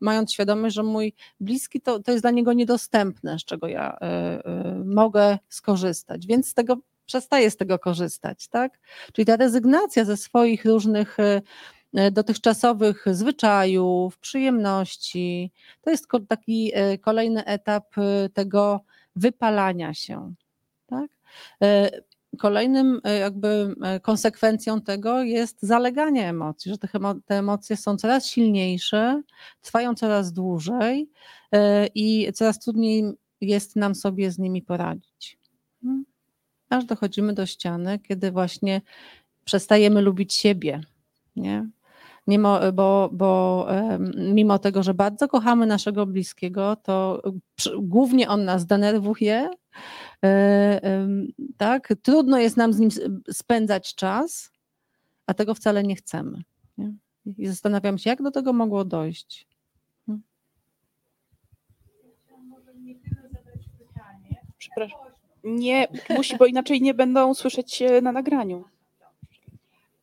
[0.00, 3.98] mając świadomość, że mój bliski to, to jest dla niego niedostępne, z czego ja
[4.84, 6.26] mogę skorzystać.
[6.26, 6.76] Więc z tego
[7.06, 8.78] przestaje z tego korzystać, tak?
[9.12, 11.42] Czyli ta rezygnacja ze swoich różnych e,
[11.94, 15.52] e, dotychczasowych zwyczajów, przyjemności,
[15.82, 17.94] to jest taki e, kolejny etap
[18.34, 18.80] tego
[19.16, 20.34] wypalania się,
[20.86, 21.10] tak?
[22.38, 26.78] Kolejnym jakby konsekwencją tego jest zaleganie emocji, że
[27.26, 29.22] te emocje są coraz silniejsze,
[29.60, 31.10] trwają coraz dłużej
[31.94, 33.04] i coraz trudniej
[33.40, 35.38] jest nam sobie z nimi poradzić.
[36.70, 38.80] Aż dochodzimy do ściany, kiedy właśnie
[39.44, 40.80] przestajemy lubić siebie.
[41.36, 41.68] Nie?
[42.26, 43.66] Mimo, bo, bo
[44.16, 47.22] mimo tego, że bardzo kochamy naszego bliskiego, to
[47.78, 49.50] głównie on nas denerwuje,
[50.24, 51.08] e,
[51.56, 51.94] tak?
[52.02, 52.90] Trudno jest nam z nim
[53.30, 54.50] spędzać czas,
[55.26, 56.42] a tego wcale nie chcemy.
[56.78, 56.92] Nie?
[57.38, 59.46] I zastanawiam się, jak do tego mogło dojść.
[60.06, 60.22] Hm?
[64.58, 65.15] Przepraszam
[65.46, 68.64] nie musi, bo inaczej nie będą słyszeć na nagraniu.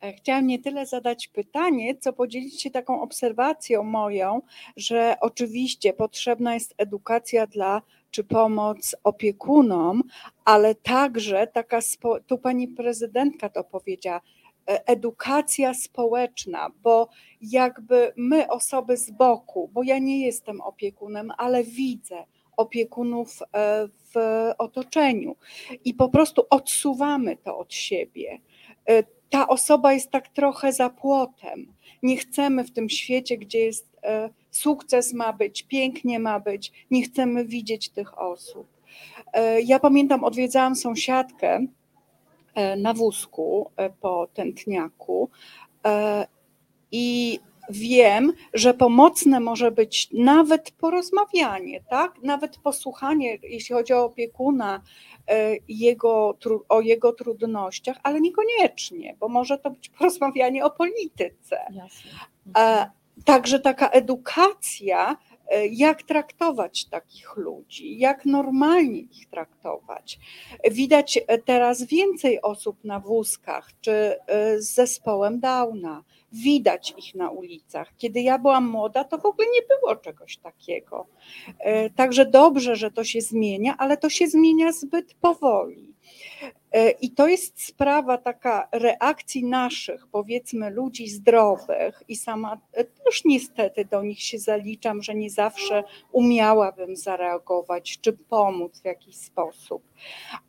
[0.04, 4.42] E, chciałam nie tyle zadać pytanie, co podzielić się taką obserwacją moją,
[4.78, 10.04] że oczywiście potrzebna jest edukacja dla czy pomoc opiekunom,
[10.46, 11.80] ale także taka,
[12.28, 14.22] tu pani prezydentka to powiedziała,
[14.70, 17.10] e, edukacja społeczna, bo
[17.42, 22.24] jakby my, osoby z boku, bo ja nie jestem opiekunem, ale widzę
[22.58, 24.16] opiekunów e, w
[24.58, 25.36] otoczeniu
[25.86, 28.40] i po prostu odsuwamy to od siebie.
[28.90, 31.74] E, ta osoba jest tak trochę za płotem.
[32.04, 37.04] Nie chcemy w tym świecie, gdzie jest e, sukces ma być, pięknie ma być, nie
[37.04, 38.68] chcemy widzieć tych osób.
[39.66, 41.66] Ja pamiętam, odwiedzałam sąsiadkę
[42.78, 43.72] na wózku
[44.02, 45.30] po tętniaku
[46.92, 47.40] i
[47.70, 52.24] wiem, że pomocne może być nawet porozmawianie, tak?
[52.24, 54.82] Nawet posłuchanie, jeśli chodzi o opiekuna,
[55.28, 56.38] e, jego,
[56.70, 61.58] o jego trudnościach, ale niekoniecznie, bo może to być porozmawianie o polityce.
[61.74, 62.12] Jasne.
[62.58, 62.92] E,
[63.26, 65.18] także taka edukacja,
[65.72, 70.20] jak traktować takich ludzi, jak normalnie ich traktować.
[70.72, 74.16] Widać teraz więcej osób na wózkach czy
[74.58, 76.04] z zespołem Downa
[76.34, 77.94] widać ich na ulicach.
[77.98, 81.06] Kiedy ja byłam młoda, to w ogóle nie było czegoś takiego.
[81.60, 85.93] E, także dobrze, że to się zmienia, ale to się zmienia zbyt powoli.
[86.74, 93.26] E, I to jest sprawa taka reakcji naszych, powiedzmy, ludzi zdrowych, i sama e, też
[93.26, 99.84] niestety do nich się zaliczam, że nie zawsze umiałabym zareagować czy pomóc w jakiś sposób,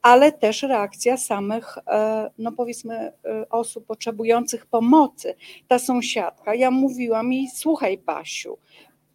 [0.03, 3.13] ale też reakcja samych, e, no powiedzmy,
[3.51, 5.35] osób potrzebujących pomocy.
[5.69, 8.59] Ta sąsiadka, ja mówiłam jej, słuchaj, Basiu,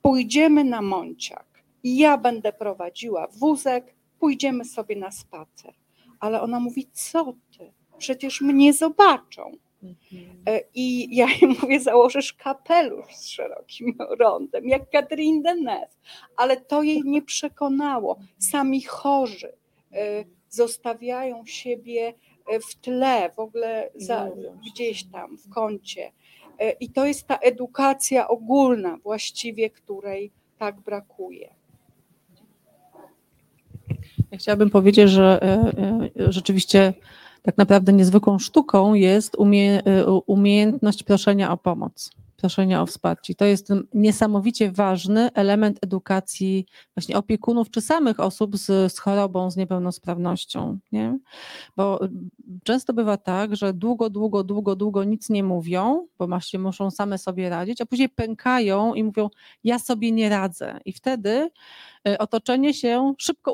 [0.01, 5.78] pójdziemy na Mąciak, ja będę prowadziła wózek, pójdziemy sobie na spacer
[6.20, 7.74] ale ona mówi, co ty?
[7.98, 9.52] Przecież mnie zobaczą.
[10.48, 15.98] E, I ja jej mówię, założysz kapelusz z szerokim rondem, jak Catherine Deneuve.
[16.38, 18.20] Ale to jej nie przekonało.
[18.38, 19.54] Sami chorzy
[19.91, 22.14] e, zostawiają siebie
[22.48, 24.32] e, w tle, w ogóle za,
[24.72, 26.12] gdzieś tam w kącie.
[26.80, 31.56] I to jest ta edukacja ogólna, właściwie której tak brakuje.
[34.32, 35.48] Ja chciałabym powiedzieć, że e,
[36.26, 36.94] e, rzeczywiście
[37.41, 42.12] tak naprawdę niezwykłą sztuką jest umie, e, umiejętność proszenia o pomoc.
[42.38, 43.36] proszenia o wsparcie.
[43.36, 46.66] To jest niesamowicie ważny element edukacji
[46.96, 50.78] właśnie opiekunów czy samych osób z, z chorobą, z niepełnosprawnością.
[50.91, 51.18] Nie?
[51.78, 52.00] Bo
[52.64, 57.18] często bywa tak, że długo, długo, długo, długo nic nie mówią, bo właśnie muszą same
[57.18, 59.30] sobie radzić, a później pękają i mówią,
[59.64, 60.80] ja sobie nie radzę.
[60.86, 61.50] I wtedy
[62.20, 63.54] otoczenie się szybko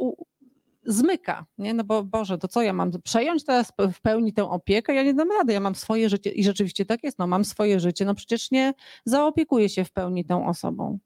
[0.86, 1.74] zmyka, nie?
[1.74, 4.96] No bo Boże, to co ja mam przejąć teraz w pełni tę opiekę?
[4.96, 7.80] Ja nie dam rady, ja mam swoje życie i rzeczywiście tak jest, no mam swoje
[7.80, 8.74] życie, no przecież nie
[9.06, 11.00] zaopiekuję się w pełni tą osobą.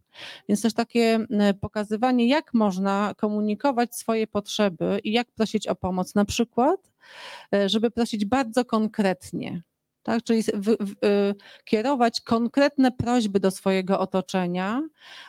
[0.50, 1.20] Więc też takie
[1.62, 6.92] pokazywanie, jak można komunikować swoje potrzeby i jak prosić o pomoc, na przykład,
[7.54, 9.62] e, żeby prosić bardzo konkretnie,
[10.10, 10.24] tak?
[10.24, 14.82] Czyli w, w, y, kierować konkretne prośby do swojego otoczenia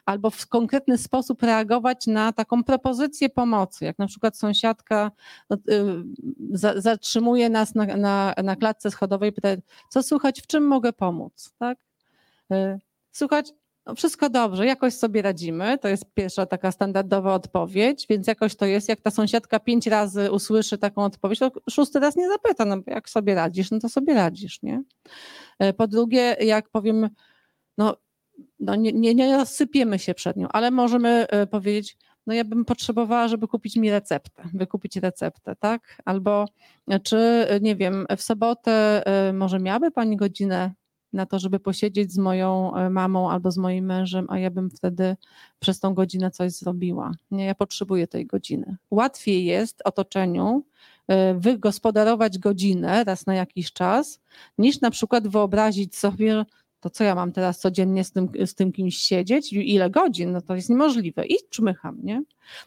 [0.04, 5.10] albo w konkretny sposób reagować na taką propozycję pomocy, jak na przykład sąsiadka
[5.50, 6.04] no, y,
[6.52, 9.48] za, zatrzymuje nas na, na, na klatce schodowej i pyta,
[9.88, 11.78] co słychać, w czym mogę pomóc, tak?
[12.52, 12.78] Y,
[13.12, 13.52] słuchać,
[13.90, 15.78] no wszystko dobrze, jakoś sobie radzimy.
[15.78, 20.32] To jest pierwsza taka standardowa odpowiedź, więc jakoś to jest, jak ta sąsiadka pięć razy
[20.32, 23.88] usłyszy taką odpowiedź, to szósty raz nie zapyta, no bo jak sobie radzisz, no to
[23.88, 24.82] sobie radzisz, nie?
[25.58, 27.08] E, po drugie, jak powiem,
[27.78, 27.96] no,
[28.60, 31.96] no nie, nie, nie rozsypiemy się przed nią, ale możemy e, powiedzieć,
[32.26, 36.02] no ja bym potrzebowała, żeby kupić mi receptę, wykupić receptę, tak?
[36.04, 36.44] Albo
[36.88, 39.02] e, czy, nie wiem, w sobotę
[39.32, 40.74] może miałaby Pani godzinę
[41.12, 44.70] na to, żeby posiedzieć z moją e, mamą albo z moim mężem, a ja bym
[44.70, 45.16] wtedy
[45.58, 47.12] przez tą godzinę coś zrobiła.
[47.30, 48.76] Nie, ja potrzebuję tej godziny.
[48.90, 50.64] Łatwiej jest otoczeniu
[51.08, 54.20] e, wygospodarować godzinę raz na jakiś czas,
[54.58, 56.44] niż na przykład wyobrazić sobie,
[56.80, 60.40] to co ja mam teraz codziennie z tym, z tym kimś siedzieć, ile godzin, no
[60.40, 61.26] to jest niemożliwe.
[61.26, 62.22] I czmycham, nie?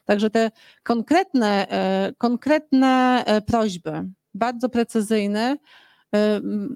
[0.05, 0.51] Także te
[0.83, 5.57] konkretne, e, konkretne prośby, bardzo precyzyjne,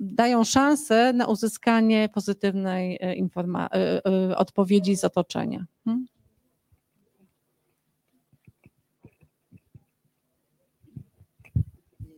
[0.01, 3.29] dają szansę na uzyskanie pozytywnej y,
[4.31, 5.65] y, odpowiedzi z otoczenia.
[5.85, 6.05] Hmm?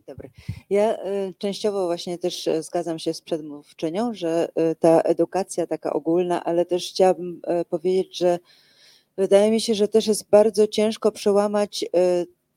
[0.08, 0.30] Dobry.
[0.70, 0.98] Ja
[1.38, 7.42] częściowo właśnie też zgadzam się z przedmówczynią, że ta edukacja taka ogólna, ale też chciałabym
[7.70, 8.40] powiedzieć, że
[9.18, 11.86] wydaje mi się, że też jest bardzo ciężko przełamać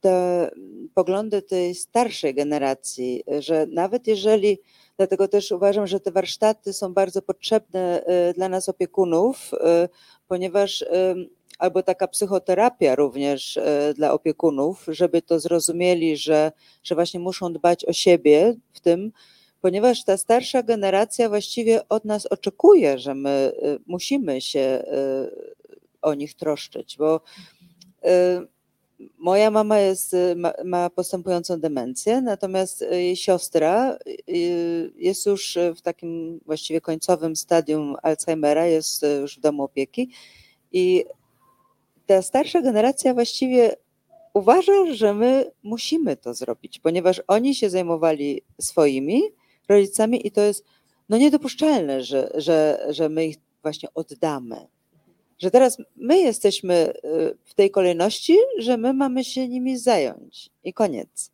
[0.03, 0.51] te
[0.95, 4.59] poglądy tej starszej generacji, że nawet jeżeli,
[4.97, 9.59] dlatego też uważam, że te warsztaty są bardzo potrzebne y, dla nas opiekunów, y,
[10.29, 10.87] ponieważ y,
[11.59, 13.59] albo taka psychoterapia również
[13.95, 16.53] dla opiekunów, żeby to zrozumieli, że,
[16.83, 19.13] że właśnie muszą dbać o siebie w tym,
[19.61, 23.53] ponieważ ta starsza generacja właściwie od nas oczekuje, że my
[23.87, 24.85] musimy się
[26.03, 27.21] o nich troszczyć, bo
[29.19, 33.99] Moja mama jest, y, ma, ma, postępującą demencję, natomiast y, jej siostra
[34.29, 40.11] y, jest już w takim właściwie końcowym stadium Alzheimera, jest już w domu opieki
[40.73, 41.05] i
[42.07, 43.77] ta starsza generacja właściwie
[44.35, 49.23] uważa, że my musimy to zrobić, ponieważ oni się zajmowali swoimi
[49.69, 50.65] rodzicami i to jest
[51.09, 54.67] no niedopuszczalne, że, że, że my ich właśnie oddamy
[55.43, 60.73] że teraz my jesteśmy y, w tej kolejności, że my mamy się nimi zająć i
[60.73, 61.31] koniec.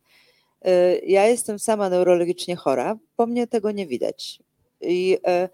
[0.67, 4.39] Y, ja jestem sama neurologicznie chora, po mnie tego nie widać.
[4.81, 5.49] I y,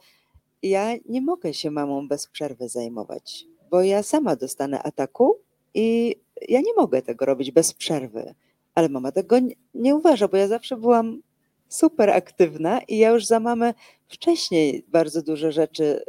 [0.63, 5.39] ja nie mogę się mamą bez przerwy zajmować, bo ja sama dostanę ataku
[5.73, 6.15] i
[6.49, 8.33] ja nie mogę tego robić bez przerwy.
[8.75, 9.35] Ale mama tego
[9.73, 11.21] nie uważa, bo ja zawsze byłam
[11.69, 13.73] super aktywna i ja już za mamę
[14.07, 16.05] wcześniej bardzo dużo rzeczy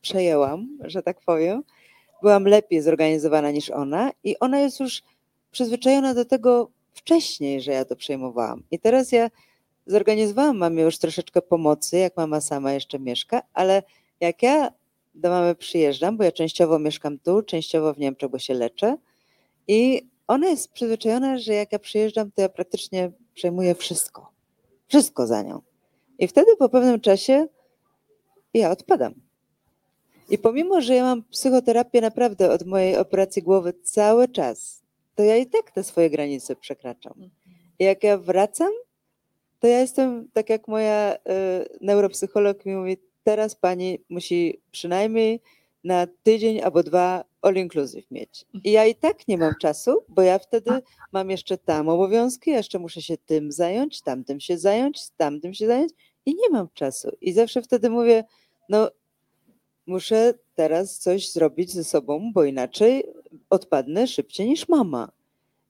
[0.00, 1.62] przejęłam, że tak powiem.
[2.22, 5.02] Byłam lepiej zorganizowana niż ona i ona jest już
[5.50, 8.62] przyzwyczajona do tego wcześniej, że ja to przejmowałam.
[8.70, 9.30] I teraz ja
[9.86, 13.82] zorganizowałam mamie już troszeczkę pomocy, jak mama sama jeszcze mieszka, ale
[14.20, 14.72] jak ja
[15.14, 18.96] do mamy przyjeżdżam, bo ja częściowo mieszkam tu, częściowo w Niemczech, bo się leczę
[19.68, 24.30] i ona jest przyzwyczajona, że jak ja przyjeżdżam, to ja praktycznie przejmuję wszystko.
[24.88, 25.60] Wszystko za nią.
[26.18, 27.46] I wtedy po pewnym czasie
[28.54, 29.14] ja odpadam.
[30.30, 34.82] I pomimo, że ja mam psychoterapię naprawdę od mojej operacji głowy cały czas,
[35.14, 37.30] to ja i tak te swoje granice przekraczam.
[37.78, 38.70] I jak ja wracam,
[39.60, 41.18] to ja jestem tak jak moja y,
[41.80, 45.40] neuropsycholog mi mówi, teraz pani musi przynajmniej
[45.84, 48.44] na tydzień albo dwa all inclusive mieć.
[48.64, 50.70] I ja i tak nie mam czasu, bo ja wtedy
[51.12, 55.92] mam jeszcze tam obowiązki, jeszcze muszę się tym zająć, tamtym się zająć, tamtym się zająć
[56.26, 57.16] i nie mam czasu.
[57.20, 58.24] I zawsze wtedy mówię,
[58.68, 58.90] no
[59.90, 63.04] muszę teraz coś zrobić ze sobą, bo inaczej
[63.50, 65.12] odpadnę szybciej niż mama.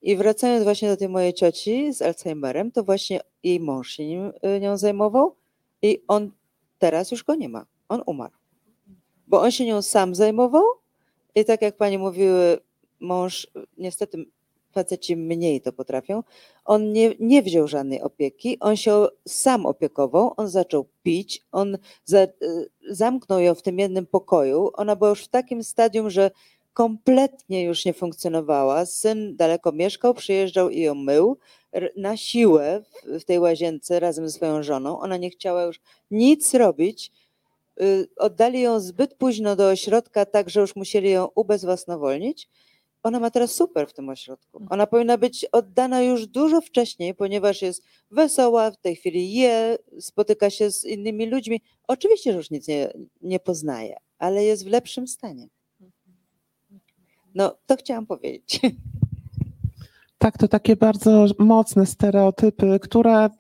[0.02, 4.32] I wracając właśnie do tej mojej cioci z Alzheimerem, to właśnie jej mąż się nim,
[4.56, 5.36] y, nią zajmował
[5.82, 6.30] i on
[6.78, 7.66] teraz już go nie ma.
[7.88, 8.34] On umarł.
[9.26, 10.64] bo on się nią sam zajmował
[11.34, 12.58] i tak jak pani mówiły,
[13.00, 13.46] mąż,
[13.78, 14.24] niestety
[14.72, 16.22] faceci mniej to potrafią,
[16.64, 22.22] on nie, nie wziął żadnej opieki, on się sam opiekował, on zaczął pić, on za,
[22.22, 22.28] y,
[22.90, 26.30] zamknął ją w tym jednym pokoju, ona była już w takim stadium, że
[26.72, 28.86] kompletnie już nie funkcjonowała.
[28.86, 31.36] Syn daleko mieszkał, przyjeżdżał i ją mył
[31.96, 35.00] na siłę w, w tej łazience razem ze swoją żoną.
[35.00, 35.80] Ona nie chciała już
[36.10, 37.12] nic robić.
[37.80, 42.48] Y, Oddali ją zbyt późno do ośrodka, tak że już musieli ją ubezwłasnowolnić.
[43.02, 44.66] Ona ma teraz super w tym ośrodku.
[44.70, 50.50] Ona powinna być oddana już dużo wcześniej, ponieważ jest wesoła, w tej chwili je, spotyka
[50.50, 51.62] się z innymi ludźmi.
[51.88, 55.48] Oczywiście, że już nic nie, nie poznaje, ale jest w lepszym stanie.
[57.34, 58.60] No, to chciałam powiedzieć.
[60.18, 63.30] Tak, to takie bardzo mocne stereotypy, które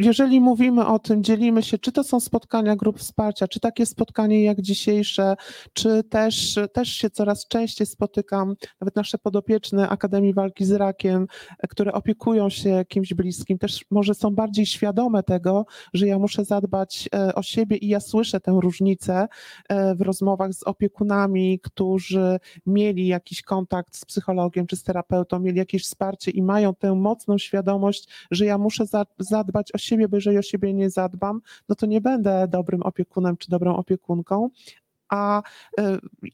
[0.00, 4.44] jeżeli mówimy o tym, dzielimy się, czy to są spotkania grup wsparcia, czy takie spotkanie
[4.44, 5.36] jak dzisiejsze,
[5.72, 11.26] czy też, też się coraz częściej spotykam, nawet nasze podopieczne Akademii Walki z Rakiem,
[11.68, 17.08] które opiekują się kimś bliskim, też może są bardziej świadome tego, że ja muszę zadbać
[17.14, 19.28] e, o siebie i ja słyszę tę różnicę
[19.68, 25.58] e, w rozmowach z opiekunami, którzy mieli jakiś kontakt z psychologiem czy z terapeutą, mieli
[25.58, 30.16] jakieś wsparcie i mają tę mocną świadomość, że ja muszę za- zadbać o siebie, bo
[30.16, 34.50] jeżeli o siebie nie zadbam, no to nie będę dobrym opiekunem czy dobrą opiekunką.
[35.10, 35.42] A
[35.80, 35.82] y,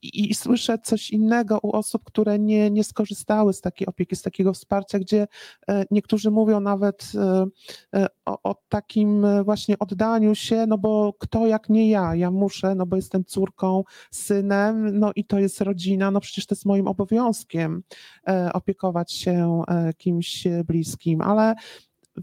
[0.03, 4.53] i, słyszę coś innego u osób, które nie, nie skorzystały z takiej opieki, z takiego
[4.53, 5.27] wsparcia, gdzie
[5.69, 7.47] e, niektórzy mówią nawet e,
[8.01, 12.31] e, o, o takim e, właśnie oddaniu się, no bo kto jak nie ja, ja
[12.31, 16.67] muszę, no bo jestem córką, synem, no i to jest rodzina, no przecież to jest
[16.67, 17.83] moim obowiązkiem
[18.29, 21.55] e, opiekować się e, kimś e, bliskim, ale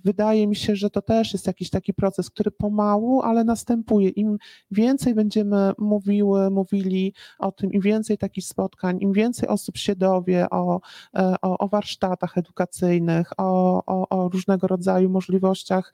[0.04, 4.10] wydaje mi się, że to też jest jakiś taki proces, który pomału, ale następuje.
[4.10, 4.38] Im
[4.72, 10.50] więcej będziemy mówiły, mówili o tym, im więcej takich spotkań, im więcej osób się dowie
[10.50, 10.82] o,
[11.16, 15.94] e, o, o warsztatach edukacyjnych, o, o, o różnego rodzaju możliwościach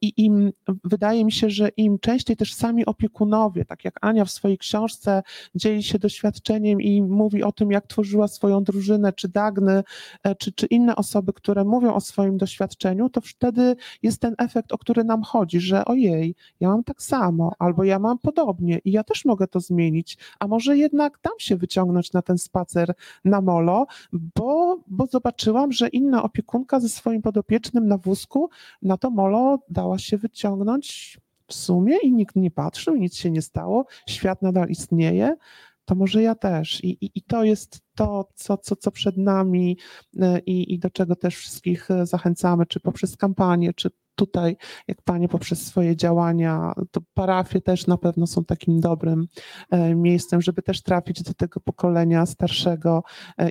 [0.00, 0.52] i im
[0.84, 5.22] wydaje mi się, że im częściej też sami opiekunowie, tak jak Ania w swojej książce
[5.54, 9.82] dzieli się doświadczeniem i mówi o tym, jak tworzyła swoją drużynę, czy Dagny,
[10.24, 14.72] e, czy, czy inne osoby, które mówią o swoim doświadczeniu, to wtedy jest ten efekt,
[14.72, 18.92] o który nam chodzi, że ojej, ja mam tak samo, albo ja mam podobnie i
[18.92, 23.40] ja też mogę to zmienić, a może jednak dam się wyciągnąć na ten spacer na
[23.40, 28.50] molo, bo, bo zobaczyłam, że inna opiekunka ze swoim podopiecznym na wózku
[28.82, 33.42] na to molo dała się wyciągnąć w sumie i nikt nie patrzył, nic się nie
[33.42, 35.36] stało, świat nadal istnieje,
[35.84, 36.84] to może ja też.
[36.84, 39.78] I, i, i to jest to, co, co, co przed nami
[40.20, 44.56] e, i, i do czego też wszystkich e, zachęcamy, czy poprzez kampanię, czy tutaj,
[44.88, 49.26] jak Panie poprzez swoje działania, to parafie też na pewno są takim dobrym
[49.70, 53.02] e, miejscem, żeby też trafić do tego pokolenia starszego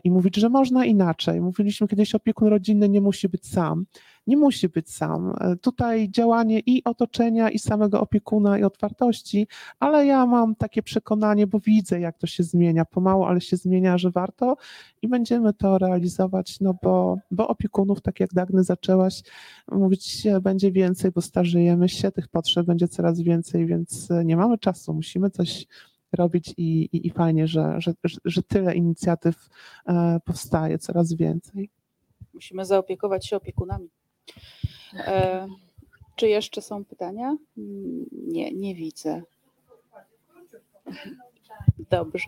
[0.04, 1.42] i mówić, że można inaczej.
[1.42, 3.86] Mówiliśmy kiedyś, opiekun rodzinny nie musi być sam.
[4.28, 5.34] Nie musi być sam.
[5.40, 9.48] E, Tutaj działanie i otoczenia, i samego opiekuna, i otwartości,
[9.80, 13.98] ale ja mam takie przekonanie, bo widzę, jak to się zmienia, pomału, ale się zmienia,
[13.98, 14.56] że warto
[15.02, 19.22] i będziemy to realizować, no bo, bo opiekunów, tak jak Dagny zaczęłaś
[19.72, 24.58] mówić, będzie więcej, bo starzejemy się, tych potrzeb będzie coraz więcej, więc e, nie mamy
[24.58, 25.66] czasu, musimy coś
[26.14, 29.50] robić i, i, i fajnie, że, że, że- że tyle inicjatyw
[29.88, 31.70] e, powstaje, coraz więcej.
[32.34, 33.90] Musimy zaopiekować się opiekunami.
[34.94, 35.48] E,
[36.16, 37.36] czy jeszcze są pytania?
[38.12, 39.22] Nie, nie widzę.
[41.90, 42.26] Dobrze.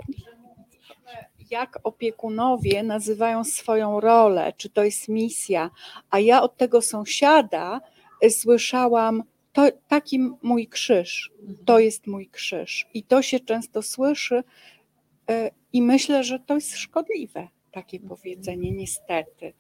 [1.50, 4.54] Jak opiekunowie nazywają swoją rolę?
[4.58, 5.72] Czy to jest misja?
[6.10, 7.82] A ja od tego sąsiada
[8.24, 9.24] y, słyszałam,
[9.54, 11.32] to taki mój krzyż,
[11.66, 12.88] to jest mój krzyż.
[12.94, 14.44] I to się często słyszy
[15.32, 19.54] y, i myślę, że to jest szkodliwe, takie powiedzenie, niestety.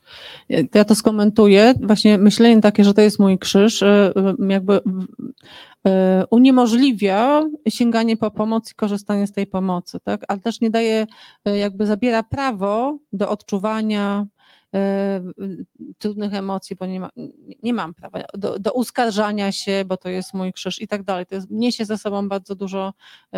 [0.73, 1.73] Ja to skomentuję.
[1.81, 4.79] Właśnie myślenie takie, że to jest mój krzyż, e, e, jakby
[5.87, 10.21] e, uniemożliwia sięganie po pomoc i korzystanie z tej pomocy, tak?
[10.27, 11.07] Ale też nie daje,
[11.45, 14.25] jakby zabiera prawo do odczuwania
[15.97, 17.09] trudnych emocji, bo nie, ma,
[17.63, 21.25] nie mam prawa, do, do uskarżania się, bo to jest mój krzyż i tak dalej.
[21.25, 22.93] To jest, niesie ze sobą bardzo dużo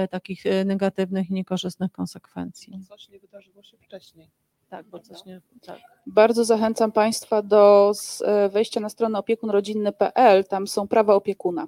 [0.10, 2.80] takich negatywnych i niekorzystnych konsekwencji.
[2.88, 4.30] Coś nie wydarzyło się wcześniej.
[4.70, 5.80] Tak, bo coś nie, tak.
[6.08, 7.92] Bardzo zachęcam Państwa do
[8.26, 10.46] e, wejścia na stronę opiekunrodzinny.pl.
[10.46, 11.68] Tam są prawa opiekuna.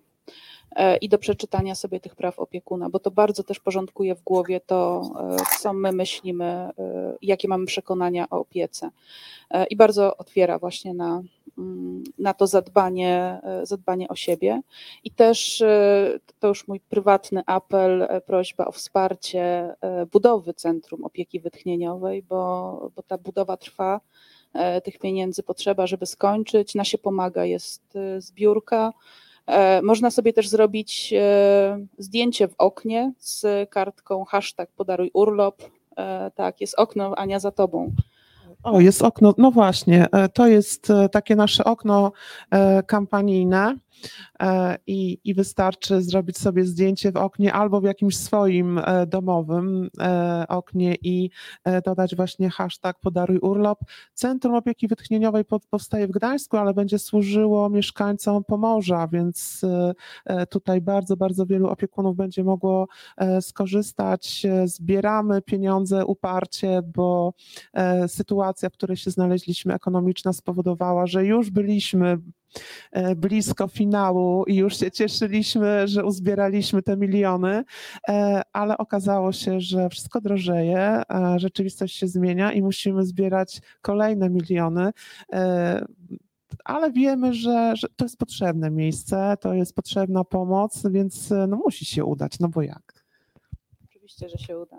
[0.76, 4.60] E, i do przeczytania sobie tych praw opiekuna, bo to bardzo też porządkuje w głowie
[4.66, 5.02] to,
[5.40, 6.72] e, co my myślimy, e,
[7.22, 8.90] jakie mamy przekonania o opiece.
[9.70, 11.22] I bardzo otwiera właśnie na,
[11.58, 14.62] mm, na to zadbanie, zadbanie o siebie.
[15.04, 15.64] I też
[16.40, 19.74] to już mój prywatny apel, prośba o wsparcie
[20.12, 24.02] budowy Centrum Opieki Wytchnieniowej, bo, bo ta budowa trwa
[24.84, 26.76] tych pieniędzy potrzeba, żeby skończyć.
[26.76, 28.94] Na się pomaga, jest zbiórka.
[29.50, 35.64] E, można sobie też zrobić e, zdjęcie w oknie z kartką hashtag podaruj urlop.
[35.98, 37.92] E, tak, jest okno, Ania, za tobą.
[38.64, 42.12] O, jest okno, no właśnie, to jest takie nasze okno
[42.88, 43.76] kampanijne.
[44.42, 49.90] E, i, i wystarczy zrobić sobie zdjęcie w oknie albo w jakimś swoim e, domowym
[50.00, 51.30] e, oknie i
[51.86, 53.80] dodać właśnie hashtag podaruj urlop.
[54.14, 59.62] Centrum Opieki Wytchnieniowej powstaje w Gdańsku, ale będzie służyło mieszkańcom Pomorza, więc
[60.50, 62.88] tutaj bardzo, bardzo wielu opiekunów będzie mogło
[63.42, 64.46] skorzystać.
[64.66, 67.34] Zbieramy pieniądze uparcie, bo
[68.08, 72.18] sytuacja, w której się znaleźliśmy ekonomiczna spowodowała, że już byliśmy
[73.16, 77.64] blisko finału i już się cieszyliśmy, że uzbieraliśmy te miliony,
[78.10, 81.04] e, ale okazało się, że wszystko drożeje, e,
[81.38, 84.92] rzeczywistość się zmienia i musimy zbierać kolejne miliony
[86.66, 91.86] ale wiemy, że, że, to jest potrzebne miejsce, to jest potrzebna pomoc, więc no, musi
[91.86, 93.06] się udać, no bo jak?
[93.90, 94.78] Oczywiście, że się uda.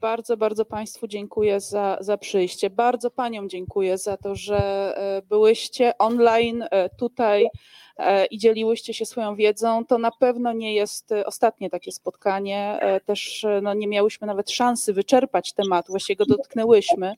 [0.00, 2.70] Bardzo, bardzo Państwu dziękuję za, za przyjście.
[2.70, 4.58] Bardzo Paniom dziękuję za to, że
[4.96, 7.48] e, byłyście online e, tutaj
[7.96, 9.84] e, i dzieliłyście się swoją wiedzą.
[9.84, 12.80] To na pewno nie jest ostatnie takie spotkanie.
[13.04, 17.14] Też no, nie miałyśmy nawet szansy wyczerpać tematu, właściwie go dotknęłyśmy,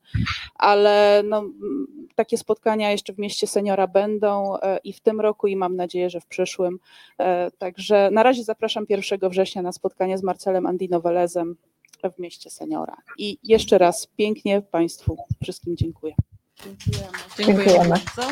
[0.55, 1.45] ale no,
[2.15, 6.21] takie spotkania jeszcze w mieście seniora będą i w tym roku, i mam nadzieję, że
[6.21, 6.79] w przyszłym.
[7.59, 11.57] Także na razie zapraszam 1 września na spotkanie z Marcelem Andinowelezem
[12.09, 12.97] w mieście seniora.
[13.19, 16.15] I jeszcze raz pięknie Państwu wszystkim dziękuję.
[16.65, 17.19] Dziękujemy.
[17.37, 17.65] Dziękujemy.
[17.65, 17.89] Dziękujemy.
[17.89, 18.23] bardzo.